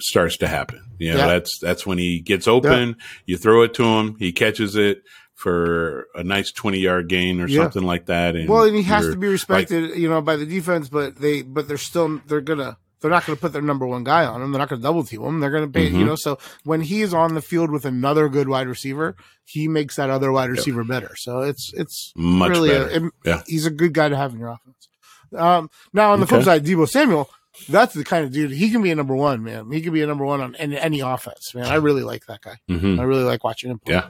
starts 0.00 0.36
to 0.38 0.48
happen. 0.48 0.82
You 0.98 1.12
know, 1.12 1.18
Yeah. 1.18 1.26
that's 1.26 1.58
that's 1.60 1.86
when 1.86 1.98
he 1.98 2.20
gets 2.20 2.48
open. 2.48 2.96
You 3.24 3.36
throw 3.36 3.62
it 3.62 3.74
to 3.74 3.84
him, 3.84 4.16
he 4.18 4.32
catches 4.32 4.74
it 4.76 5.02
for 5.34 6.06
a 6.14 6.24
nice 6.24 6.50
twenty 6.50 6.78
yard 6.80 7.08
gain 7.08 7.40
or 7.40 7.46
Yeah. 7.46 7.62
something 7.62 7.82
like 7.84 8.06
that. 8.06 8.36
And 8.36 8.48
well, 8.48 8.64
and 8.64 8.74
he 8.76 8.82
has 8.84 9.06
to 9.06 9.16
be 9.16 9.28
respected, 9.28 9.96
you 9.96 10.08
know, 10.08 10.20
by 10.22 10.36
the 10.36 10.46
defense. 10.46 10.88
But 10.88 11.16
they, 11.16 11.42
but 11.42 11.68
they're 11.68 11.76
still 11.78 12.20
they're 12.26 12.40
gonna 12.40 12.78
they're 13.06 13.14
not 13.14 13.24
gonna 13.26 13.36
put 13.36 13.52
their 13.52 13.62
number 13.62 13.86
one 13.86 14.04
guy 14.04 14.24
on 14.24 14.42
him. 14.42 14.52
They're 14.52 14.58
not 14.58 14.68
gonna 14.68 14.82
double 14.82 15.04
team 15.04 15.22
him. 15.22 15.40
They're 15.40 15.50
gonna 15.50 15.68
pay, 15.68 15.86
you 15.88 16.04
Mhm. 16.04 16.06
know. 16.06 16.16
So 16.16 16.38
when 16.64 16.80
he 16.80 17.02
is 17.02 17.14
on 17.14 17.34
the 17.34 17.40
field 17.42 17.70
with 17.70 17.84
another 17.84 18.28
good 18.28 18.48
wide 18.48 18.68
receiver, 18.68 19.16
he 19.44 19.68
makes 19.68 19.96
that 19.96 20.10
other 20.10 20.32
wide 20.32 20.50
receiver 20.50 20.84
better. 20.84 21.14
So 21.16 21.40
it's 21.40 21.72
it's 21.74 22.12
much 22.16 22.50
really. 22.50 22.70
A, 22.70 22.86
it- 22.86 23.12
Yeah. 23.24 23.42
he's 23.46 23.66
a 23.66 23.70
good 23.70 23.92
guy 23.94 24.08
to 24.08 24.16
have 24.16 24.32
in 24.32 24.40
your 24.40 24.48
offense. 24.50 24.88
Um, 25.36 25.70
now 25.92 26.12
on 26.12 26.20
the 26.20 26.26
flip 26.26 26.44
side, 26.44 26.64
Deebo 26.64 26.88
Samuel, 26.88 27.28
that's 27.68 27.94
the 27.94 28.04
kind 28.04 28.24
of 28.24 28.32
dude 28.32 28.50
he 28.52 28.70
can 28.70 28.82
be 28.82 28.90
a 28.90 28.94
number 28.94 29.14
one 29.16 29.42
man. 29.42 29.70
He 29.72 29.80
can 29.80 29.92
be 29.92 30.02
a 30.02 30.06
number 30.06 30.24
one 30.24 30.40
on 30.40 30.54
any, 30.56 30.78
any 30.78 31.00
offense, 31.00 31.54
man. 31.54 31.66
I 31.66 31.76
really 31.76 32.02
like 32.02 32.26
that 32.26 32.42
guy. 32.42 32.58
Mhm. 32.70 32.98
I 33.00 33.02
really 33.04 33.24
like 33.24 33.42
watching 33.44 33.70
him. 33.70 33.78
Play. 33.80 33.94
Yeah. 33.94 34.08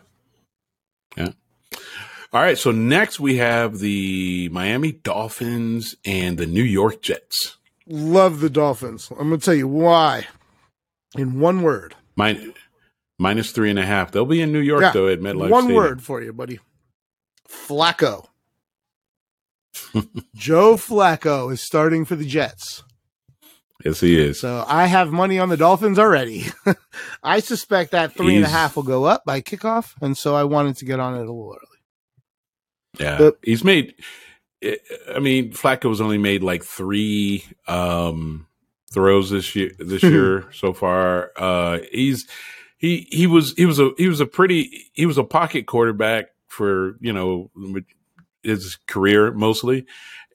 Yeah. 1.17 1.29
All 2.33 2.43
right. 2.43 2.59
So 2.59 2.71
next 2.71 3.19
we 3.21 3.37
have 3.37 3.79
the 3.79 4.49
Miami 4.51 4.93
Dolphins 4.93 5.95
and 6.05 6.37
the 6.37 6.47
New 6.47 6.63
York 6.65 7.01
Jets. 7.03 7.57
Love 7.87 8.41
the 8.41 8.51
Dolphins. 8.51 9.09
I'm 9.11 9.29
gonna 9.31 9.39
tell 9.39 9.55
you 9.55 9.69
why. 9.69 10.27
In 11.17 11.39
one 11.41 11.63
word. 11.63 11.95
Min- 12.17 12.55
minus 13.19 13.53
three 13.53 13.71
and 13.71 13.79
a 13.79 13.87
half. 13.87 14.11
They'll 14.13 14.27
be 14.27 14.41
in 14.43 14.53
New 14.53 14.61
York 14.61 14.83
Yeah. 14.83 14.91
though 14.93 15.09
at 15.09 15.21
MetLife. 15.21 15.51
One 15.51 15.65
Stadium. 15.65 15.77
word 15.83 16.03
for 16.03 16.23
you, 16.23 16.33
buddy. 16.33 16.59
Flacco. 17.49 18.27
Joe 20.35 20.77
Flacco 20.77 21.53
is 21.53 21.61
starting 21.61 22.05
for 22.05 22.17
the 22.17 22.27
Jets. 22.27 22.83
Yes, 23.85 24.01
he 24.01 24.19
is. 24.19 24.41
So 24.41 24.65
I 24.67 24.87
have 24.87 25.11
money 25.13 25.39
on 25.39 25.49
the 25.51 25.57
Dolphins 25.57 25.99
already. 25.99 26.47
I 27.23 27.41
suspect 27.41 27.93
that 27.93 28.15
three 28.15 28.37
and 28.37 28.45
a 28.45 28.49
half 28.49 28.75
will 28.75 28.83
go 28.83 29.05
up 29.05 29.25
by 29.25 29.43
kickoff, 29.43 29.93
and 30.01 30.17
so 30.17 30.35
I 30.35 30.45
wanted 30.45 30.77
to 30.79 30.85
get 30.87 30.99
on 30.99 31.15
it 31.15 31.19
a 31.19 31.21
little 31.21 31.51
early. 31.55 31.79
Yeah, 32.99 33.19
But- 33.19 33.39
he's 33.43 33.63
made. 33.63 33.95
I 34.63 35.19
mean, 35.21 35.53
Flacco's 35.53 36.01
only 36.01 36.19
made 36.19 36.43
like 36.43 36.65
three 36.65 37.45
um, 37.69 38.47
throws 38.93 39.31
this 39.31 39.55
year. 39.55 39.73
This 39.79 40.03
year 40.03 40.51
so 40.53 40.73
far, 40.73 41.31
uh, 41.37 41.79
he's 41.93 42.27
he 42.79 43.07
he 43.11 43.27
was 43.27 43.53
he 43.55 43.67
was 43.67 43.79
a 43.79 43.91
he 43.99 44.09
was 44.09 44.21
a 44.21 44.27
pretty 44.27 44.91
he 44.95 45.07
was 45.07 45.19
a 45.19 45.25
pocket 45.25 45.67
quarterback 45.67 46.27
for 46.49 46.97
you 47.01 47.13
know 47.13 47.51
his 48.43 48.77
career 48.87 49.33
mostly, 49.33 49.87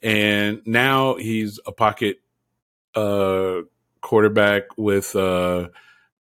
and 0.03 0.61
now 0.65 1.15
he's 1.15 1.59
a 1.65 1.71
pocket 1.71 2.17
uh, 2.95 3.61
quarterback 4.01 4.77
with 4.77 5.15
uh, 5.15 5.69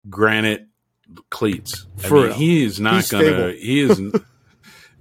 granite 0.10 0.68
cleats. 1.30 1.88
I 2.04 2.08
For 2.08 2.28
mean, 2.28 2.34
he 2.34 2.64
is 2.64 2.80
not 2.80 3.10
gonna. 3.10 3.26
stable. 3.26 3.50
He 3.50 3.80
is. 3.80 4.00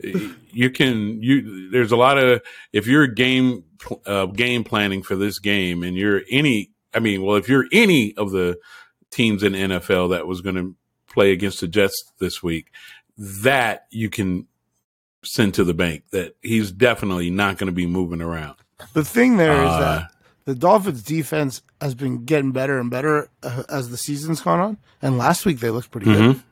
you 0.03 0.71
can 0.71 1.23
you. 1.23 1.71
There's 1.71 1.93
a 1.93 1.97
lot 1.97 2.19
of 2.19 2.43
if 2.73 2.87
you're 2.87 3.07
game 3.07 3.65
uh, 4.07 4.27
game 4.27 4.65
planning 4.65 5.03
for 5.03 5.17
this 5.17 5.39
game, 5.39 5.83
and 5.83 5.97
you're 5.97 6.23
any. 6.31 6.71
I 6.95 6.99
mean, 6.99 7.23
well, 7.23 7.37
if 7.37 7.49
you're 7.49 7.67
any 7.73 8.15
of 8.17 8.31
the 8.31 8.59
teams 9.11 9.43
in 9.43 9.53
NFL 9.53 10.11
that 10.11 10.27
was 10.27 10.41
going 10.41 10.57
to 10.57 10.75
play 11.13 11.33
against 11.33 11.61
the 11.61 11.69
Jets 11.69 12.11
this 12.19 12.43
week, 12.43 12.71
that 13.19 13.87
you 13.91 14.09
can 14.11 14.47
send 15.25 15.55
to 15.55 15.65
the 15.65 15.75
bank. 15.75 16.05
That 16.13 16.37
he's 16.43 16.71
definitely 16.73 17.31
not 17.31 17.59
going 17.59 17.67
to 17.69 17.73
be 17.73 17.87
moving 17.87 18.21
around. 18.23 18.57
The 18.93 19.05
thing 19.05 19.37
there 19.37 19.63
is 19.65 19.71
Uh, 19.71 19.79
that 19.81 20.13
the 20.45 20.55
Dolphins' 20.55 21.03
defense 21.03 21.63
has 21.81 21.95
been 21.95 22.25
getting 22.25 22.53
better 22.53 22.79
and 22.79 22.91
better 22.91 23.29
uh, 23.43 23.63
as 23.69 23.89
the 23.91 23.97
season's 23.97 24.41
gone 24.41 24.61
on. 24.61 24.79
And 25.03 25.19
last 25.19 25.45
week 25.45 25.61
they 25.61 25.71
looked 25.71 25.91
pretty 25.91 26.07
good. 26.07 26.37
mhm. 26.37 26.43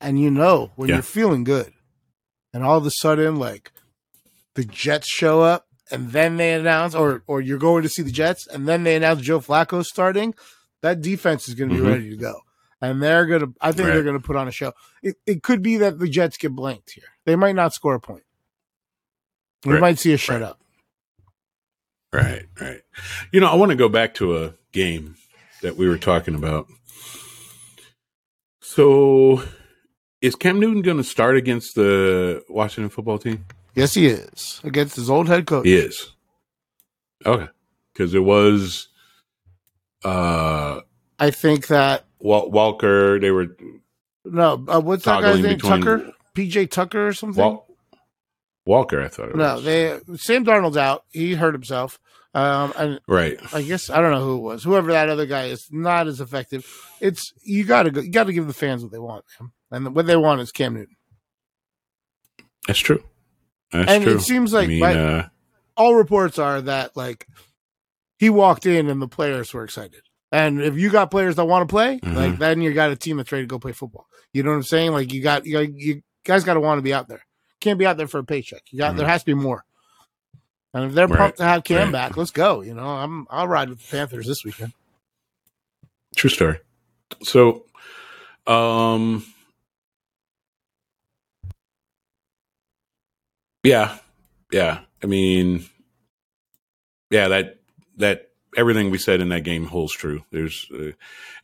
And 0.00 0.20
you 0.20 0.30
know 0.30 0.70
when 0.76 0.88
Yeah. 0.88 0.96
you're 0.96 1.02
feeling 1.02 1.44
good, 1.44 1.72
and 2.52 2.62
all 2.64 2.76
of 2.78 2.86
a 2.86 2.90
sudden 2.90 3.36
like 3.36 3.72
the 4.54 4.64
Jets 4.64 5.08
show 5.08 5.40
up, 5.40 5.66
and 5.90 6.12
then 6.12 6.36
they 6.36 6.52
announce, 6.52 6.94
or 6.94 7.22
or 7.26 7.40
you're 7.40 7.58
going 7.58 7.82
to 7.82 7.88
see 7.88 8.02
the 8.02 8.10
Jets, 8.12 8.46
and 8.46 8.68
then 8.68 8.84
they 8.84 8.96
announce 8.96 9.20
Joe 9.22 9.40
Flacco 9.40 9.84
starting. 9.84 10.34
That 10.82 11.00
defense 11.00 11.48
is 11.48 11.54
going 11.54 11.70
to 11.70 11.76
be 11.76 11.82
Mhm. 11.82 11.88
ready 11.90 12.10
to 12.10 12.16
go, 12.16 12.40
and 12.80 13.02
they're 13.02 13.26
going 13.26 13.40
to. 13.40 13.54
I 13.60 13.72
think 13.72 13.86
Right. 13.86 13.94
they're 13.94 14.02
going 14.02 14.20
to 14.20 14.26
put 14.26 14.36
on 14.36 14.48
a 14.48 14.52
show. 14.52 14.72
It, 15.02 15.16
it 15.26 15.42
could 15.42 15.62
be 15.62 15.76
that 15.78 15.98
the 15.98 16.08
Jets 16.08 16.36
get 16.36 16.52
blanked 16.54 16.90
here. 16.92 17.04
They 17.24 17.36
might 17.36 17.54
not 17.54 17.72
score 17.72 17.94
a 17.94 18.00
point. 18.00 18.24
We 19.64 19.74
Right. 19.74 19.80
might 19.80 19.98
see 19.98 20.12
a 20.12 20.16
shutout. 20.16 20.56
Right, 22.12 22.46
right. 22.60 22.82
You 23.30 23.40
know, 23.40 23.46
I 23.46 23.54
want 23.54 23.70
to 23.70 23.76
go 23.76 23.88
back 23.88 24.12
to 24.14 24.36
a 24.36 24.54
game 24.72 25.16
that 25.62 25.76
we 25.76 25.88
were 25.88 25.96
talking 25.98 26.34
about. 26.34 26.66
So, 28.60 29.42
is 30.22 30.34
Cam 30.36 30.58
Newton 30.58 30.80
going 30.80 30.96
to 30.96 31.04
start 31.04 31.36
against 31.36 31.74
the 31.74 32.42
Washington 32.48 32.88
football 32.88 33.18
team? 33.18 33.44
Yes, 33.74 33.94
he 33.94 34.06
is 34.06 34.60
against 34.64 34.96
his 34.96 35.10
old 35.10 35.28
head 35.28 35.46
coach. 35.46 35.66
He 35.66 35.74
is. 35.74 36.12
Okay, 37.26 37.48
because 37.92 38.14
it 38.14 38.20
was 38.20 38.88
uh 40.04 40.80
I 41.18 41.30
think 41.30 41.68
that 41.68 42.04
Wal- 42.18 42.50
Walker. 42.50 43.18
They 43.20 43.30
were 43.30 43.56
no. 44.24 44.64
Uh, 44.68 44.80
what's 44.80 45.04
that 45.04 45.22
guy's 45.22 45.40
name? 45.40 45.58
Tucker, 45.58 46.12
PJ 46.34 46.70
Tucker, 46.70 47.08
or 47.08 47.12
something. 47.12 47.42
Wal- 47.42 47.66
Walker. 48.64 49.02
I 49.02 49.08
thought 49.08 49.28
it 49.30 49.36
was. 49.36 49.38
no, 49.38 49.54
was. 49.54 49.64
they 49.64 50.16
Sam 50.16 50.44
Darnold's 50.44 50.76
out. 50.76 51.04
He 51.10 51.34
hurt 51.34 51.54
himself. 51.54 51.98
Um, 52.34 52.72
and 52.78 53.00
right. 53.06 53.38
I 53.52 53.62
guess 53.62 53.90
I 53.90 54.00
don't 54.00 54.12
know 54.12 54.24
who 54.24 54.36
it 54.36 54.40
was. 54.40 54.64
Whoever 54.64 54.92
that 54.92 55.10
other 55.10 55.26
guy 55.26 55.44
is, 55.46 55.68
not 55.70 56.06
as 56.06 56.20
effective. 56.20 56.66
It's 57.00 57.32
you 57.42 57.64
got 57.64 57.82
to 57.84 57.90
go. 57.90 58.00
You 58.00 58.10
got 58.10 58.24
to 58.24 58.32
give 58.32 58.46
the 58.46 58.54
fans 58.54 58.82
what 58.82 58.90
they 58.90 58.98
want, 58.98 59.24
man. 59.38 59.52
And 59.72 59.94
what 59.94 60.06
they 60.06 60.16
want 60.16 60.40
is 60.40 60.52
Cam 60.52 60.74
Newton. 60.74 60.96
That's 62.66 62.78
true. 62.78 63.02
That's 63.72 63.90
and 63.90 64.04
true. 64.04 64.14
it 64.16 64.20
seems 64.20 64.52
like 64.52 64.66
I 64.66 64.68
mean, 64.68 64.80
by- 64.80 64.94
uh, 64.94 65.28
all 65.76 65.94
reports 65.96 66.38
are 66.38 66.60
that 66.62 66.96
like 66.96 67.26
he 68.18 68.30
walked 68.30 68.66
in 68.66 68.88
and 68.88 69.02
the 69.02 69.08
players 69.08 69.52
were 69.52 69.64
excited. 69.64 70.02
And 70.30 70.62
if 70.62 70.76
you 70.76 70.90
got 70.90 71.10
players 71.10 71.36
that 71.36 71.44
want 71.46 71.68
to 71.68 71.72
play, 71.72 71.98
Mhm. 71.98 72.14
like 72.14 72.38
then 72.38 72.60
you 72.62 72.72
got 72.72 72.90
a 72.90 72.96
team 72.96 73.16
that's 73.16 73.32
ready 73.32 73.44
to 73.44 73.48
go 73.48 73.58
play 73.58 73.72
football. 73.72 74.06
You 74.32 74.42
know 74.42 74.50
what 74.50 74.56
I'm 74.56 74.62
saying? 74.62 74.92
Like 74.92 75.12
you 75.12 75.22
got 75.22 75.44
you, 75.46 75.58
you 75.60 76.02
guys 76.24 76.44
got 76.44 76.54
to 76.54 76.60
want 76.60 76.78
to 76.78 76.82
be 76.82 76.94
out 76.94 77.08
there. 77.08 77.22
Can't 77.60 77.78
be 77.78 77.86
out 77.86 77.96
there 77.96 78.06
for 78.08 78.18
a 78.18 78.24
paycheck. 78.24 78.62
You 78.70 78.78
got 78.78 78.94
Mhm. 78.94 78.98
there 78.98 79.08
has 79.08 79.22
to 79.22 79.26
be 79.26 79.34
more. 79.34 79.64
And 80.74 80.84
if 80.86 80.92
they're 80.94 81.06
Right. 81.06 81.18
pumped 81.18 81.38
to 81.38 81.44
have 81.44 81.64
Cam 81.64 81.84
Right. 81.84 81.92
back, 81.92 82.16
let's 82.16 82.30
go. 82.30 82.60
You 82.62 82.74
know, 82.74 82.86
I'm 82.86 83.26
I'll 83.30 83.48
ride 83.48 83.68
with 83.70 83.80
the 83.82 83.88
Panthers 83.96 84.26
this 84.26 84.44
weekend. 84.44 84.72
True 86.16 86.30
story. 86.30 86.58
So, 87.22 87.64
um, 88.46 89.24
yeah, 93.62 93.98
yeah. 94.50 94.80
I 95.02 95.06
mean, 95.06 95.64
yeah 97.10 97.28
that 97.28 97.58
that 97.98 98.28
everything 98.56 98.90
we 98.90 98.98
said 98.98 99.20
in 99.20 99.28
that 99.30 99.44
game 99.44 99.66
holds 99.66 99.92
true. 99.92 100.24
There's 100.30 100.66
uh, 100.72 100.92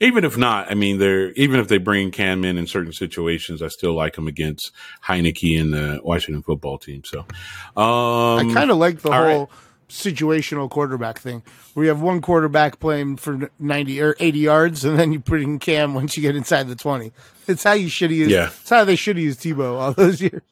even 0.00 0.24
if 0.24 0.36
not, 0.36 0.70
I 0.70 0.74
mean, 0.74 0.98
there 0.98 1.30
even 1.32 1.60
if 1.60 1.68
they 1.68 1.78
bring 1.78 2.10
Cam 2.10 2.44
in 2.44 2.58
in 2.58 2.66
certain 2.66 2.92
situations, 2.92 3.62
I 3.62 3.68
still 3.68 3.94
like 3.94 4.16
him 4.16 4.28
against 4.28 4.72
Heinicke 5.04 5.60
and 5.60 5.72
the 5.72 6.00
Washington 6.02 6.42
football 6.42 6.78
team. 6.78 7.02
So, 7.04 7.20
um, 7.76 8.50
I 8.50 8.50
kind 8.52 8.70
of 8.70 8.78
like 8.78 9.00
the 9.00 9.10
all 9.10 9.22
right. 9.22 9.34
whole 9.34 9.50
situational 9.88 10.68
quarterback 10.68 11.18
thing, 11.18 11.42
where 11.74 11.84
you 11.84 11.90
have 11.90 12.02
one 12.02 12.20
quarterback 12.20 12.78
playing 12.78 13.16
for 13.16 13.50
90 13.58 14.02
or 14.02 14.16
80 14.20 14.38
yards, 14.38 14.84
and 14.84 14.98
then 14.98 15.12
you 15.12 15.20
put 15.20 15.40
in 15.40 15.58
Cam 15.58 15.94
once 15.94 16.16
you 16.16 16.22
get 16.22 16.36
inside 16.36 16.68
the 16.68 16.76
20. 16.76 17.12
It's 17.46 17.64
how 17.64 17.72
you 17.72 17.88
should 17.88 18.10
have 18.10 18.18
used. 18.18 18.30
Yeah. 18.30 18.50
It's 18.60 18.68
how 18.68 18.84
they 18.84 18.96
should 18.96 19.16
have 19.16 19.24
used 19.24 19.40
Tebow 19.40 19.78
all 19.78 19.92
those 19.92 20.20
years. 20.22 20.42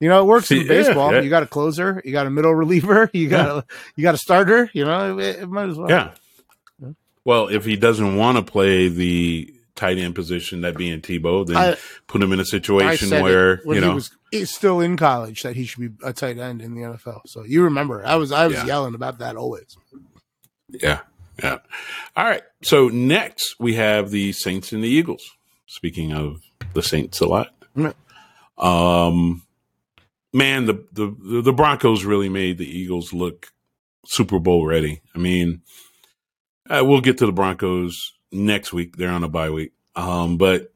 You 0.00 0.08
know, 0.08 0.20
it 0.20 0.26
works 0.26 0.46
See, 0.48 0.60
in 0.60 0.68
baseball. 0.68 1.12
yeah. 1.12 1.20
You 1.20 1.30
got 1.30 1.42
a 1.42 1.46
closer, 1.46 2.00
you 2.04 2.12
got 2.12 2.26
a 2.26 2.30
middle 2.30 2.54
reliever, 2.54 3.10
you 3.12 3.28
got 3.28 3.48
a 3.48 3.64
you 3.96 4.02
got 4.02 4.14
a 4.14 4.18
starter. 4.18 4.70
You 4.72 4.84
know, 4.84 5.18
it, 5.18 5.36
it 5.40 5.48
might 5.48 5.68
as 5.68 5.76
well. 5.78 5.90
Yeah. 5.90 6.12
Well, 7.24 7.48
if 7.48 7.64
he 7.64 7.76
doesn't 7.76 8.16
want 8.16 8.38
to 8.38 8.42
play 8.42 8.88
the 8.88 9.52
tight 9.74 9.98
end 9.98 10.14
position, 10.14 10.62
that 10.62 10.76
being 10.76 11.00
Tebow, 11.00 11.46
then 11.46 11.56
I- 11.56 11.76
put 12.06 12.22
him 12.22 12.32
in 12.32 12.40
a 12.40 12.44
situation 12.44 13.10
where 13.22 13.60
you 13.64 13.72
he 13.74 13.80
know. 13.80 13.94
was 13.96 14.10
he's 14.30 14.50
still 14.54 14.80
in 14.80 14.96
college 14.96 15.42
that 15.42 15.54
he 15.56 15.64
should 15.66 15.80
be 15.80 16.06
a 16.06 16.12
tight 16.12 16.38
end 16.38 16.62
in 16.62 16.74
the 16.74 16.82
NFL. 16.82 17.20
So 17.26 17.44
you 17.44 17.64
remember, 17.64 18.04
I 18.06 18.14
was 18.16 18.32
I 18.32 18.46
was 18.46 18.56
Yeah. 18.56 18.66
yelling 18.66 18.94
about 18.94 19.18
that 19.18 19.36
always. 19.36 19.76
yeah, 20.68 21.00
yeah. 21.42 21.58
All 22.16 22.24
right. 22.24 22.42
So 22.62 22.88
next 22.88 23.56
we 23.58 23.74
have 23.74 24.10
the 24.10 24.32
Saints 24.32 24.72
and 24.72 24.82
the 24.82 24.88
Eagles. 24.88 25.28
Speaking 25.66 26.12
of 26.12 26.40
the 26.72 26.82
Saints 26.82 27.20
a 27.20 27.26
lot. 27.26 27.48
Um, 28.56 29.42
man, 30.32 30.66
the, 30.66 30.84
the 30.92 31.42
the 31.42 31.52
Broncos 31.52 32.04
really 32.04 32.28
made 32.28 32.58
the 32.58 32.68
Eagles 32.68 33.12
look 33.12 33.52
Super 34.06 34.38
Bowl 34.38 34.66
ready. 34.66 35.00
I 35.14 35.18
mean, 35.18 35.62
uh, 36.68 36.82
we'll 36.84 37.00
get 37.00 37.18
to 37.18 37.26
the 37.26 37.32
Broncos 37.32 38.12
next 38.32 38.72
week. 38.72 38.96
They're 38.96 39.10
on 39.10 39.24
a 39.24 39.28
bye 39.28 39.50
week. 39.50 39.72
Um, 39.96 40.36
but 40.36 40.72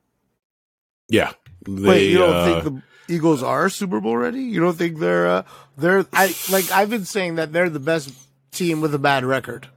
yeah, 1.09 1.33
they, 1.67 1.89
Wait, 1.89 2.11
you 2.11 2.19
don't 2.19 2.35
uh, 2.35 2.45
think 2.45 2.83
the 3.09 3.15
Eagles 3.15 3.43
are 3.43 3.69
Super 3.69 4.01
Bowl 4.01 4.17
ready? 4.17 4.43
You 4.43 4.61
don't 4.61 4.77
think 4.77 4.99
they're 4.99 5.27
uh, 5.27 5.43
they're 5.77 6.07
I 6.13 6.35
like 6.51 6.71
I've 6.71 6.91
been 6.91 7.05
saying 7.05 7.37
that 7.37 7.53
they're 7.53 7.71
the 7.71 7.81
best 7.81 8.13
team 8.53 8.81
with 8.81 8.95
a 8.95 8.99
bad 8.99 9.25
record 9.25 9.69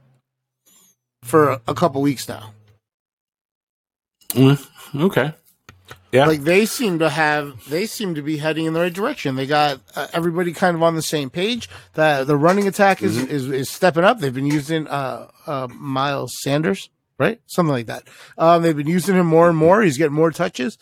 for 1.22 1.50
a, 1.50 1.60
a 1.68 1.74
couple 1.74 2.02
weeks 2.02 2.28
now. 2.28 2.52
mm, 4.30 4.64
okay. 4.94 5.32
Yeah. 6.12 6.26
Like 6.26 6.42
they 6.42 6.66
seem 6.66 6.98
to 7.00 7.10
have, 7.10 7.68
they 7.68 7.84
seem 7.86 8.14
to 8.14 8.22
be 8.22 8.38
heading 8.38 8.64
in 8.66 8.72
the 8.72 8.80
right 8.80 8.92
direction. 8.92 9.34
They 9.36 9.46
got 9.46 9.80
uh, 9.94 10.06
everybody 10.12 10.52
kind 10.52 10.76
of 10.76 10.82
on 10.82 10.94
the 10.94 11.02
same 11.02 11.30
page. 11.30 11.68
The 11.94 12.24
the 12.26 12.36
running 12.36 12.66
attack 12.68 13.02
is 13.02 13.16
is, 13.18 13.50
is 13.50 13.68
stepping 13.70 14.04
up. 14.04 14.20
They've 14.20 14.32
been 14.34 14.46
using 14.46 14.86
uh, 14.86 15.28
uh, 15.46 15.68
Miles 15.74 16.32
Sanders, 16.42 16.88
right? 17.18 17.40
Something 17.46 17.72
like 17.72 17.86
that. 17.86 18.04
Um, 18.38 18.62
they've 18.62 18.76
been 18.76 18.86
using 18.86 19.16
him 19.16 19.26
more 19.26 19.48
and 19.48 19.58
more. 19.58 19.82
He's 19.82 19.98
getting 19.98 20.14
more 20.14 20.30
touches. 20.30 20.78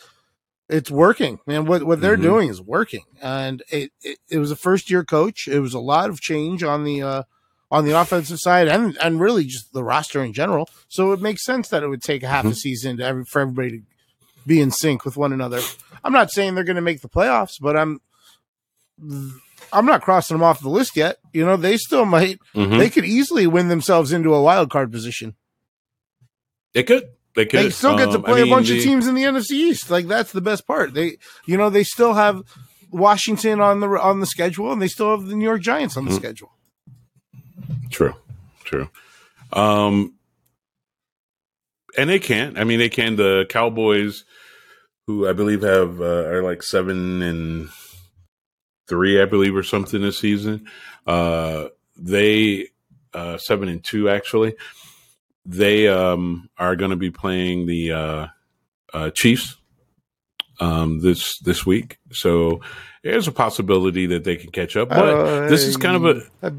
It's 0.69 0.89
working, 0.89 1.39
man. 1.45 1.65
What 1.65 1.83
what 1.83 2.01
they're 2.01 2.17
Mhm. 2.17 2.21
doing 2.23 2.49
is 2.49 2.61
working, 2.61 3.03
and 3.21 3.61
it, 3.69 3.91
it 4.01 4.19
it 4.29 4.37
was 4.39 4.51
a 4.51 4.55
first 4.55 4.89
year 4.89 5.03
coach. 5.03 5.47
It 5.47 5.59
was 5.59 5.73
a 5.73 5.79
lot 5.79 6.09
of 6.09 6.21
change 6.21 6.63
on 6.63 6.83
the 6.85 7.01
uh, 7.01 7.23
on 7.69 7.83
the 7.85 7.91
offensive 7.99 8.39
side, 8.39 8.67
and 8.67 8.97
and 9.01 9.19
really 9.19 9.45
just 9.45 9.73
the 9.73 9.83
roster 9.83 10.23
in 10.23 10.33
general. 10.33 10.69
So 10.87 11.11
it 11.11 11.19
makes 11.21 11.43
sense 11.43 11.67
that 11.69 11.83
it 11.83 11.87
would 11.87 12.01
take 12.03 12.23
a 12.23 12.27
half 12.27 12.45
a 12.45 12.55
season 12.55 12.97
to 12.97 13.03
every, 13.05 13.25
for 13.25 13.41
everybody 13.41 13.69
to 13.71 13.83
be 14.45 14.61
in 14.61 14.71
sync 14.71 15.05
with 15.05 15.17
one 15.17 15.33
another. 15.33 15.59
I'm 16.03 16.13
not 16.13 16.31
saying 16.31 16.55
they're 16.55 16.63
going 16.63 16.75
to 16.75 16.81
make 16.81 17.01
the 17.01 17.09
playoffs, 17.09 17.53
but 17.59 17.75
I'm 17.75 17.99
I'm 19.73 19.85
not 19.85 20.01
crossing 20.01 20.35
them 20.35 20.43
off 20.43 20.61
the 20.61 20.69
list 20.69 20.95
yet. 20.95 21.17
You 21.33 21.45
know, 21.45 21.57
they 21.57 21.77
still 21.77 22.05
might. 22.05 22.39
Mhm. 22.55 22.77
They 22.77 22.89
could 22.89 23.05
easily 23.05 23.47
win 23.47 23.67
themselves 23.67 24.11
into 24.13 24.33
a 24.33 24.41
wild 24.41 24.69
card 24.69 24.91
position. 24.91 25.35
They 26.73 26.83
could. 26.83 27.09
They 27.35 27.45
could. 27.45 27.59
They 27.65 27.69
still 27.71 27.97
get 27.97 28.11
to 28.11 28.17
Um, 28.19 28.25
I 28.25 28.29
play 28.31 28.41
a 28.41 28.45
bunch 28.49 28.67
the- 28.69 28.77
of 28.77 28.83
teams 28.83 29.07
in 29.07 29.15
the 29.15 29.23
NFC 29.23 29.51
East. 29.51 29.89
Like 29.89 30.07
that's 30.07 30.31
the 30.31 30.41
best 30.41 30.65
part. 30.65 30.93
They, 30.93 31.17
you 31.45 31.57
know, 31.57 31.69
they 31.69 31.83
still 31.83 32.13
have 32.13 32.43
Washington 32.91 33.59
on 33.59 33.79
the 33.81 33.87
on 33.87 34.19
the 34.21 34.25
schedule, 34.25 34.71
and 34.71 34.81
they 34.81 34.87
still 34.87 35.11
have 35.17 35.25
the 35.27 35.35
New 35.35 35.43
York 35.43 35.61
Giants 35.61 35.97
on 35.97 36.05
the 36.05 36.11
Mhm. 36.11 36.15
schedule. 36.15 36.51
True, 37.89 38.13
true. 38.63 38.89
Um, 39.51 40.13
and 41.97 42.09
they 42.09 42.19
can't. 42.19 42.57
I 42.57 42.63
mean, 42.63 42.79
they 42.79 42.89
can. 42.89 43.15
The 43.15 43.45
Cowboys, 43.49 44.23
who 45.07 45.27
I 45.27 45.33
believe 45.33 45.61
have 45.61 46.01
uh, 46.01 46.25
are 46.27 46.43
like 46.43 46.63
seven 46.63 47.21
and 47.21 47.69
three, 48.87 49.21
I 49.21 49.25
believe, 49.25 49.55
or 49.55 49.63
something 49.63 50.01
this 50.01 50.19
season. 50.19 50.67
Uh, 51.07 51.67
they 51.97 52.69
uh, 53.13 53.37
seven 53.37 53.69
and 53.69 53.83
two 53.83 54.09
actually. 54.09 54.55
They 55.45 55.87
um, 55.87 56.49
are 56.57 56.75
going 56.75 56.91
to 56.91 56.97
be 56.97 57.11
playing 57.11 57.67
the 57.67 57.91
uh, 57.91 58.27
uh, 58.93 59.09
Chiefs 59.11 59.55
um, 60.59 60.99
this 61.01 61.37
this 61.39 61.65
week. 61.65 61.99
So 62.11 62.61
there's 63.03 63.27
a 63.27 63.31
possibility 63.31 64.07
that 64.07 64.23
they 64.23 64.35
can 64.37 64.51
catch 64.51 64.75
up. 64.75 64.89
But 64.89 65.47
this 65.49 65.63
is 65.63 65.77
kind 65.77 65.95
of 65.95 66.17
a 66.17 66.47
Uh, 66.47 66.51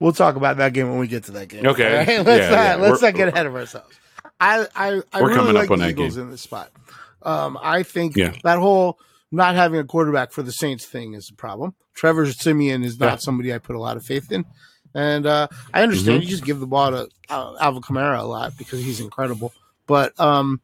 We'll 0.00 0.12
talk 0.12 0.34
about 0.34 0.56
that 0.56 0.72
game 0.72 0.88
when 0.90 0.98
we 0.98 1.06
get 1.06 1.22
to 1.24 1.30
that 1.32 1.46
game. 1.46 1.64
Okay. 1.64 1.98
Right? 1.98 2.08
Let's 2.26 2.26
Yeah, 2.26 2.50
not 2.50 2.56
yeah. 2.56 2.74
let's 2.74 3.00
We're- 3.00 3.12
not 3.12 3.16
get 3.16 3.28
ahead 3.28 3.46
of 3.46 3.54
ourselves. 3.54 3.96
I 4.42 4.66
I, 4.74 5.02
I 5.12 5.20
We're 5.22 5.28
really 5.28 5.34
coming 5.38 5.56
up 5.56 5.62
like 5.62 5.70
on 5.70 5.78
the 5.78 5.88
Eagles 5.88 6.14
game. 6.16 6.24
in 6.24 6.30
this 6.30 6.42
spot. 6.42 6.70
Um, 7.22 7.58
I 7.62 7.82
think 7.84 8.16
Yeah. 8.16 8.32
that 8.44 8.58
whole 8.58 8.98
not 9.30 9.54
having 9.54 9.78
a 9.80 9.84
quarterback 9.84 10.32
for 10.32 10.42
the 10.42 10.52
Saints 10.52 10.84
thing 10.84 11.14
is 11.14 11.30
a 11.30 11.34
problem. 11.34 11.74
Trevor 11.94 12.26
Siemian 12.32 12.82
is 12.84 12.98
not 12.98 13.06
Yeah. 13.06 13.16
somebody 13.16 13.54
I 13.54 13.58
put 13.58 13.76
a 13.76 13.80
lot 13.80 13.96
of 13.96 14.04
faith 14.04 14.30
in, 14.32 14.44
and 14.94 15.24
uh, 15.26 15.46
I 15.72 15.82
understand 15.82 16.16
Mm-hmm. 16.18 16.22
you 16.24 16.28
just 16.28 16.44
give 16.44 16.58
the 16.60 16.66
ball 16.66 16.90
to 16.90 17.08
Al- 17.30 17.56
Alvin 17.60 17.82
Kamara 17.82 18.18
a 18.18 18.22
lot 18.24 18.56
because 18.58 18.80
he's 18.84 19.00
incredible. 19.00 19.52
But 19.86 20.18
um, 20.20 20.60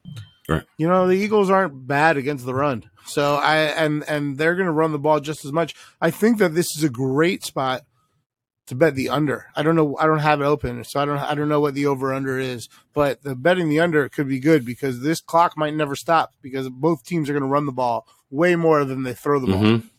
Right. 0.49 0.65
you 0.79 0.89
know 0.89 1.07
the 1.07 1.15
Eagles 1.17 1.51
aren't 1.51 1.87
bad 1.87 2.17
against 2.17 2.45
the 2.47 2.55
run, 2.55 2.85
so 3.07 3.37
I 3.37 3.57
and 3.59 4.03
and 4.09 4.39
they're 4.39 4.55
going 4.55 4.67
to 4.67 4.73
run 4.73 4.93
the 4.93 4.99
ball 4.99 5.21
just 5.21 5.45
as 5.45 5.53
much. 5.53 5.75
I 6.01 6.11
think 6.11 6.39
that 6.39 6.55
this 6.55 6.75
is 6.77 6.83
a 6.83 6.89
great 6.89 7.45
spot 7.45 7.83
to 8.69 8.75
bet 8.75 8.95
the 8.95 9.09
under. 9.09 9.47
I 9.57 9.63
don't 9.63 9.77
know. 9.77 9.97
I 9.99 10.07
don't 10.07 10.19
have 10.21 10.41
it 10.41 10.45
open, 10.45 10.85
so 10.85 11.01
I 11.01 11.05
don't. 11.05 11.19
I 11.19 11.35
don't 11.35 11.49
know 11.49 11.61
what 11.61 11.75
the 11.75 11.87
over 11.87 12.15
under 12.15 12.39
is. 12.39 12.69
But 12.95 13.23
the 13.23 13.35
betting 13.35 13.69
the 13.69 13.81
under 13.81 14.09
could 14.09 14.29
be 14.29 14.41
good 14.41 14.65
because 14.65 15.01
this 15.01 15.21
clock 15.21 15.57
might 15.57 15.75
never 15.75 15.97
stop 15.97 16.33
because 16.43 16.69
both 16.69 17.05
teams 17.05 17.29
are 17.29 17.33
going 17.33 17.43
to 17.43 17.49
run 17.49 17.67
the 17.67 17.73
ball 17.73 18.07
way 18.31 18.57
more 18.57 18.85
than 18.85 19.03
they 19.03 19.15
throw 19.15 19.41
the 19.41 19.47
ball. 19.47 19.63
Mhm. 19.63 19.91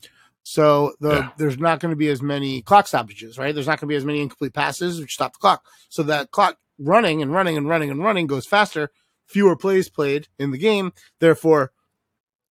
So 0.43 0.93
the 0.99 1.09
Yeah. 1.15 1.29
there's 1.37 1.57
not 1.59 1.79
going 1.79 1.91
to 1.91 1.95
be 1.95 2.07
as 2.09 2.21
many 2.21 2.61
clock 2.61 2.87
stoppages, 2.87 3.37
right? 3.37 3.53
There's 3.53 3.67
not 3.67 3.79
going 3.79 3.87
to 3.87 3.93
be 3.93 3.95
as 3.95 4.05
many 4.05 4.21
incomplete 4.21 4.53
passes 4.53 4.99
which 4.99 5.13
stop 5.13 5.33
the 5.33 5.39
clock. 5.39 5.65
So 5.89 6.01
that 6.03 6.31
clock 6.31 6.57
running 6.79 7.21
and 7.21 7.31
running 7.31 7.57
and 7.57 7.67
running 7.67 7.89
and 7.91 8.03
running 8.03 8.25
goes 8.27 8.45
faster. 8.47 8.89
Fewer 9.25 9.55
plays 9.55 9.89
played 9.89 10.27
in 10.39 10.51
the 10.51 10.57
game, 10.57 10.91
therefore, 11.19 11.71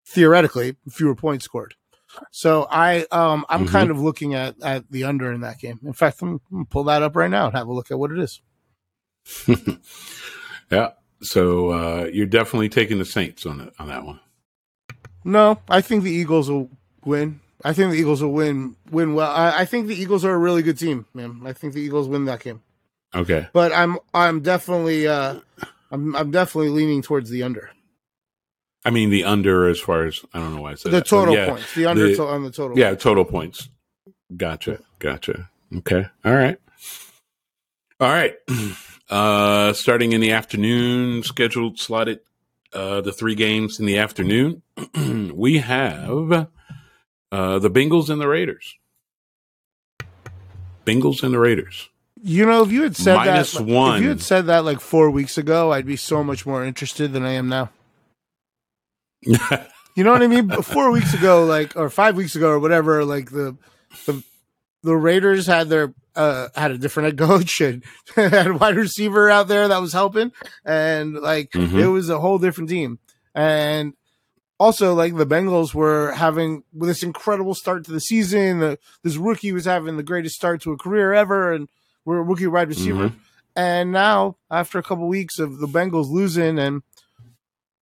theoretically, 0.07 0.77
fewer 0.89 1.14
points 1.14 1.45
scored. 1.45 1.75
So 2.31 2.67
I 2.71 3.07
um 3.11 3.45
I'm 3.49 3.67
Mhm. 3.67 3.71
kind 3.71 3.91
of 3.91 4.01
looking 4.01 4.35
at 4.35 4.61
at 4.63 4.91
the 4.91 5.05
under 5.05 5.33
in 5.33 5.43
that 5.43 5.59
game. 5.61 5.79
In 5.85 5.93
fact, 5.93 6.21
I'm, 6.23 6.41
I'm 6.53 6.67
pull 6.67 6.85
that 6.85 7.03
up 7.03 7.15
right 7.17 7.31
now 7.31 7.47
and 7.47 7.57
have 7.57 7.69
a 7.69 7.73
look 7.73 7.91
at 7.91 7.99
what 7.99 8.11
it 8.13 8.19
is. 8.19 8.41
yeah. 10.71 10.91
So 11.21 11.71
uh, 11.71 12.05
you're 12.13 12.27
definitely 12.27 12.69
taking 12.69 12.99
the 12.99 13.05
Saints 13.05 13.45
on 13.45 13.61
it, 13.61 13.75
on 13.79 13.89
that 13.89 14.05
one. 14.05 14.21
No, 15.25 15.59
I 15.69 15.81
think 15.81 16.05
the 16.05 16.13
Eagles 16.13 16.49
will 16.49 16.71
win. 17.05 17.41
I 17.65 17.73
think 17.73 17.91
the 17.91 17.99
Eagles 17.99 18.23
will 18.23 18.33
win 18.33 18.77
win 18.91 19.15
well. 19.15 19.31
I, 19.31 19.61
I 19.61 19.65
think 19.65 19.89
the 19.89 20.01
Eagles 20.01 20.25
are 20.25 20.33
a 20.33 20.39
really 20.39 20.63
good 20.63 20.79
team, 20.79 21.07
man. 21.13 21.43
I 21.45 21.53
think 21.53 21.75
the 21.75 21.81
Eagles 21.81 22.09
win 22.09 22.25
that 22.27 22.41
game. 22.41 22.63
Okay. 23.15 23.49
But 23.53 23.73
I'm 23.73 23.99
I'm 24.15 24.41
definitely 24.41 25.09
uh 25.09 25.41
I'm 25.91 26.15
I'm 26.15 26.31
definitely 26.31 26.71
leaning 26.71 27.03
towards 27.03 27.31
the 27.31 27.43
under. 27.43 27.71
I 28.85 28.91
mean 28.91 29.11
the 29.11 29.24
under 29.24 29.68
as 29.68 29.81
far 29.81 30.05
as 30.07 30.20
I 30.33 30.39
don't 30.39 30.55
know 30.55 30.62
why 30.62 30.72
I 30.72 30.74
said 30.74 30.93
The 30.93 30.99
that. 30.99 31.07
Total 31.07 31.35
yeah, 31.35 31.49
points. 31.51 31.74
The 31.74 31.87
under 31.87 32.09
the- 32.09 32.16
to, 32.16 32.24
on 32.26 32.43
the 32.45 32.51
total. 32.51 32.79
Yeah, 32.79 32.95
total 32.95 33.24
points. 33.24 33.68
Gotcha. 34.37 34.81
Gotcha. 34.99 35.51
Okay. 35.79 36.07
All 36.24 36.35
right. 36.35 36.59
All 38.01 38.09
right. 38.11 38.35
Uh 39.11 39.72
starting 39.72 40.12
in 40.12 40.20
the 40.20 40.33
afternoon, 40.33 41.22
scheduled 41.22 41.79
slotted 41.79 42.20
uh 42.74 43.01
the 43.01 43.11
three 43.11 43.35
games 43.35 43.81
in 43.81 43.87
the 43.87 43.97
afternoon. 43.97 44.61
we 45.35 45.57
have 45.61 46.49
uh 47.33 47.59
the 47.59 47.70
Bengals 47.70 48.11
and 48.11 48.20
the 48.20 48.29
Raiders. 48.29 48.74
Bengals 50.85 51.22
and 51.22 51.33
the 51.33 51.39
Raiders. 51.39 51.89
You 52.22 52.45
know, 52.45 52.62
if 52.62 52.72
you 52.72 52.83
had 52.83 52.97
said 52.97 53.14
Minus 53.16 53.53
that, 53.53 53.64
one. 53.64 53.97
if 53.97 54.03
you 54.03 54.09
had 54.11 54.20
said 54.20 54.47
that 54.47 54.64
like 54.66 54.81
four 54.81 55.09
weeks 55.11 55.39
ago, 55.39 55.72
I'd 55.72 55.87
be 55.87 55.97
so 55.97 56.24
much 56.24 56.45
more 56.45 56.64
interested 56.64 57.12
than 57.12 57.22
I 57.24 57.33
am 57.33 57.49
now. 57.49 57.70
You 59.23 60.05
know 60.05 60.12
what 60.12 60.23
I 60.23 60.29
mean? 60.29 60.49
Four 60.62 60.91
weeks 60.93 61.12
ago, 61.14 61.45
like 61.45 61.75
or 61.77 61.91
five 61.91 62.16
weeks 62.16 62.37
ago 62.37 62.51
or 62.51 62.59
whatever, 62.61 63.05
like 63.05 63.31
the 63.31 63.57
the 64.07 64.23
the 64.85 64.97
Raiders 64.97 65.47
had 65.47 65.69
their 65.69 65.93
uh 66.14 66.49
had 66.55 66.71
a 66.71 66.79
different 66.79 67.07
head 67.09 67.19
coach 67.29 67.61
and 67.61 67.83
had 68.14 68.47
a 68.47 68.55
wide 68.55 68.77
receiver 68.77 69.29
out 69.29 69.49
there 69.49 69.66
that 69.69 69.81
was 69.81 69.93
helping, 69.93 70.31
and 70.64 71.14
like 71.14 71.51
Mhm. 71.51 71.81
it 71.81 71.89
was 71.89 72.09
a 72.09 72.21
whole 72.21 72.39
different 72.39 72.71
team. 72.71 73.01
And 73.35 73.95
also, 74.61 74.95
like 74.95 75.16
the 75.16 75.27
Bengals 75.27 75.75
were 75.75 76.12
having 76.12 76.62
this 76.73 77.03
incredible 77.03 77.55
start 77.55 77.85
to 77.85 77.93
the 77.93 78.01
season. 78.01 78.59
The, 78.61 78.79
this 79.05 79.16
rookie 79.16 79.53
was 79.53 79.64
having 79.66 79.97
the 79.97 80.03
greatest 80.03 80.35
start 80.37 80.62
to 80.62 80.73
a 80.73 80.77
career 80.79 81.12
ever, 81.14 81.53
and 81.53 81.69
we're 82.05 82.19
a 82.19 82.23
rookie 82.23 82.47
wide 82.49 82.69
receiver. 82.69 83.12
And 83.55 83.91
now, 83.93 84.37
after 84.51 84.79
a 84.79 84.83
couple 84.83 85.07
weeks 85.09 85.39
of 85.39 85.59
the 85.59 85.66
Bengals 85.69 86.09
losing, 86.11 86.59
and 86.59 86.83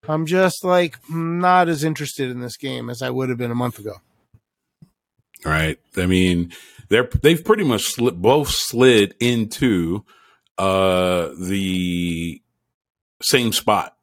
I'm 0.07 0.25
just 0.25 0.63
like 0.63 0.97
not 1.09 1.69
as 1.69 1.83
interested 1.83 2.29
in 2.29 2.39
this 2.39 2.57
game 2.57 2.89
as 2.89 3.01
I 3.01 3.09
would 3.09 3.29
have 3.29 3.37
been 3.37 3.51
a 3.51 3.55
month 3.55 3.79
ago. 3.79 3.95
right? 5.43 5.79
I 5.97 6.05
mean, 6.05 6.51
they're 6.89 7.09
they've 7.21 7.43
pretty 7.43 7.63
much 7.63 7.95
both 7.97 8.49
slid 8.49 9.15
into 9.19 10.03
uh, 10.57 11.29
the 11.39 12.41
same 13.21 13.51
spot 13.51 13.95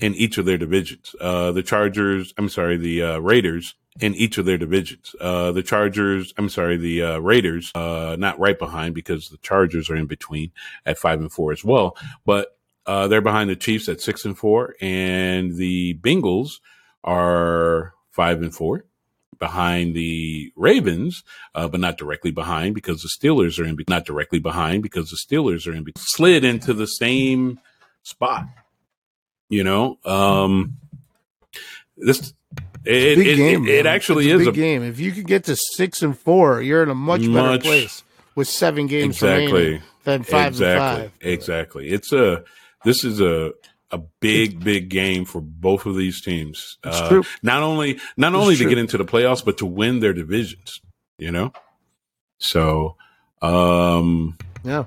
in 0.00 0.14
each 0.14 0.38
of 0.38 0.46
their 0.46 0.58
divisions. 0.58 1.14
Uh, 1.20 1.52
the 1.52 1.62
Chargers, 1.62 2.32
I'm 2.38 2.48
sorry, 2.48 2.76
the 2.76 3.02
uh, 3.02 3.18
Raiders 3.18 3.74
in 4.00 4.14
each 4.14 4.38
of 4.38 4.46
their 4.46 4.56
divisions. 4.56 5.14
Uh, 5.20 5.52
the 5.52 5.62
Chargers, 5.62 6.32
I'm 6.38 6.48
sorry, 6.48 6.78
the 6.78 7.02
uh, 7.02 7.18
Raiders, 7.18 7.70
uh, 7.74 8.16
not 8.18 8.38
right 8.38 8.58
behind 8.58 8.94
because 8.94 9.28
the 9.28 9.36
Chargers 9.38 9.90
are 9.90 9.96
in 9.96 10.06
between 10.06 10.52
at 10.86 10.98
five 10.98 11.20
and 11.20 11.30
four 11.30 11.52
as 11.52 11.64
well, 11.64 11.96
but 12.24 12.56
uh, 12.86 13.08
they're 13.08 13.20
behind 13.20 13.50
the 13.50 13.56
Chiefs 13.56 13.88
at 13.88 14.00
six 14.00 14.24
and 14.24 14.36
four, 14.36 14.74
and 14.80 15.56
the 15.56 15.94
Bengals 16.00 16.60
are 17.04 17.94
five 18.10 18.42
and 18.42 18.54
four 18.54 18.84
behind 19.38 19.94
the 19.94 20.52
Ravens, 20.54 21.24
uh, 21.54 21.66
but 21.66 21.80
not 21.80 21.98
directly 21.98 22.30
behind 22.30 22.74
because 22.74 23.02
the 23.02 23.08
Steelers 23.08 23.58
are 23.58 23.64
in, 23.64 23.76
not 23.88 24.04
directly 24.04 24.38
behind 24.38 24.82
because 24.84 25.10
the 25.10 25.16
Steelers 25.16 25.66
are 25.66 25.74
in, 25.74 25.84
slid 25.96 26.44
into 26.44 26.72
the 26.72 26.86
same 26.86 27.58
spot. 28.02 28.46
You 29.48 29.64
know, 29.64 29.98
um, 30.04 30.76
this 31.96 32.32
it, 32.84 33.16
big 33.16 33.26
it, 33.26 33.36
game. 33.36 33.66
it, 33.66 33.74
it 33.74 33.86
actually 33.86 34.30
It's 34.30 34.40
is 34.42 34.46
a 34.46 34.50
a 34.50 34.52
big 34.52 34.60
game. 34.60 34.82
If 34.82 34.98
you 35.00 35.12
could 35.12 35.26
get 35.26 35.44
to 35.44 35.56
six 35.56 36.02
and 36.02 36.16
four, 36.16 36.62
you're 36.62 36.82
in 36.82 36.88
a 36.88 36.94
much, 36.94 37.20
better 37.20 37.32
Much- 37.32 37.62
place 37.62 38.02
with 38.34 38.48
seven 38.48 38.86
games 38.86 39.16
exactly 39.16 39.52
remaining 39.52 39.82
than 40.04 40.22
five 40.22 40.48
exactly 40.52 41.02
and 41.04 41.12
five. 41.12 41.20
exactly. 41.20 41.88
It's 41.90 42.12
a 42.12 42.44
this 42.84 43.04
is 43.04 43.20
a 43.20 43.52
a 43.90 43.98
big 44.20 44.62
big 44.64 44.88
game 44.88 45.24
for 45.26 45.40
both 45.42 45.84
of 45.86 45.96
these 45.96 46.20
teams. 46.22 46.78
It's 46.84 46.96
Uh, 47.00 47.08
true. 47.08 47.24
Not 47.42 47.62
only 47.62 48.00
not 48.16 48.32
It's 48.32 48.40
only 48.42 48.56
to 48.56 48.68
get 48.68 48.78
into 48.78 48.96
the 48.96 49.04
playoffs, 49.04 49.44
but 49.44 49.58
to 49.58 49.66
win 49.66 50.00
their 50.00 50.12
divisions. 50.14 50.80
You 51.18 51.30
know, 51.30 51.52
so 52.38 52.96
um, 53.42 54.36
Yeah. 54.64 54.84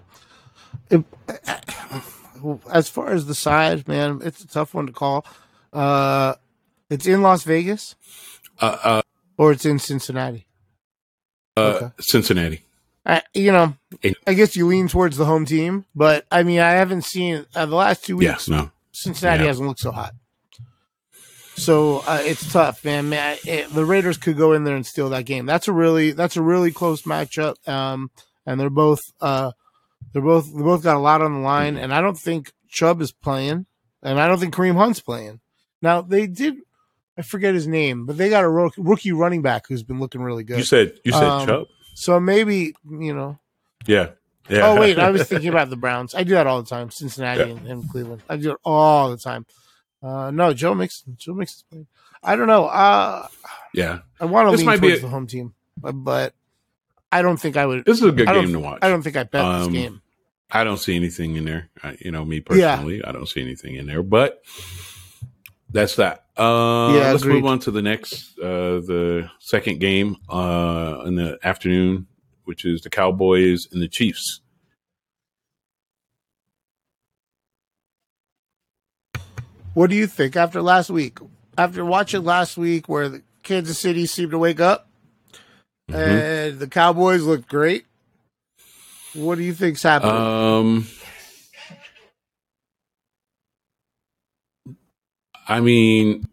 If- 0.89 1.03
as 2.71 2.89
far 2.89 3.09
as 3.11 3.25
the 3.25 3.35
size, 3.35 3.87
man, 3.87 4.21
it's 4.23 4.43
a 4.43 4.47
tough 4.47 4.73
one 4.73 4.85
to 4.87 4.91
call. 4.93 5.25
Uh, 5.73 6.35
it's 6.89 7.05
in 7.07 7.21
Las 7.21 7.43
Vegas 7.43 7.95
uh, 8.61 8.77
uh, 8.83 9.01
or 9.37 9.51
it's 9.51 9.65
in 9.65 9.79
Cincinnati. 9.79 10.45
uh, 11.57 11.61
Okay. 11.61 11.91
Cincinnati. 11.99 12.61
I, 13.05 13.21
you 13.33 13.51
know, 13.51 13.75
It- 14.01 14.17
I 14.25 14.33
guess 14.33 14.55
you 14.55 14.65
lean 14.67 14.87
towards 14.87 15.17
the 15.17 15.25
home 15.25 15.45
team, 15.45 15.85
but 15.95 16.25
I 16.31 16.43
mean, 16.43 16.59
I 16.59 16.71
haven't 16.71 17.03
seen 17.03 17.45
uh, 17.55 17.65
the 17.67 17.75
last 17.75 18.03
two 18.03 18.17
weeks. 18.17 18.25
Yes, 18.25 18.49
no, 18.49 18.71
Cincinnati 18.91 19.41
Yeah. 19.43 19.47
hasn't 19.47 19.67
looked 19.67 19.81
so 19.81 19.91
hot. 19.91 20.13
So 21.57 21.99
uh, 22.05 22.19
it's 22.21 22.51
tough, 22.51 22.83
man. 22.83 23.09
man 23.09 23.37
it, 23.45 23.73
the 23.73 23.85
Raiders 23.85 24.17
could 24.17 24.35
go 24.37 24.51
in 24.53 24.63
there 24.65 24.75
and 24.75 24.85
steal 24.85 25.09
that 25.09 25.25
game. 25.25 25.45
That's 25.45 25.67
a 25.67 25.71
really 25.73 26.11
that's 26.11 26.35
a 26.35 26.41
really 26.41 26.71
close 26.71 27.03
matchup. 27.03 27.65
Um, 27.67 28.11
and 28.45 28.59
they're 28.59 28.69
both 28.69 29.13
uh, 29.21 29.51
they're 30.11 30.21
both 30.21 30.53
they 30.53 30.61
both 30.61 30.83
got 30.83 30.97
a 30.97 30.99
lot 30.99 31.21
on 31.21 31.33
the 31.33 31.39
line. 31.39 31.77
And 31.77 31.93
I 31.93 32.01
don't 32.01 32.17
think 32.17 32.51
Chubb 32.67 33.01
is 33.01 33.11
playing, 33.13 33.65
and 34.03 34.19
I 34.19 34.27
don't 34.27 34.39
think 34.39 34.53
Kareem 34.53 34.75
Hunt's 34.75 34.99
playing. 34.99 35.39
Now 35.81 36.01
they 36.01 36.27
did, 36.27 36.55
I 37.17 37.21
forget 37.21 37.53
his 37.53 37.67
name, 37.67 38.05
but 38.05 38.17
they 38.17 38.29
got 38.29 38.43
a 38.43 38.49
ro- 38.49 38.71
rookie 38.77 39.11
running 39.13 39.41
back 39.41 39.67
who's 39.69 39.83
been 39.83 39.99
looking 39.99 40.21
really 40.21 40.43
good. 40.43 40.57
you 40.57 40.63
said 40.63 40.93
you 41.05 41.11
said 41.13 41.23
Um, 41.23 41.47
Chubb. 41.47 41.67
So 41.95 42.19
maybe 42.19 42.75
you 42.87 43.13
know. 43.15 43.39
Yeah, 43.87 44.09
yeah. 44.49 44.67
Oh 44.67 44.79
wait, 44.79 44.99
I 44.99 45.09
was 45.09 45.23
thinking 45.27 45.49
about 45.49 45.71
the 45.71 45.75
Browns. 45.77 46.13
I 46.13 46.23
do 46.23 46.31
that 46.35 46.45
all 46.45 46.61
the 46.61 46.69
time. 46.69 46.91
Cincinnati 46.91 47.39
Yeah. 47.39 47.45
and, 47.57 47.67
and 47.67 47.89
Cleveland. 47.89 48.21
I 48.29 48.37
do 48.37 48.51
it 48.51 48.57
all 48.63 49.09
the 49.09 49.17
time. 49.17 49.47
Uh, 50.03 50.29
no, 50.31 50.53
Joe 50.53 50.75
Mixon. 50.75 51.15
Joe 51.17 51.33
Mixon's 51.33 51.63
playing. 51.69 51.87
I 52.23 52.35
don't 52.35 52.47
know. 52.47 52.65
Uh, 52.65 53.27
yeah. 53.73 53.99
I 54.19 54.25
want 54.25 54.47
to 54.47 54.51
This 54.51 54.59
lean 54.59 54.65
might 54.67 54.79
towards 54.79 54.99
a- 54.99 55.01
the 55.01 55.07
home 55.09 55.25
team, 55.27 55.53
but, 55.77 55.91
but 55.93 56.33
I 57.11 57.21
don't 57.23 57.37
think 57.37 57.57
I 57.57 57.65
would. 57.65 57.85
This 57.85 57.97
is 57.99 58.03
a 58.03 58.11
good 58.11 58.27
game 58.27 58.51
to 58.53 58.59
watch. 58.59 58.79
I 58.83 58.89
don't 58.89 59.01
think 59.01 59.15
I 59.15 59.23
bet 59.23 59.31
this 59.59 59.67
Um, 59.67 59.73
game. 59.73 60.01
I 60.51 60.63
don't 60.63 60.77
see 60.77 60.95
anything 60.95 61.35
in 61.35 61.45
there. 61.45 61.69
I, 61.83 61.97
you 61.99 62.11
know, 62.11 62.23
me 62.25 62.43
Yeah. 62.51 62.75
personally, 62.75 63.03
I 63.03 63.11
don't 63.11 63.27
see 63.27 63.41
anything 63.41 63.75
in 63.75 63.87
there. 63.87 64.03
But 64.03 64.41
that's 65.70 65.95
that. 65.95 66.26
Uh, 66.38 66.93
Yeah, 66.95 67.11
let's 67.11 67.24
agreed. 67.24 67.36
move 67.36 67.45
on 67.45 67.59
to 67.59 67.72
the 67.72 67.82
next, 67.82 68.38
uh, 68.39 68.80
the 68.82 69.30
second 69.39 69.80
game 69.80 70.18
uh, 70.30 71.03
in 71.05 71.16
the 71.16 71.38
afternoon, 71.43 72.07
which 72.43 72.66
is 72.66 72.82
the 72.82 72.89
Cowboys 72.89 73.68
and 73.72 73.82
the 73.82 73.88
Chiefs. 73.88 74.41
What 79.74 79.89
do 79.89 79.95
you 79.95 80.07
think 80.07 80.36
after 80.36 80.61
last 80.61 80.89
week? 80.89 81.20
After 81.57 81.84
watching 81.84 82.24
last 82.24 82.57
week, 82.57 82.88
where 82.88 83.09
the 83.09 83.22
Kansas 83.43 83.78
City 83.78 84.05
seemed 84.05 84.32
to 84.32 84.38
wake 84.38 84.59
up 84.59 84.89
Mhm. 85.89 85.95
and 85.95 86.59
the 86.59 86.68
Cowboys 86.68 87.24
looked 87.24 87.47
great. 87.49 87.86
What 89.13 89.36
do 89.36 89.43
you 89.43 89.53
think's 89.53 89.84
happening? 89.84 90.16
Um, 90.16 90.88
I 95.47 95.59
mean, 95.59 96.27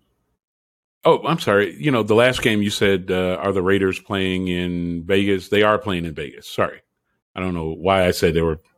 oh, 1.05 1.25
I'm 1.27 1.39
sorry. 1.39 1.77
You 1.79 1.91
know, 1.91 2.03
the 2.03 2.15
last 2.15 2.43
game 2.43 2.63
you 2.63 2.71
said, 2.71 3.11
uh, 3.11 3.37
are 3.41 3.53
the 3.53 3.63
Raiders 3.63 4.01
playing 4.01 4.49
in 4.49 5.05
Vegas? 5.05 5.49
They 5.49 5.63
are 5.63 5.79
playing 5.79 6.05
in 6.05 6.15
Vegas. 6.15 6.49
Sorry. 6.49 6.81
I 7.35 7.41
don't 7.41 7.55
know 7.55 7.73
why 7.73 8.07
I 8.07 8.11
said 8.11 8.35
they 8.35 8.43
were. 8.43 8.61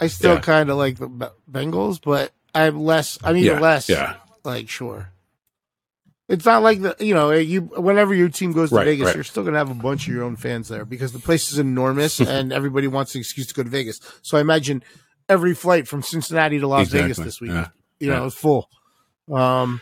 I 0.00 0.08
still 0.08 0.34
yeah. 0.34 0.40
kind 0.40 0.70
of 0.70 0.76
like 0.76 0.98
the 0.98 1.32
Bengals, 1.50 2.00
but 2.02 2.32
I'm 2.54 2.80
less. 2.80 3.18
I 3.24 3.32
mean, 3.32 3.44
Yeah. 3.44 3.60
less. 3.60 3.88
Yeah. 3.88 4.16
like 4.44 4.68
sure. 4.68 5.10
It's 6.28 6.44
not 6.44 6.62
like 6.62 6.82
the 6.82 6.96
you 6.98 7.14
know 7.14 7.30
you 7.30 7.62
whenever 7.62 8.12
your 8.14 8.28
team 8.28 8.52
goes 8.52 8.70
to 8.70 8.76
Right, 8.76 8.84
Vegas, 8.84 9.06
right. 9.06 9.14
you're 9.14 9.24
still 9.24 9.44
gonna 9.44 9.58
have 9.58 9.70
a 9.70 9.74
bunch 9.74 10.08
of 10.08 10.14
your 10.14 10.24
own 10.24 10.36
fans 10.36 10.68
there 10.68 10.84
because 10.84 11.12
the 11.12 11.18
place 11.18 11.52
is 11.52 11.58
enormous 11.58 12.20
and 12.20 12.52
everybody 12.52 12.88
wants 12.88 13.14
an 13.14 13.20
excuse 13.20 13.46
to 13.48 13.54
go 13.54 13.62
to 13.62 13.70
Vegas. 13.70 14.00
So 14.22 14.36
I 14.36 14.40
imagine 14.40 14.82
every 15.28 15.54
flight 15.54 15.88
from 15.88 16.02
Cincinnati 16.02 16.58
to 16.58 16.66
Las 16.66 16.88
Vegas 16.88 17.16
this 17.16 17.40
week, 17.40 17.52
Yeah. 17.52 17.68
You 18.00 18.10
know, 18.10 18.20
yeah. 18.20 18.26
is 18.26 18.34
full. 18.34 18.68
Um, 19.32 19.80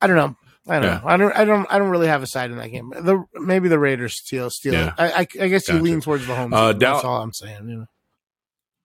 I 0.00 0.06
don't 0.06 0.16
know. 0.16 0.36
I 0.68 0.74
don't 0.80 0.82
Yeah. 0.84 0.98
know. 0.98 1.02
I 1.06 1.16
don't. 1.16 1.32
I 1.36 1.44
don't. 1.44 1.66
I 1.70 1.78
don't 1.78 1.88
really 1.90 2.08
have 2.08 2.22
a 2.22 2.26
side 2.26 2.50
in 2.50 2.58
that 2.58 2.68
game. 2.68 2.90
The 2.90 3.24
maybe 3.34 3.68
the 3.68 3.78
Raiders 3.78 4.14
steal. 4.16 4.50
Steal. 4.50 4.74
Yeah. 4.74 4.92
I, 4.98 5.10
I. 5.12 5.18
I 5.20 5.48
guess 5.48 5.66
you 5.68 5.78
lean 5.78 6.00
towards 6.00 6.26
the 6.26 6.34
home. 6.34 6.52
Uh. 6.52 6.72
That's 6.74 7.04
all 7.04 7.22
I'm 7.22 7.32
saying. 7.32 7.68
You 7.68 7.76
know. 7.78 7.86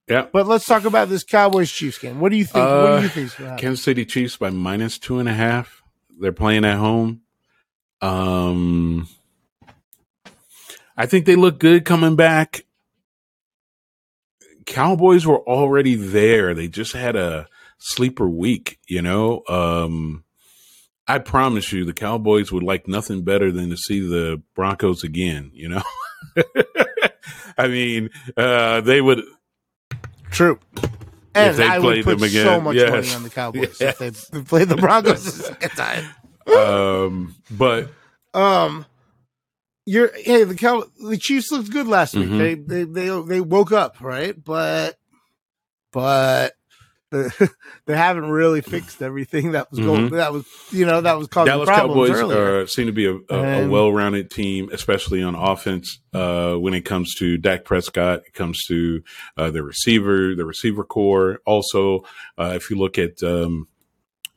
Yeah. 0.07 0.27
But 0.31 0.47
let's 0.47 0.65
talk 0.65 0.85
about 0.85 1.09
this 1.09 1.23
Cowboys 1.23 1.71
Chiefs 1.71 1.97
game. 1.97 2.19
What 2.19 2.29
do 2.29 2.37
you 2.37 2.45
think? 2.45 2.65
what 2.65 2.67
Uh, 2.67 2.97
do 2.97 3.03
you 3.03 3.09
think? 3.09 3.37
gonna? 3.37 3.57
Kansas 3.57 3.83
City 3.83 4.05
Chiefs 4.05 4.37
by 4.37 4.49
minus 4.49 4.97
two 4.97 5.19
and 5.19 5.29
a 5.29 5.33
half. 5.33 5.81
They're 6.19 6.31
playing 6.33 6.65
at 6.65 6.77
home. 6.77 7.21
Um, 8.01 9.07
I 10.97 11.05
think 11.05 11.25
they 11.25 11.35
look 11.35 11.57
good 11.59 11.85
coming 11.85 12.15
back. 12.15 12.65
Cowboys 14.65 15.25
were 15.25 15.39
already 15.39 15.95
there. 15.95 16.53
They 16.53 16.67
just 16.67 16.93
had 16.93 17.15
a 17.15 17.47
sleeper 17.83 18.27
week, 18.27 18.79
you 18.87 19.01
know. 19.01 19.43
Um, 19.47 20.23
I 21.07 21.19
promise 21.19 21.71
you, 21.73 21.83
the 21.85 21.93
Cowboys 21.93 22.51
would 22.51 22.63
like 22.63 22.87
nothing 22.87 23.23
better 23.23 23.51
than 23.51 23.69
to 23.69 23.77
see 23.77 23.99
the 23.99 24.41
Broncos 24.55 25.03
again. 25.03 25.51
You 25.53 25.69
know, 25.69 25.83
I 27.57 27.67
mean, 27.67 28.09
uh, 28.37 28.81
they 28.81 29.01
would. 29.01 29.21
True. 30.31 30.59
And 31.35 31.57
they 31.57 31.67
I 31.67 31.79
played 31.79 32.05
would 32.05 32.19
put 32.19 32.19
them 32.19 32.29
again, 32.29 32.45
so 32.45 32.61
much 32.61 32.75
yes. 32.75 32.89
money 32.89 33.13
on 33.15 33.23
the 33.23 33.29
Cowboys 33.29 33.77
if 33.81 33.97
they 33.97 34.41
played 34.43 34.69
the 34.69 34.77
Broncos 34.77 35.23
the 35.25 35.31
second 35.43 35.69
time. 35.71 36.05
Um, 36.55 37.35
but 37.51 37.89
Um, 38.33 38.85
you're 39.85 40.11
hey 40.15 40.43
the 40.43 40.55
Cow 40.55 40.83
the 41.03 41.17
Chiefs 41.17 41.51
looked 41.51 41.71
good 41.71 41.87
last 41.87 42.15
week. 42.15 42.29
Mhm. 42.29 42.37
They, 42.37 42.55
they 42.55 42.83
they 42.83 43.21
they 43.27 43.41
woke 43.41 43.71
up 43.71 43.99
right, 43.99 44.35
but 44.43 44.97
but 45.91 46.53
the, 47.13 47.51
they 47.85 47.95
haven't 47.95 48.29
really 48.29 48.61
fixed 48.61 49.01
everything 49.01 49.51
that 49.51 49.69
was 49.69 49.79
going 49.79 50.09
that 50.09 50.33
was 50.33 50.45
you 50.71 50.85
know 50.85 51.01
that 51.01 51.17
was 51.17 51.27
causing 51.27 51.51
Dallas 51.51 51.67
problems 51.67 52.09
Cowboys 52.09 52.19
earlier. 52.19 52.61
uh, 52.61 52.65
seem 52.65 52.87
to 52.87 52.91
be 52.91 53.05
a, 53.05 53.15
a, 53.29 53.63
a 53.63 53.67
well-rounded 53.67 54.31
team, 54.31 54.69
especially 54.71 55.21
on 55.21 55.35
offense. 55.35 55.99
Uh, 56.13 56.55
when 56.55 56.73
it 56.73 56.81
comes 56.81 57.15
to 57.15 57.37
Dak 57.37 57.65
Prescott, 57.65 58.23
it 58.27 58.33
comes 58.33 58.63
to 58.67 59.03
uh, 59.37 59.49
the 59.51 59.63
receiver, 59.63 60.35
the 60.35 60.45
receiver 60.45 60.83
corps. 60.83 61.39
Also, 61.45 62.03
uh, 62.37 62.53
if 62.55 62.69
you 62.69 62.77
look 62.77 62.97
at 62.97 63.21
um, 63.23 63.67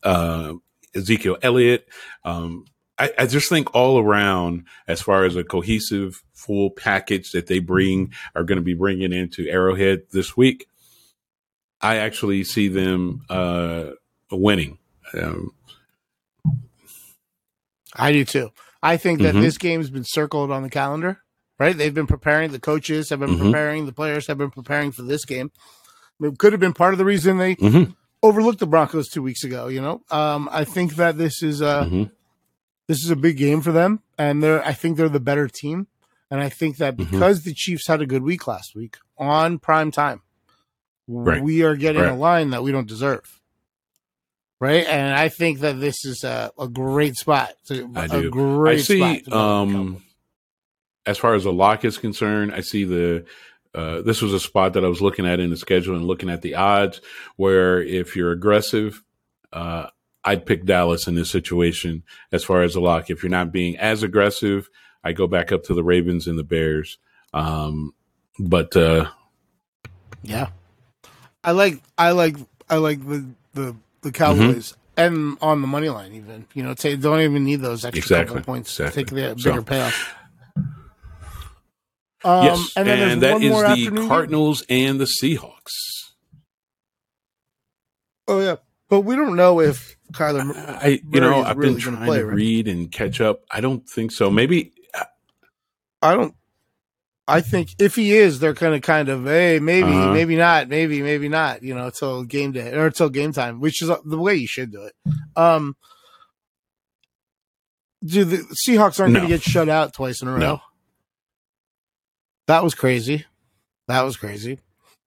uh, 0.02 0.54
Ezekiel 0.94 1.36
Elliott, 1.42 1.88
um, 2.24 2.64
I, 2.98 3.12
I 3.18 3.26
just 3.26 3.48
think 3.48 3.74
all 3.74 3.98
around, 3.98 4.64
as 4.88 5.02
far 5.02 5.24
as 5.24 5.36
a 5.36 5.44
cohesive 5.44 6.22
full 6.32 6.70
package 6.70 7.32
that 7.32 7.46
they 7.46 7.58
bring, 7.58 8.12
are 8.34 8.44
going 8.44 8.56
to 8.56 8.64
be 8.64 8.74
bringing 8.74 9.12
into 9.12 9.48
Arrowhead 9.48 10.02
this 10.12 10.36
week. 10.36 10.66
I 11.80 11.96
actually 11.96 12.44
see 12.44 12.68
them 12.68 13.22
uh, 13.28 13.90
winning. 14.30 14.78
Um, 15.14 15.52
I 17.94 18.12
do 18.12 18.24
too. 18.24 18.50
I 18.82 18.96
think 18.96 19.20
that 19.22 19.34
Mhm. 19.34 19.40
this 19.42 19.58
game's 19.58 19.90
been 19.90 20.04
circled 20.04 20.50
on 20.50 20.62
the 20.62 20.70
calendar. 20.70 21.22
Right, 21.58 21.74
they've 21.76 21.94
been 21.94 22.06
preparing. 22.06 22.52
The 22.52 22.60
coaches 22.60 23.08
have 23.08 23.20
been 23.20 23.30
Mhm. 23.36 23.38
preparing. 23.40 23.86
The 23.86 23.92
players 23.92 24.26
have 24.26 24.36
been 24.36 24.50
preparing 24.50 24.92
for 24.92 25.02
this 25.02 25.24
game. 25.24 25.50
It 26.20 26.38
could 26.38 26.52
have 26.52 26.60
been 26.60 26.74
part 26.74 26.92
of 26.92 26.98
the 26.98 27.04
reason 27.04 27.38
they 27.38 27.56
mhm, 27.56 27.94
overlooked 28.22 28.58
the 28.58 28.66
Broncos 28.66 29.08
two 29.08 29.22
weeks 29.22 29.42
ago. 29.42 29.68
You 29.68 29.80
know, 29.80 30.02
um, 30.10 30.50
I 30.52 30.64
think 30.64 30.96
that 30.96 31.16
this 31.16 31.42
is 31.42 31.62
a 31.62 31.88
mhm. 31.90 32.10
this 32.88 33.02
is 33.02 33.10
a 33.10 33.16
big 33.16 33.38
game 33.38 33.62
for 33.62 33.72
them, 33.72 34.00
and 34.18 34.42
they're 34.42 34.62
I 34.66 34.72
think 34.74 34.96
they're 34.98 35.08
the 35.08 35.18
better 35.20 35.48
team, 35.48 35.86
and 36.30 36.40
I 36.42 36.50
think 36.50 36.76
that 36.76 36.96
Mhm. 36.98 37.10
because 37.10 37.42
the 37.44 37.54
Chiefs 37.54 37.86
had 37.86 38.02
a 38.02 38.06
good 38.06 38.22
week 38.22 38.46
last 38.46 38.74
week 38.74 38.96
on 39.16 39.58
prime 39.58 39.90
time, 39.90 40.20
Right. 41.08 41.42
we 41.42 41.62
are 41.62 41.76
getting 41.76 42.02
a 42.02 42.16
line 42.16 42.50
that 42.50 42.62
we 42.62 42.72
don't 42.72 42.88
deserve. 42.88 43.40
Right, 44.58 44.86
and 44.86 45.14
I 45.14 45.28
think 45.28 45.60
that 45.60 45.78
this 45.80 46.04
is 46.06 46.24
a, 46.24 46.50
a 46.58 46.66
great 46.66 47.14
spot. 47.16 47.52
To, 47.66 47.90
I 47.94 48.06
a 48.06 48.08
do. 48.08 48.30
great 48.30 48.78
I 48.78 48.82
see. 48.82 48.98
spot 48.98 49.24
to 49.24 49.30
bet 49.30 49.32
on 49.38 49.72
the 49.72 49.78
Um, 49.78 50.02
as 51.04 51.18
far 51.18 51.34
as 51.34 51.44
the 51.44 51.52
lock 51.52 51.84
is 51.84 51.98
concerned, 51.98 52.52
I 52.54 52.60
see 52.60 52.84
the. 52.84 53.26
Uh, 53.74 54.00
this 54.00 54.22
was 54.22 54.32
a 54.32 54.40
spot 54.40 54.72
that 54.72 54.84
I 54.84 54.88
was 54.88 55.02
looking 55.02 55.26
at 55.26 55.38
in 55.40 55.50
the 55.50 55.56
schedule 55.58 55.94
and 55.94 56.06
looking 56.06 56.30
at 56.30 56.40
the 56.40 56.54
odds. 56.54 57.02
Where 57.36 57.82
if 57.82 58.16
you're 58.16 58.32
aggressive, 58.32 59.02
uh, 59.52 59.88
I'd 60.24 60.46
pick 60.46 60.64
Dallas 60.64 61.06
in 61.06 61.14
this 61.14 61.30
situation 61.30 62.02
as 62.32 62.42
far 62.42 62.62
as 62.62 62.72
the 62.72 62.80
lock. 62.80 63.10
If 63.10 63.22
you're 63.22 63.28
not 63.30 63.52
being 63.52 63.76
as 63.76 64.02
aggressive, 64.02 64.70
I 65.04 65.12
go 65.12 65.26
back 65.26 65.52
up 65.52 65.64
to 65.64 65.74
the 65.74 65.84
Ravens 65.84 66.26
and 66.26 66.38
the 66.38 66.42
Bears. 66.44 66.96
Um, 67.34 67.92
but 68.38 68.74
uh, 68.74 69.10
Yeah, 70.22 70.48
I 71.46 71.52
like 71.52 71.80
I 71.96 72.10
like 72.10 72.36
I 72.68 72.76
like 72.76 73.00
the 73.08 73.24
the 73.54 73.76
the 74.02 74.12
Cowboys. 74.12 74.76
and 74.98 75.38
on 75.40 75.60
the 75.62 75.66
money 75.66 75.88
line, 75.88 76.12
even 76.12 76.44
you 76.52 76.62
know, 76.62 76.74
take, 76.74 77.00
don't 77.00 77.20
even 77.20 77.44
need 77.44 77.56
those 77.62 77.84
extra 77.84 77.98
Exactly, 78.02 78.36
couple 78.38 78.52
points. 78.54 78.78
exactly. 78.78 79.04
Take 79.04 79.14
the 79.14 79.40
So- 79.40 79.50
bigger 79.52 79.62
payoff. 79.62 80.14
Um, 82.24 82.44
yes, 82.44 82.72
and 82.76 82.88
and, 82.88 83.00
then 83.00 83.20
there's 83.20 83.40
that 83.60 83.76
is 83.76 83.84
the 83.84 83.90
game. 84.00 84.08
Cardinals 84.08 84.64
and 84.68 85.00
the 85.00 85.04
Seahawks. 85.04 85.70
Oh 88.26 88.40
yeah, 88.40 88.56
but 88.88 89.02
we 89.02 89.14
don't 89.14 89.36
know 89.36 89.60
if 89.60 89.96
Kyler. 90.12 90.44
Mur- 90.44 90.78
I 90.82 91.00
you 91.12 91.20
know 91.20 91.42
I've 91.44 91.56
really 91.56 91.74
been 91.74 91.80
trying 91.80 92.04
play, 92.04 92.18
to 92.18 92.26
right? 92.26 92.34
read 92.34 92.66
and 92.66 92.90
catch 92.90 93.20
up. 93.20 93.42
I 93.50 93.60
don't 93.60 93.88
think 93.88 94.10
so. 94.10 94.30
Maybe 94.30 94.72
I 96.02 96.14
don't. 96.14 96.34
I 97.28 97.40
think 97.40 97.70
if 97.80 97.96
he 97.96 98.12
is, 98.16 98.38
they're 98.38 98.52
gonna 98.52 98.80
kind 98.80 99.08
of 99.08 99.24
hey 99.24 99.58
maybe 99.58 99.88
Uh-huh. 99.88 100.12
maybe 100.12 100.36
not 100.36 100.68
maybe 100.68 101.02
maybe 101.02 101.28
not 101.28 101.62
you 101.62 101.74
know 101.74 101.86
until 101.86 102.22
game 102.22 102.52
day 102.52 102.72
or 102.72 102.86
until 102.86 103.08
game 103.08 103.32
time, 103.32 103.60
which 103.60 103.82
is 103.82 103.90
the 104.04 104.18
way 104.18 104.36
you 104.36 104.46
should 104.46 104.70
do 104.70 104.82
it. 104.84 104.94
Um, 105.34 105.76
do 108.04 108.24
the 108.24 108.36
Seahawks 108.66 109.00
aren't 109.00 109.12
No. 109.14 109.20
gonna 109.20 109.28
get 109.28 109.42
shut 109.42 109.68
out 109.68 109.92
twice 109.92 110.22
in 110.22 110.28
a 110.28 110.32
row? 110.32 110.38
No. 110.38 110.60
That 112.46 112.62
was 112.62 112.74
crazy. 112.74 113.24
That 113.88 114.02
was 114.02 114.16
crazy. 114.16 114.60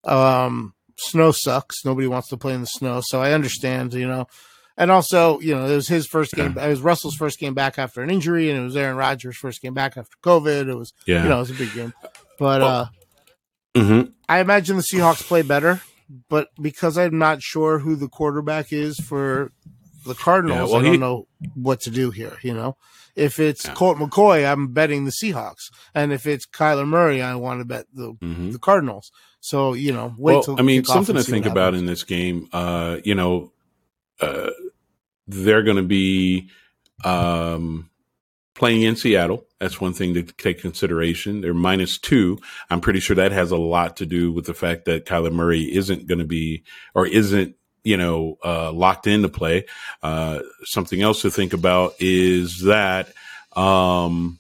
Um, 0.05 0.75
snow 0.97 1.31
sucks. 1.31 1.85
Nobody 1.85 2.09
wants 2.09 2.29
to 2.29 2.37
play 2.37 2.55
in 2.55 2.63
the 2.63 2.67
snow, 2.67 3.01
so 3.05 3.21
I 3.23 3.33
understand. 3.33 3.95
You 3.95 4.09
know. 4.09 4.27
And 4.81 4.91
also, 4.93 5.41
you 5.41 5.55
know, 5.55 5.67
it 5.67 5.75
was 5.75 5.89
his 5.89 6.07
first 6.07 6.33
game. 6.35 6.57
It 6.57 6.69
was 6.69 6.81
Russell's 6.81 7.17
first 7.17 7.39
game 7.41 7.53
back 7.53 7.79
after 7.79 8.01
an 8.01 8.11
injury, 8.11 8.49
and 8.49 8.61
it 8.61 8.63
was 8.63 8.77
Aaron 8.77 8.97
Rodgers' 8.97 9.37
first 9.37 9.61
game 9.61 9.75
back 9.75 9.97
after 9.97 10.17
COVID. 10.23 10.69
It 10.71 10.75
was 10.77 10.93
yeah. 11.05 11.25
you 11.25 11.29
know, 11.29 11.37
it 11.39 11.41
was 11.41 11.51
a 11.51 11.55
big 11.55 11.75
game. 11.75 11.93
But 12.39 12.63
uh, 12.63 12.87
Mhm. 13.75 14.13
I 14.29 14.39
imagine 14.41 14.77
the 14.77 14.83
Seahawks 14.83 15.23
play 15.27 15.43
better. 15.43 15.81
But 16.31 16.49
because 16.61 16.97
I'm 16.97 17.19
not 17.19 17.43
sure 17.43 17.81
who 17.81 17.95
the 17.97 18.09
quarterback 18.09 18.73
is 18.73 18.99
for 18.99 19.53
the 20.07 20.15
Cardinals, 20.15 20.71
Yeah, 20.71 20.75
well, 20.75 20.77
I 20.77 20.85
don't 20.85 20.93
he- 20.93 20.99
know 20.99 21.27
what 21.55 21.81
to 21.83 21.91
do 21.91 22.11
here. 22.11 22.39
You 22.43 22.55
know, 22.55 22.77
if 23.15 23.39
it's 23.39 23.67
Yeah. 23.67 23.75
Colt 23.75 23.99
McCoy, 23.99 24.51
I'm 24.51 24.69
betting 24.69 25.05
the 25.05 25.11
Seahawks, 25.13 25.71
and 25.95 26.11
if 26.13 26.25
it's 26.27 26.47
Kyler 26.47 26.87
Murray, 26.89 27.21
I 27.21 27.35
want 27.35 27.61
to 27.61 27.67
bet 27.67 27.87
the 27.93 28.15
Mhm. 28.23 28.53
the 28.53 28.59
Cardinals. 28.59 29.11
So 29.41 29.75
you 29.75 29.93
know, 29.93 30.15
wait 30.17 30.35
well, 30.35 30.43
till 30.45 30.57
I 30.59 30.63
mean, 30.63 30.85
something 30.85 31.15
to 31.17 31.23
think 31.23 31.45
about 31.47 31.75
in 31.75 31.85
this 31.87 32.05
game. 32.05 32.49
Uh, 32.53 32.99
you 33.05 33.15
know, 33.15 33.53
uh, 34.21 34.49
they're 35.29 35.63
going 35.63 35.77
to 35.77 35.83
be 35.83 36.49
um, 37.05 37.91
playing 38.55 38.83
in 38.83 38.97
Seattle. 38.97 39.45
That's 39.61 39.81
one 39.81 39.93
thing 39.93 40.15
to 40.15 40.23
take 40.23 40.61
consideration. 40.61 41.41
They're 41.41 41.55
minus 41.55 41.99
two. 41.99 42.39
I'm 42.71 42.81
pretty 42.81 43.01
sure 43.01 43.17
that 43.17 43.33
has 43.33 43.51
a 43.51 43.57
lot 43.57 43.97
to 43.99 44.07
do 44.07 44.33
with 44.33 44.47
the 44.47 44.55
fact 44.55 44.87
that 44.87 45.05
Kyler 45.07 45.33
Murray 45.33 45.63
isn't 45.75 46.07
going 46.07 46.19
to 46.19 46.25
be 46.25 46.65
or 46.95 47.07
isn't 47.07 47.55
you 47.85 47.97
know 47.97 48.39
uh, 48.45 48.73
locked 48.73 49.07
into 49.07 49.29
play. 49.29 49.67
Uh, 50.03 50.41
something 50.65 51.03
else 51.03 51.23
to 51.23 51.31
think 51.31 51.53
about 51.53 51.95
is 52.01 52.63
that 52.63 53.13
um, 53.53 54.39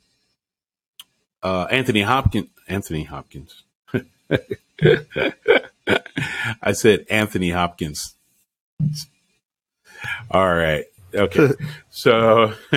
uh, 1.42 1.66
Anthony 1.70 2.02
Hopkins. 2.02 2.48
Anthony 2.68 3.04
Hopkins. 3.04 3.62
I 6.62 6.72
said 6.72 7.06
Anthony 7.08 7.50
Hopkins. 7.50 8.14
All 10.30 10.54
right. 10.54 10.84
Okay. 11.14 11.48
So 11.90 12.52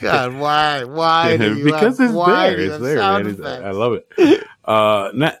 God, 0.00 0.34
why, 0.36 0.84
why? 0.84 1.36
do 1.36 1.54
you 1.56 1.64
because 1.64 1.98
have, 1.98 2.06
it's 2.08 2.14
why 2.14 2.50
there. 2.50 2.60
It's 2.60 2.78
there, 2.82 2.96
man. 2.96 3.26
It's- 3.26 3.62
I 3.62 3.70
love 3.72 3.92
it. 4.16 4.44
Uh, 4.64 5.10
not 5.14 5.40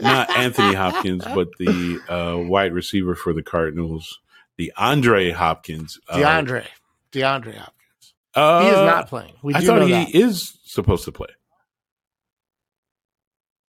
not 0.00 0.30
Anthony 0.36 0.74
Hopkins, 0.74 1.24
but 1.24 1.48
the 1.58 2.00
uh, 2.08 2.48
wide 2.48 2.72
receiver 2.72 3.14
for 3.14 3.32
the 3.32 3.42
Cardinals, 3.42 4.18
the 4.56 4.72
Andre 4.76 5.30
Hopkins. 5.30 6.00
Uh, 6.08 6.16
DeAndre, 6.16 6.66
DeAndre 7.12 7.54
Hopkins. 7.56 8.14
Uh, 8.34 8.60
He 8.62 8.68
is 8.68 8.76
not 8.78 9.08
playing. 9.08 9.34
We 9.42 9.54
I 9.54 9.60
thought 9.60 9.82
he 9.82 9.92
that. 9.92 10.14
is 10.14 10.58
supposed 10.64 11.04
to 11.04 11.12
play. 11.12 11.28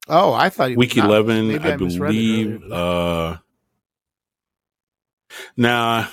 Oh, 0.09 0.31
I 0.33 0.49
thought 0.49 0.69
he 0.69 0.77
was 0.77 0.85
Week 0.87 0.95
eleven, 0.97 1.59
I, 1.59 1.75
misread 1.75 2.11
believe. 2.13 2.71
Uh, 2.71 3.37
nah, 5.55 6.07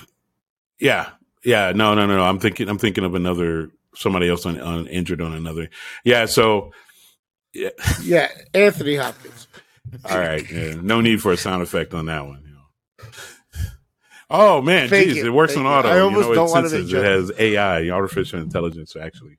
yeah, 0.79 1.09
yeah. 1.43 1.71
No, 1.75 1.93
no, 1.93 2.05
no, 2.05 2.17
no. 2.17 2.23
I'm 2.23 2.39
thinking. 2.39 2.69
I'm 2.69 2.77
thinking 2.77 3.03
of 3.03 3.15
another 3.15 3.69
somebody 3.95 4.29
else 4.29 4.45
on, 4.45 4.59
on 4.59 4.87
injured 4.87 5.21
on 5.21 5.33
another. 5.33 5.69
Yeah. 6.03 6.25
So, 6.25 6.71
yeah. 7.53 7.69
yeah, 8.03 8.29
Anthony 8.53 8.95
Hopkins. 8.95 9.47
All 10.09 10.19
right. 10.19 10.49
Yeah. 10.51 10.75
No 10.81 11.01
need 11.01 11.21
for 11.21 11.31
a 11.31 11.37
sound 11.37 11.63
effect 11.63 11.93
on 11.93 12.07
that 12.07 12.25
one. 12.25 12.43
you 12.45 12.53
know. 12.53 12.59
Oh 14.29 14.61
man, 14.61 14.89
Fake 14.89 15.09
geez, 15.09 15.17
it. 15.17 15.27
it, 15.27 15.29
works 15.29 15.53
Fake 15.53 15.63
on 15.63 15.65
it. 15.65 15.69
auto. 15.69 15.89
I 15.89 15.99
almost 15.99 16.29
you 16.29 16.29
know, 16.29 16.35
don't 16.35 16.49
it 16.49 16.51
wanna 16.51 16.69
senses 16.69 16.93
it 16.93 17.03
has 17.03 17.31
AI, 17.37 17.89
artificial 17.89 18.41
intelligence, 18.41 18.93
to 18.93 19.01
actually 19.01 19.37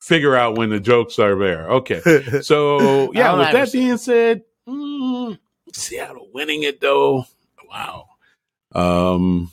figure 0.00 0.34
out 0.34 0.58
when 0.58 0.70
the 0.70 0.80
jokes 0.80 1.18
are 1.18 1.36
there. 1.38 1.70
Okay. 1.70 2.02
So 2.42 3.12
yeah, 3.12 3.28
Allen 3.28 3.38
with 3.40 3.52
that 3.52 3.72
being 3.72 3.96
said, 3.96 4.42
mm, 4.68 5.38
Seattle 5.72 6.28
winning 6.34 6.64
it 6.64 6.80
though. 6.80 7.26
Wow. 7.68 8.06
Um, 8.74 9.50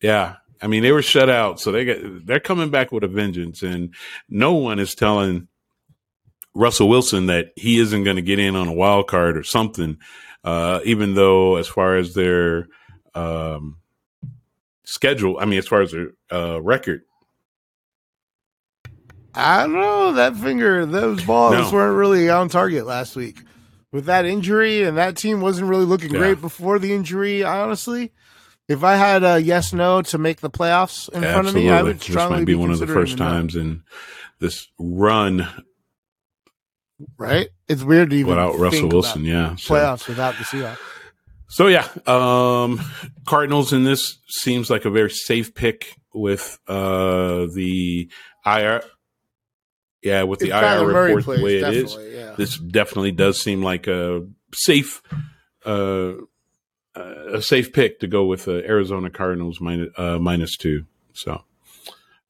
yeah. 0.00 0.36
I 0.60 0.66
mean, 0.66 0.82
they 0.82 0.92
were 0.92 1.02
shut 1.02 1.28
out, 1.30 1.60
so 1.60 1.70
they 1.70 1.84
get 1.84 2.26
they're 2.26 2.40
coming 2.40 2.70
back 2.70 2.90
with 2.90 3.04
a 3.04 3.08
vengeance, 3.08 3.62
and 3.62 3.94
no 4.28 4.54
one 4.54 4.78
is 4.80 4.94
telling 4.96 5.46
Russell 6.54 6.88
Wilson 6.88 7.26
that 7.26 7.52
he 7.54 7.78
isn't 7.78 8.02
going 8.02 8.16
to 8.16 8.22
get 8.22 8.40
in 8.40 8.56
on 8.56 8.66
a 8.66 8.72
wild 8.72 9.06
card 9.06 9.36
or 9.36 9.44
something. 9.44 9.98
Uh, 10.42 10.80
even 10.84 11.14
though, 11.14 11.56
as 11.56 11.68
far 11.68 11.96
as 11.96 12.14
their 12.14 12.66
um, 13.14 13.76
schedule, 14.84 15.38
I 15.38 15.44
mean, 15.44 15.58
as 15.60 15.68
far 15.68 15.82
as 15.82 15.92
their 15.92 16.10
uh, 16.32 16.60
record, 16.60 17.02
I 19.34 19.60
don't 19.62 19.74
know. 19.74 20.12
That 20.12 20.36
finger, 20.36 20.84
those 20.86 21.22
balls 21.22 21.52
No. 21.52 21.70
weren't 21.72 21.96
really 21.96 22.28
on 22.30 22.48
target 22.48 22.86
last 22.86 23.14
week. 23.14 23.42
With 23.92 24.06
that 24.06 24.26
injury, 24.26 24.82
and 24.82 24.98
that 24.98 25.16
team 25.16 25.40
wasn't 25.40 25.68
really 25.70 25.84
looking 25.86 26.12
Yeah. 26.12 26.18
great 26.18 26.40
before 26.40 26.78
the 26.78 26.92
injury, 26.92 27.42
honestly. 27.44 28.12
If 28.68 28.84
I 28.84 28.96
had 28.96 29.24
a 29.24 29.40
yes 29.40 29.72
no 29.72 30.02
to 30.02 30.18
make 30.18 30.40
the 30.40 30.50
playoffs 30.50 31.08
in 31.08 31.22
front 31.22 31.48
of 31.48 31.54
me, 31.54 31.70
I 31.70 31.82
would 31.82 32.02
strongly 32.02 32.36
this 32.36 32.40
might 32.40 32.44
be 32.44 32.54
one 32.54 32.70
of 32.70 32.78
the 32.78 32.86
first 32.86 33.14
a 33.14 33.18
no. 33.18 33.24
times 33.24 33.56
in 33.56 33.82
this 34.40 34.68
run 34.78 35.48
right? 37.16 37.48
It's 37.68 37.82
weird 37.82 38.10
to 38.10 38.16
even 38.16 38.30
without 38.30 38.58
Russell 38.58 38.88
Wilson. 38.88 39.24
Yeah, 39.24 39.56
so- 39.56 39.74
playoffs 39.74 40.08
without 40.08 40.36
the 40.36 40.44
Seahawks. 40.44 40.78
So 41.50 41.66
yeah, 41.66 41.88
um, 42.06 42.78
Cardinals 43.24 43.72
in 43.72 43.82
this 43.82 44.18
seems 44.28 44.68
like 44.68 44.84
a 44.84 44.90
very 44.90 45.10
safe 45.10 45.54
pick 45.54 45.96
with 46.12 46.58
uh, 46.68 47.46
the 47.54 48.10
IR. 48.44 48.82
Yeah, 50.02 50.24
with 50.24 50.40
the 50.40 50.48
If 50.48 50.52
IR 50.52 50.62
Kyler 50.62 50.86
report 50.86 51.24
plays, 51.24 51.38
the 51.38 51.44
way 51.44 51.56
it 51.56 51.74
is, 51.74 51.96
yeah. 51.96 52.34
this 52.36 52.58
definitely 52.58 53.12
does 53.12 53.40
seem 53.40 53.62
like 53.62 53.86
a 53.86 54.26
safe, 54.52 55.02
uh, 55.64 56.12
uh, 56.96 57.36
a 57.36 57.42
safe 57.42 57.72
pick 57.72 58.00
to 58.00 58.06
go 58.06 58.24
with 58.24 58.44
the 58.44 58.64
Arizona 58.66 59.10
Cardinals 59.10 59.60
minus, 59.60 59.90
uh, 59.96 60.18
minus 60.18 60.56
two. 60.56 60.84
So, 61.12 61.42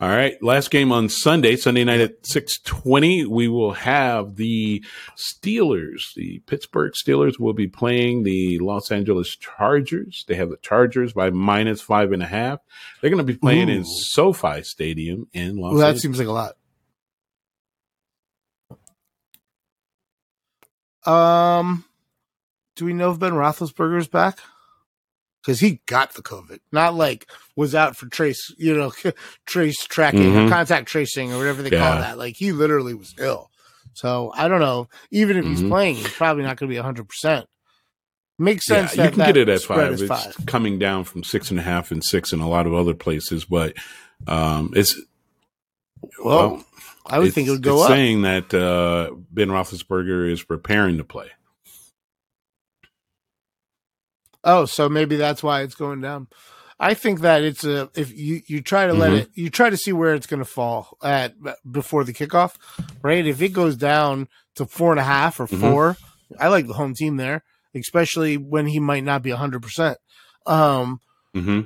all 0.01 0.09
right, 0.09 0.41
last 0.43 0.71
game 0.71 0.93
on 0.93 1.09
Sunday, 1.09 1.57
Sunday 1.57 1.83
night 1.85 2.01
at 2.01 2.25
six 2.25 2.61
twenty, 2.61 3.27
we 3.27 3.49
will 3.49 3.73
have 3.73 4.37
the 4.37 4.85
Steelers. 5.17 6.15
The 6.15 6.39
Pittsburgh 6.47 6.93
Steelers 6.93 7.41
will 7.41 7.53
be 7.53 7.67
playing 7.67 8.23
the 8.23 8.59
Los 8.61 8.93
Angeles 8.93 9.37
Chargers. 9.37 10.25
They 10.29 10.37
have 10.37 10.51
the 10.51 10.57
Chargers 10.59 11.13
by 11.13 11.31
minus 11.31 11.81
five 11.81 12.13
and 12.13 12.23
a 12.23 12.27
half. 12.27 12.61
They're 13.01 13.11
going 13.11 13.27
to 13.27 13.33
be 13.33 13.39
playing 13.39 13.69
in 13.69 13.85
SoFi 13.85 14.63
Stadium 14.63 15.27
in 15.33 15.57
Los 15.57 15.73
Angeles. 15.73 15.73
Well, 15.73 15.79
that 15.79 15.87
Angeles. 15.87 16.03
seems 16.03 16.19
like 16.19 16.29
a 16.29 16.33
lot. 16.33 16.55
Um, 21.05 21.85
do 22.79 22.85
we 22.87 22.93
know 22.95 23.11
if 23.11 23.19
Ben 23.19 23.33
Roethlisberger's 23.33 24.09
back? 24.09 24.39
Because 25.43 25.61
he 25.61 25.81
got 25.87 26.15
the 26.15 26.23
COVID, 26.23 26.61
not 26.73 26.95
like 26.95 27.31
was 27.57 27.75
out 27.75 27.97
for 27.97 28.07
trace, 28.07 28.55
you 28.59 28.75
know, 28.77 28.93
trace 29.47 29.85
tracking 29.87 30.35
or 30.37 30.43
Mhm. 30.45 30.49
contact 30.49 30.89
tracing 30.89 31.33
or 31.33 31.39
whatever 31.39 31.63
they 31.63 31.71
call 31.71 31.99
that. 31.99 32.19
Like 32.19 32.37
he 32.37 32.53
literally 32.53 32.95
was 32.95 33.15
ill. 33.19 33.51
So 33.95 34.33
I 34.37 34.49
don't 34.49 34.61
know. 34.61 34.89
Even 35.11 35.37
if 35.37 35.45
he's 35.45 35.63
Mhm. 35.63 35.69
playing, 35.69 35.97
he's 35.97 36.13
probably 36.15 36.43
not 36.45 36.57
going 36.57 36.69
to 36.71 36.75
be 36.75 36.81
hundred 36.81 37.09
percent. 37.09 37.47
Makes 38.39 38.69
Yeah, 38.69 38.81
sense. 38.87 38.93
you 38.93 39.03
that 39.03 39.13
can 39.15 39.25
get 39.25 39.37
it 39.37 39.49
at 39.49 39.61
five. 39.63 39.93
It's 39.93 40.03
five. 40.05 40.37
coming 40.47 40.79
down 40.79 41.05
from 41.05 41.25
six 41.25 41.51
and 41.51 41.59
a 41.59 41.63
half 41.63 41.91
and 41.91 42.05
six 42.05 42.33
in 42.33 42.39
a 42.41 42.49
lot 42.49 42.67
of 42.67 42.75
other 42.75 42.95
places, 42.95 43.45
but 43.45 43.75
um, 44.29 44.73
it's 44.77 44.97
Well, 46.23 46.65
I 47.07 47.19
would 47.19 47.33
think 47.33 47.49
it 47.49 47.53
would 47.53 47.63
go 47.63 47.81
up. 47.81 47.89
Saying 47.89 48.23
that 48.23 48.53
uh, 48.55 49.15
Ben 49.31 49.49
Roethlisberger 49.49 50.31
is 50.31 50.43
preparing 50.43 50.99
to 50.99 51.05
play. 51.05 51.29
Oh, 54.51 54.65
so 54.65 54.89
maybe 54.89 55.17
that's 55.17 55.43
why 55.43 55.61
it's 55.61 55.75
going 55.75 56.01
down. 56.01 56.27
I 56.81 56.95
think 56.95 57.21
that 57.21 57.43
it's 57.43 57.65
a 57.65 57.91
if 57.95 58.17
you 58.17 58.41
you 58.47 58.63
try 58.63 58.87
to 58.87 58.95
let 58.95 59.13
Mhm. 59.13 59.17
it 59.23 59.31
you 59.35 59.51
try 59.51 59.69
to 59.69 59.77
see 59.77 59.93
where 59.93 60.15
it's 60.15 60.27
going 60.27 60.39
to 60.41 60.45
fall 60.59 60.97
at 61.03 61.35
before 61.71 62.05
the 62.05 62.15
kickoff, 62.15 62.55
right? 63.03 63.27
If 63.27 63.43
it 63.43 63.51
goes 63.51 63.77
down 63.77 64.29
to 64.55 64.65
four 64.65 64.91
and 64.93 65.01
a 65.01 65.05
half 65.05 65.39
or 65.41 65.47
Mhm. 65.47 65.61
4 65.61 65.97
I 66.41 66.49
like 66.49 66.67
the 66.67 66.75
home 66.75 66.95
team 66.95 67.17
there, 67.17 67.43
especially 67.75 68.37
when 68.37 68.67
he 68.67 68.79
might 68.81 69.03
not 69.05 69.23
be 69.23 69.31
hundred 69.31 69.63
percent. 69.63 69.99
Um, 70.47 71.01
hmm 71.35 71.61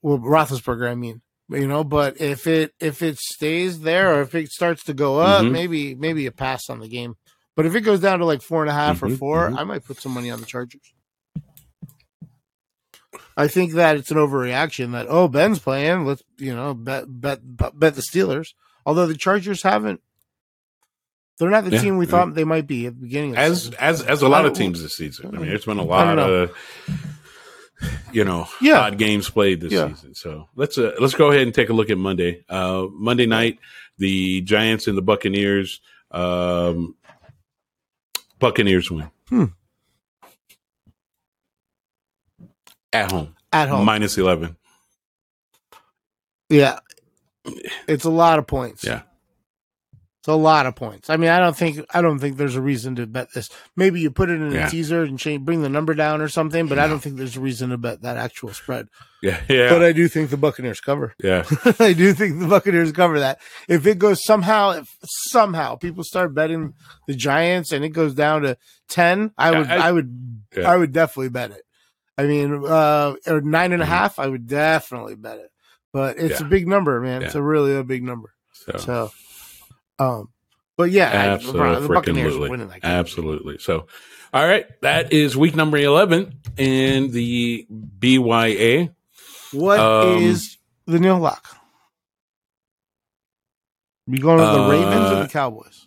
Well, 0.00 0.18
Roethlisberger, 0.18 0.88
I 0.88 0.94
mean, 0.94 1.22
you 1.48 1.66
know. 1.66 1.82
But 1.82 2.20
if 2.20 2.46
it 2.46 2.72
if 2.78 3.02
it 3.02 3.18
stays 3.18 3.80
there 3.80 4.14
or 4.14 4.22
if 4.22 4.34
it 4.34 4.50
starts 4.50 4.84
to 4.84 4.94
go 4.94 5.18
up, 5.20 5.44
Mhm. 5.44 5.50
maybe 5.52 5.94
maybe 5.96 6.26
a 6.26 6.32
pass 6.32 6.68
on 6.70 6.78
the 6.80 6.88
game. 6.88 7.16
But 7.56 7.66
if 7.66 7.74
it 7.74 7.82
goes 7.82 8.00
down 8.00 8.18
to 8.20 8.24
like 8.24 8.42
four 8.42 8.62
and 8.62 8.70
a 8.70 8.74
half 8.74 9.02
or 9.02 9.08
4 9.08 9.50
mhm. 9.50 9.58
I 9.58 9.64
might 9.64 9.84
put 9.84 10.00
some 10.00 10.12
money 10.12 10.30
on 10.30 10.40
the 10.40 10.46
Chargers. 10.46 10.92
I 13.36 13.48
think 13.48 13.72
that 13.72 13.96
it's 13.96 14.10
an 14.10 14.16
overreaction 14.18 14.92
that 14.92 15.06
oh 15.08 15.28
Ben's 15.28 15.58
playing, 15.58 16.04
let's 16.06 16.22
you 16.38 16.54
know 16.54 16.74
bet 16.74 17.04
bet 17.08 17.40
bet 17.78 17.94
the 17.94 18.02
Steelers. 18.02 18.54
Although 18.84 19.06
the 19.06 19.16
Chargers 19.16 19.62
haven't, 19.62 20.00
they're 21.38 21.50
not 21.50 21.64
the 21.64 21.70
Yeah, 21.70 21.80
team 21.80 21.96
we 21.98 22.04
yeah. 22.06 22.10
thought 22.10 22.34
they 22.34 22.44
might 22.44 22.66
be 22.66 22.86
at 22.86 22.94
the 22.94 23.00
beginning. 23.02 23.30
Of 23.30 23.36
the 23.36 23.42
as 23.42 23.58
season. 23.62 23.74
as 23.80 24.02
as 24.02 24.22
a 24.22 24.28
lot 24.28 24.44
of 24.44 24.52
teams 24.54 24.82
this 24.82 24.96
season. 24.96 25.28
I 25.34 25.38
mean, 25.38 25.48
there's 25.48 25.64
been 25.64 25.78
a 25.78 25.84
lot 25.84 26.18
of 26.18 26.50
you 28.12 28.24
know 28.24 28.48
Yeah. 28.60 28.80
odd 28.80 28.98
games 28.98 29.28
played 29.30 29.60
this 29.60 29.72
Yeah. 29.72 29.88
season. 29.88 30.14
So 30.14 30.48
let's 30.54 30.76
uh, 30.78 30.92
let's 31.00 31.14
go 31.14 31.30
ahead 31.30 31.42
and 31.42 31.54
take 31.54 31.68
a 31.70 31.72
look 31.72 31.90
at 31.90 31.98
Monday. 31.98 32.44
Uh, 32.48 32.86
Monday 32.92 33.26
night, 33.26 33.58
the 33.98 34.40
Giants 34.42 34.86
and 34.88 34.96
the 34.98 35.02
Buccaneers. 35.02 35.80
Um, 36.10 36.96
Buccaneers 38.38 38.90
win 38.90 39.10
Hmm. 39.28 39.44
At 42.92 43.10
home, 43.10 43.34
at 43.52 43.68
home, 43.68 43.84
minus 43.84 44.16
eleven. 44.18 44.56
yeah, 46.48 46.78
it's 47.88 48.04
a 48.04 48.10
lot 48.10 48.38
of 48.38 48.46
points. 48.46 48.84
Yeah. 48.84 49.02
It's 50.20 50.28
a 50.28 50.34
lot 50.34 50.66
of 50.66 50.76
points. 50.76 51.10
I 51.10 51.16
mean, 51.16 51.30
I 51.30 51.40
don't 51.40 51.56
think 51.56 51.84
I 51.92 52.00
don't 52.00 52.20
think 52.20 52.36
there's 52.36 52.54
a 52.54 52.60
reason 52.62 52.94
to 52.94 53.08
bet 53.08 53.34
this. 53.34 53.50
Maybe 53.74 54.00
you 54.00 54.08
put 54.12 54.30
it 54.30 54.40
in 54.40 54.52
Yeah. 54.52 54.68
a 54.68 54.70
teaser 54.70 55.02
and 55.02 55.18
change, 55.18 55.44
bring 55.44 55.62
the 55.62 55.68
number 55.68 55.94
down 55.94 56.20
or 56.20 56.28
something, 56.28 56.68
but 56.68 56.78
I 56.78 56.86
don't 56.86 57.00
think 57.00 57.16
there's 57.16 57.36
a 57.36 57.40
reason 57.40 57.70
to 57.70 57.76
bet 57.76 58.02
that 58.02 58.16
actual 58.16 58.52
spread. 58.54 58.86
Yeah, 59.20 59.40
yeah, 59.48 59.68
But 59.70 59.82
I 59.82 59.90
do 59.90 60.06
think 60.06 60.30
the 60.30 60.36
Buccaneers 60.36 60.80
cover. 60.80 61.12
yeah. 61.20 61.44
I 61.80 61.92
do 61.92 62.12
think 62.12 62.38
the 62.38 62.46
Buccaneers 62.46 62.92
cover 62.92 63.18
that. 63.18 63.40
If 63.68 63.84
it 63.84 63.98
goes 63.98 64.22
somehow, 64.24 64.70
if 64.70 64.88
somehow 65.02 65.74
people 65.74 66.04
start 66.04 66.36
betting 66.36 66.74
the 67.08 67.14
Giants 67.16 67.72
and 67.72 67.84
it 67.84 67.88
goes 67.88 68.14
down 68.14 68.42
to 68.42 68.56
ten, 68.88 69.32
I 69.36 69.50
Yeah, 69.50 69.58
would, 69.58 69.66
I- 69.70 69.88
I, 69.88 69.90
would, 69.92 70.42
Yeah. 70.56 70.70
I 70.72 70.76
would 70.76 70.92
definitely 70.92 71.30
bet 71.30 71.50
it. 71.50 71.62
I 72.18 72.24
mean, 72.24 72.64
uh, 72.64 73.14
or 73.26 73.40
nine 73.40 73.72
and 73.72 73.82
a 73.82 73.86
Mhm. 73.86 73.88
half, 73.88 74.18
I 74.18 74.26
would 74.28 74.46
definitely 74.46 75.14
bet 75.16 75.38
it. 75.38 75.50
But 75.92 76.18
it's 76.18 76.40
Yeah. 76.40 76.46
a 76.46 76.48
big 76.48 76.66
number, 76.68 77.00
man. 77.00 77.22
It's 77.22 77.34
a 77.34 77.42
really 77.42 77.74
a 77.74 77.84
big 77.84 78.02
number. 78.02 78.34
So. 78.52 78.76
So, 78.78 79.12
um, 79.98 80.28
but 80.76 80.90
yeah, 80.90 81.34
I- 81.34 81.36
the, 81.36 81.52
Buccaneers 81.52 81.56
are 81.58 81.96
Absolutely. 82.26 82.50
winning 82.50 82.68
that 82.68 82.82
game. 82.82 82.90
Absolutely. 82.90 83.58
So, 83.58 83.86
all 84.32 84.46
right, 84.46 84.66
that 84.82 85.12
is 85.12 85.36
week 85.36 85.54
number 85.54 85.76
11 85.78 86.40
in 86.56 87.10
the 87.12 87.66
BYA. 87.70 88.90
What 89.52 89.78
is 90.22 90.56
Um, 90.88 90.94
the 90.94 91.00
Neil 91.00 91.18
Lock? 91.18 91.56
You 94.06 94.18
going 94.18 94.38
to 94.38 94.44
the 94.44 94.68
Ravens 94.68 95.10
or 95.10 95.14
Uh, 95.16 95.22
the 95.22 95.28
Cowboys? 95.28 95.86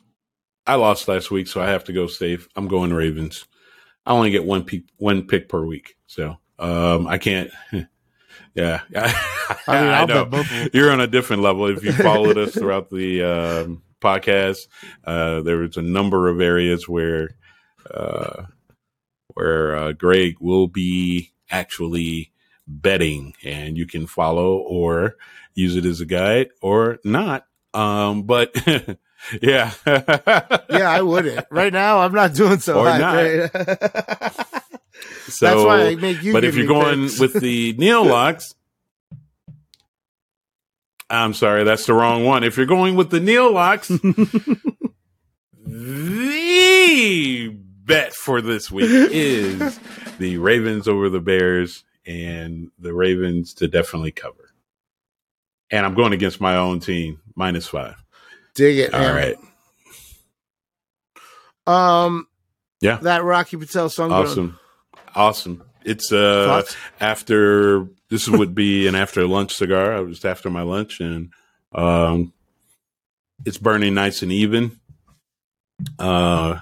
I 0.68 0.76
lost 0.76 1.08
last 1.08 1.30
week, 1.32 1.48
so 1.48 1.62
I 1.62 1.68
have 1.68 1.84
to 1.86 1.94
go 1.94 2.08
safe. 2.08 2.48
I'm 2.56 2.68
going 2.68 2.94
Ravens. 2.94 3.46
I 4.06 4.12
only 4.12 4.32
get 4.32 4.46
one 4.46 4.64
pick, 4.64 4.84
one 4.98 5.28
pick 5.28 5.50
per 5.50 5.66
week, 5.66 5.98
so 6.08 6.38
um, 6.60 7.08
I 7.08 7.18
can't. 7.18 7.52
Yeah, 8.54 8.82
I 8.96 9.82
mean, 9.82 9.92
I 9.92 10.06
know 10.06 10.24
bet 10.24 10.30
both 10.32 10.46
of 10.46 10.50
them. 10.50 10.70
you're 10.74 10.92
on 10.92 11.02
a 11.02 11.08
different 11.08 11.42
level. 11.42 11.66
If 11.68 11.84
you 11.84 11.92
followed 11.92 12.38
us 12.38 12.54
throughout 12.54 12.90
the 12.90 13.22
um, 13.22 13.84
podcast, 14.02 14.68
uh, 15.04 15.42
there 15.42 15.58
was 15.58 15.76
a 15.76 15.82
number 15.82 16.30
of 16.30 16.40
areas 16.40 16.88
where 16.88 17.32
uh, 17.94 18.46
where 19.34 19.76
uh, 19.76 19.92
Greg 19.92 20.38
will 20.40 20.68
be 20.68 21.34
actually 21.50 22.32
betting, 22.66 23.34
and 23.44 23.78
you 23.78 23.86
can 23.86 24.08
follow 24.08 24.58
or 24.58 25.16
use 25.54 25.76
it 25.76 25.86
as 25.86 26.00
a 26.00 26.06
guide 26.06 26.50
or 26.62 27.00
not. 27.04 27.46
Um, 27.74 28.24
but 28.24 28.56
yeah, 29.42 29.72
yeah, 29.86 30.90
I 30.90 31.02
wouldn't. 31.02 31.46
Right 31.50 31.72
now, 31.74 32.00
I'm 32.00 32.14
not 32.14 32.34
doing 32.34 32.60
so 32.60 32.80
Or 32.80 32.90
hot. 32.90 33.02
right? 33.02 33.52
So, 35.28 35.46
That's 35.48 35.64
why 35.64 35.88
I 35.88 35.96
make 35.96 36.22
you. 36.24 36.34
but 36.34 36.44
if 36.46 36.56
you're 36.56 36.68
going 36.68 37.04
picks. 37.04 37.20
with 37.20 37.34
the 37.34 37.74
Neil 37.78 38.06
locks, 38.06 38.54
I'm 41.10 41.34
sorry, 41.34 41.64
that's 41.64 41.86
the 41.86 41.94
wrong 41.94 42.24
one. 42.26 42.44
If 42.44 42.58
you're 42.58 42.66
going 42.68 42.96
with 42.96 43.10
the 43.10 43.20
Neil 43.20 43.52
locks, 43.52 43.88
the 45.66 47.50
bet 47.86 48.14
for 48.14 48.42
this 48.42 48.70
week 48.72 48.90
is 48.90 49.80
the 50.20 50.38
Ravens 50.38 50.88
over 50.88 51.10
the 51.10 51.20
Bears 51.20 51.84
and 52.06 52.70
the 52.80 52.94
Ravens 52.94 53.54
to 53.56 53.68
definitely 53.68 54.12
cover. 54.12 54.54
And 55.72 55.86
I'm 55.86 55.96
going 55.96 56.14
against 56.14 56.40
my 56.40 56.56
own 56.56 56.80
team, 56.80 57.20
minus 57.36 57.68
five. 57.68 57.96
Dig 58.56 58.78
it, 58.80 58.94
All 58.94 59.00
man. 59.02 59.16
right. 59.16 59.38
Um, 61.68 62.28
Yeah. 62.82 62.98
that 62.98 63.24
Rocky 63.24 63.58
Patel 63.58 63.90
song. 63.90 64.12
Awesome. 64.12 64.60
Awesome. 65.16 65.64
It's 65.84 66.12
uh 66.12 66.46
Thoughts? 66.48 66.76
after 67.00 67.88
this 68.10 68.28
would 68.28 68.56
be 68.56 68.88
an 68.88 68.96
after 68.96 69.28
lunch 69.28 69.54
cigar. 69.54 69.94
I 69.94 70.00
was 70.00 70.26
after 70.26 70.50
my 70.50 70.62
lunch 70.64 71.00
and 71.00 71.32
um 71.74 72.34
it's 73.46 73.58
burning 73.58 73.94
nice 73.94 74.22
and 74.22 74.32
even. 74.32 74.80
Uh 76.00 76.60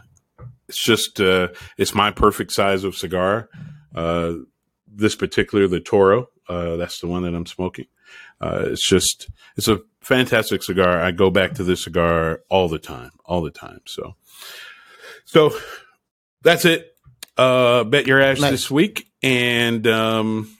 it's 0.67 0.83
just 0.83 1.19
uh 1.21 1.49
it's 1.77 1.95
my 1.95 2.11
perfect 2.11 2.51
size 2.51 2.83
of 2.83 2.95
cigar. 2.95 3.49
Uh 3.95 4.33
this 4.87 5.15
particular 5.15 5.67
the 5.67 5.79
Toro, 5.79 6.29
uh 6.49 6.75
that's 6.75 6.99
the 6.99 7.07
one 7.07 7.23
that 7.23 7.33
I'm 7.33 7.45
smoking. 7.45 7.85
Uh 8.41 8.65
it's 8.67 8.87
just 8.87 9.29
it's 9.55 9.67
a 9.67 9.79
fantastic 10.01 10.63
cigar. 10.63 11.01
I 11.01 11.11
go 11.11 11.29
back 11.29 11.53
to 11.53 11.63
this 11.63 11.83
cigar 11.83 12.41
all 12.49 12.67
the 12.67 12.79
time, 12.79 13.11
all 13.25 13.41
the 13.41 13.51
time. 13.51 13.81
So 13.85 14.15
so 15.25 15.51
that's 16.41 16.65
it. 16.65 16.95
Uh 17.37 17.83
bet 17.85 18.05
your 18.07 18.19
ass 18.21 18.39
Nice. 18.39 18.51
this 18.51 18.71
week 18.71 19.07
and 19.23 19.87
um 19.87 20.57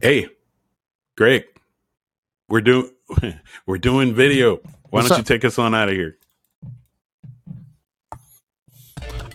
hey 0.00 0.28
Greg 1.16 1.44
we're 2.48 2.60
doing 2.60 2.90
we're 3.66 3.78
doing 3.78 4.14
video 4.14 4.56
why 4.56 5.00
What's 5.00 5.08
don't 5.08 5.18
you 5.18 5.24
take 5.24 5.44
us 5.44 5.58
on 5.58 5.74
out 5.74 5.88
of 5.88 5.94
here 5.94 6.16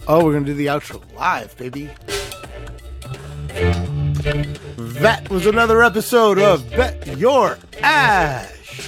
Oh, 0.07 0.25
we're 0.25 0.33
gonna 0.33 0.45
do 0.45 0.55
the 0.55 0.65
outro 0.65 0.99
live, 1.15 1.55
baby. 1.57 1.89
That 5.01 5.31
was 5.31 5.47
another 5.47 5.81
episode 5.81 6.37
of 6.37 6.69
Bet 6.69 7.17
Your 7.17 7.57
Ash. 7.81 8.87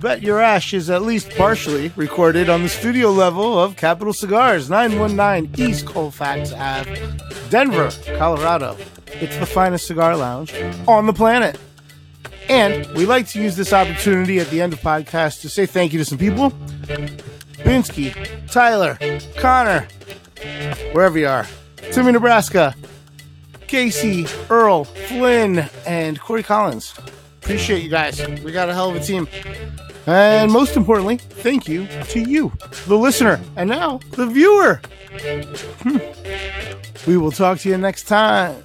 Bet 0.00 0.20
Your 0.20 0.40
Ash 0.40 0.74
is 0.74 0.90
at 0.90 1.02
least 1.02 1.30
partially 1.36 1.92
recorded 1.94 2.48
on 2.48 2.64
the 2.64 2.68
studio 2.68 3.12
level 3.12 3.56
of 3.56 3.76
Capital 3.76 4.12
Cigars, 4.12 4.68
919 4.68 5.64
East 5.64 5.86
Colfax 5.86 6.52
Ave, 6.52 7.08
Denver, 7.50 7.92
Colorado. 8.18 8.76
It's 9.20 9.36
the 9.36 9.46
finest 9.46 9.86
cigar 9.86 10.16
lounge 10.16 10.52
on 10.88 11.06
the 11.06 11.12
planet. 11.12 11.56
And 12.48 12.84
we 12.96 13.06
like 13.06 13.28
to 13.28 13.40
use 13.40 13.54
this 13.54 13.72
opportunity 13.72 14.40
at 14.40 14.50
the 14.50 14.60
end 14.60 14.72
of 14.72 14.80
podcasts 14.80 15.40
to 15.42 15.48
say 15.48 15.66
thank 15.66 15.92
you 15.92 16.00
to 16.00 16.04
some 16.04 16.18
people. 16.18 16.50
Binsky, 17.58 18.12
Tyler, 18.50 18.98
Connor, 19.36 19.86
wherever 20.90 21.16
you 21.16 21.28
are, 21.28 21.46
Timmy, 21.92 22.10
Nebraska, 22.10 22.74
Casey, 23.66 24.26
Earl, 24.48 24.84
Flynn, 24.84 25.68
and 25.86 26.20
Corey 26.20 26.42
Collins. 26.42 26.94
Appreciate 27.42 27.82
you 27.82 27.90
guys. 27.90 28.26
We 28.42 28.52
got 28.52 28.68
a 28.68 28.74
hell 28.74 28.90
of 28.90 28.96
a 28.96 29.00
team. 29.00 29.28
And 30.06 30.52
most 30.52 30.76
importantly, 30.76 31.16
thank 31.16 31.68
you 31.68 31.86
to 32.10 32.20
you, 32.20 32.52
the 32.86 32.96
listener, 32.96 33.40
and 33.56 33.68
now 33.68 34.00
the 34.12 34.26
viewer. 34.26 34.80
Hmm. 35.82 35.98
We 37.10 37.16
will 37.16 37.32
talk 37.32 37.58
to 37.60 37.68
you 37.68 37.78
next 37.78 38.04
time. 38.04 38.62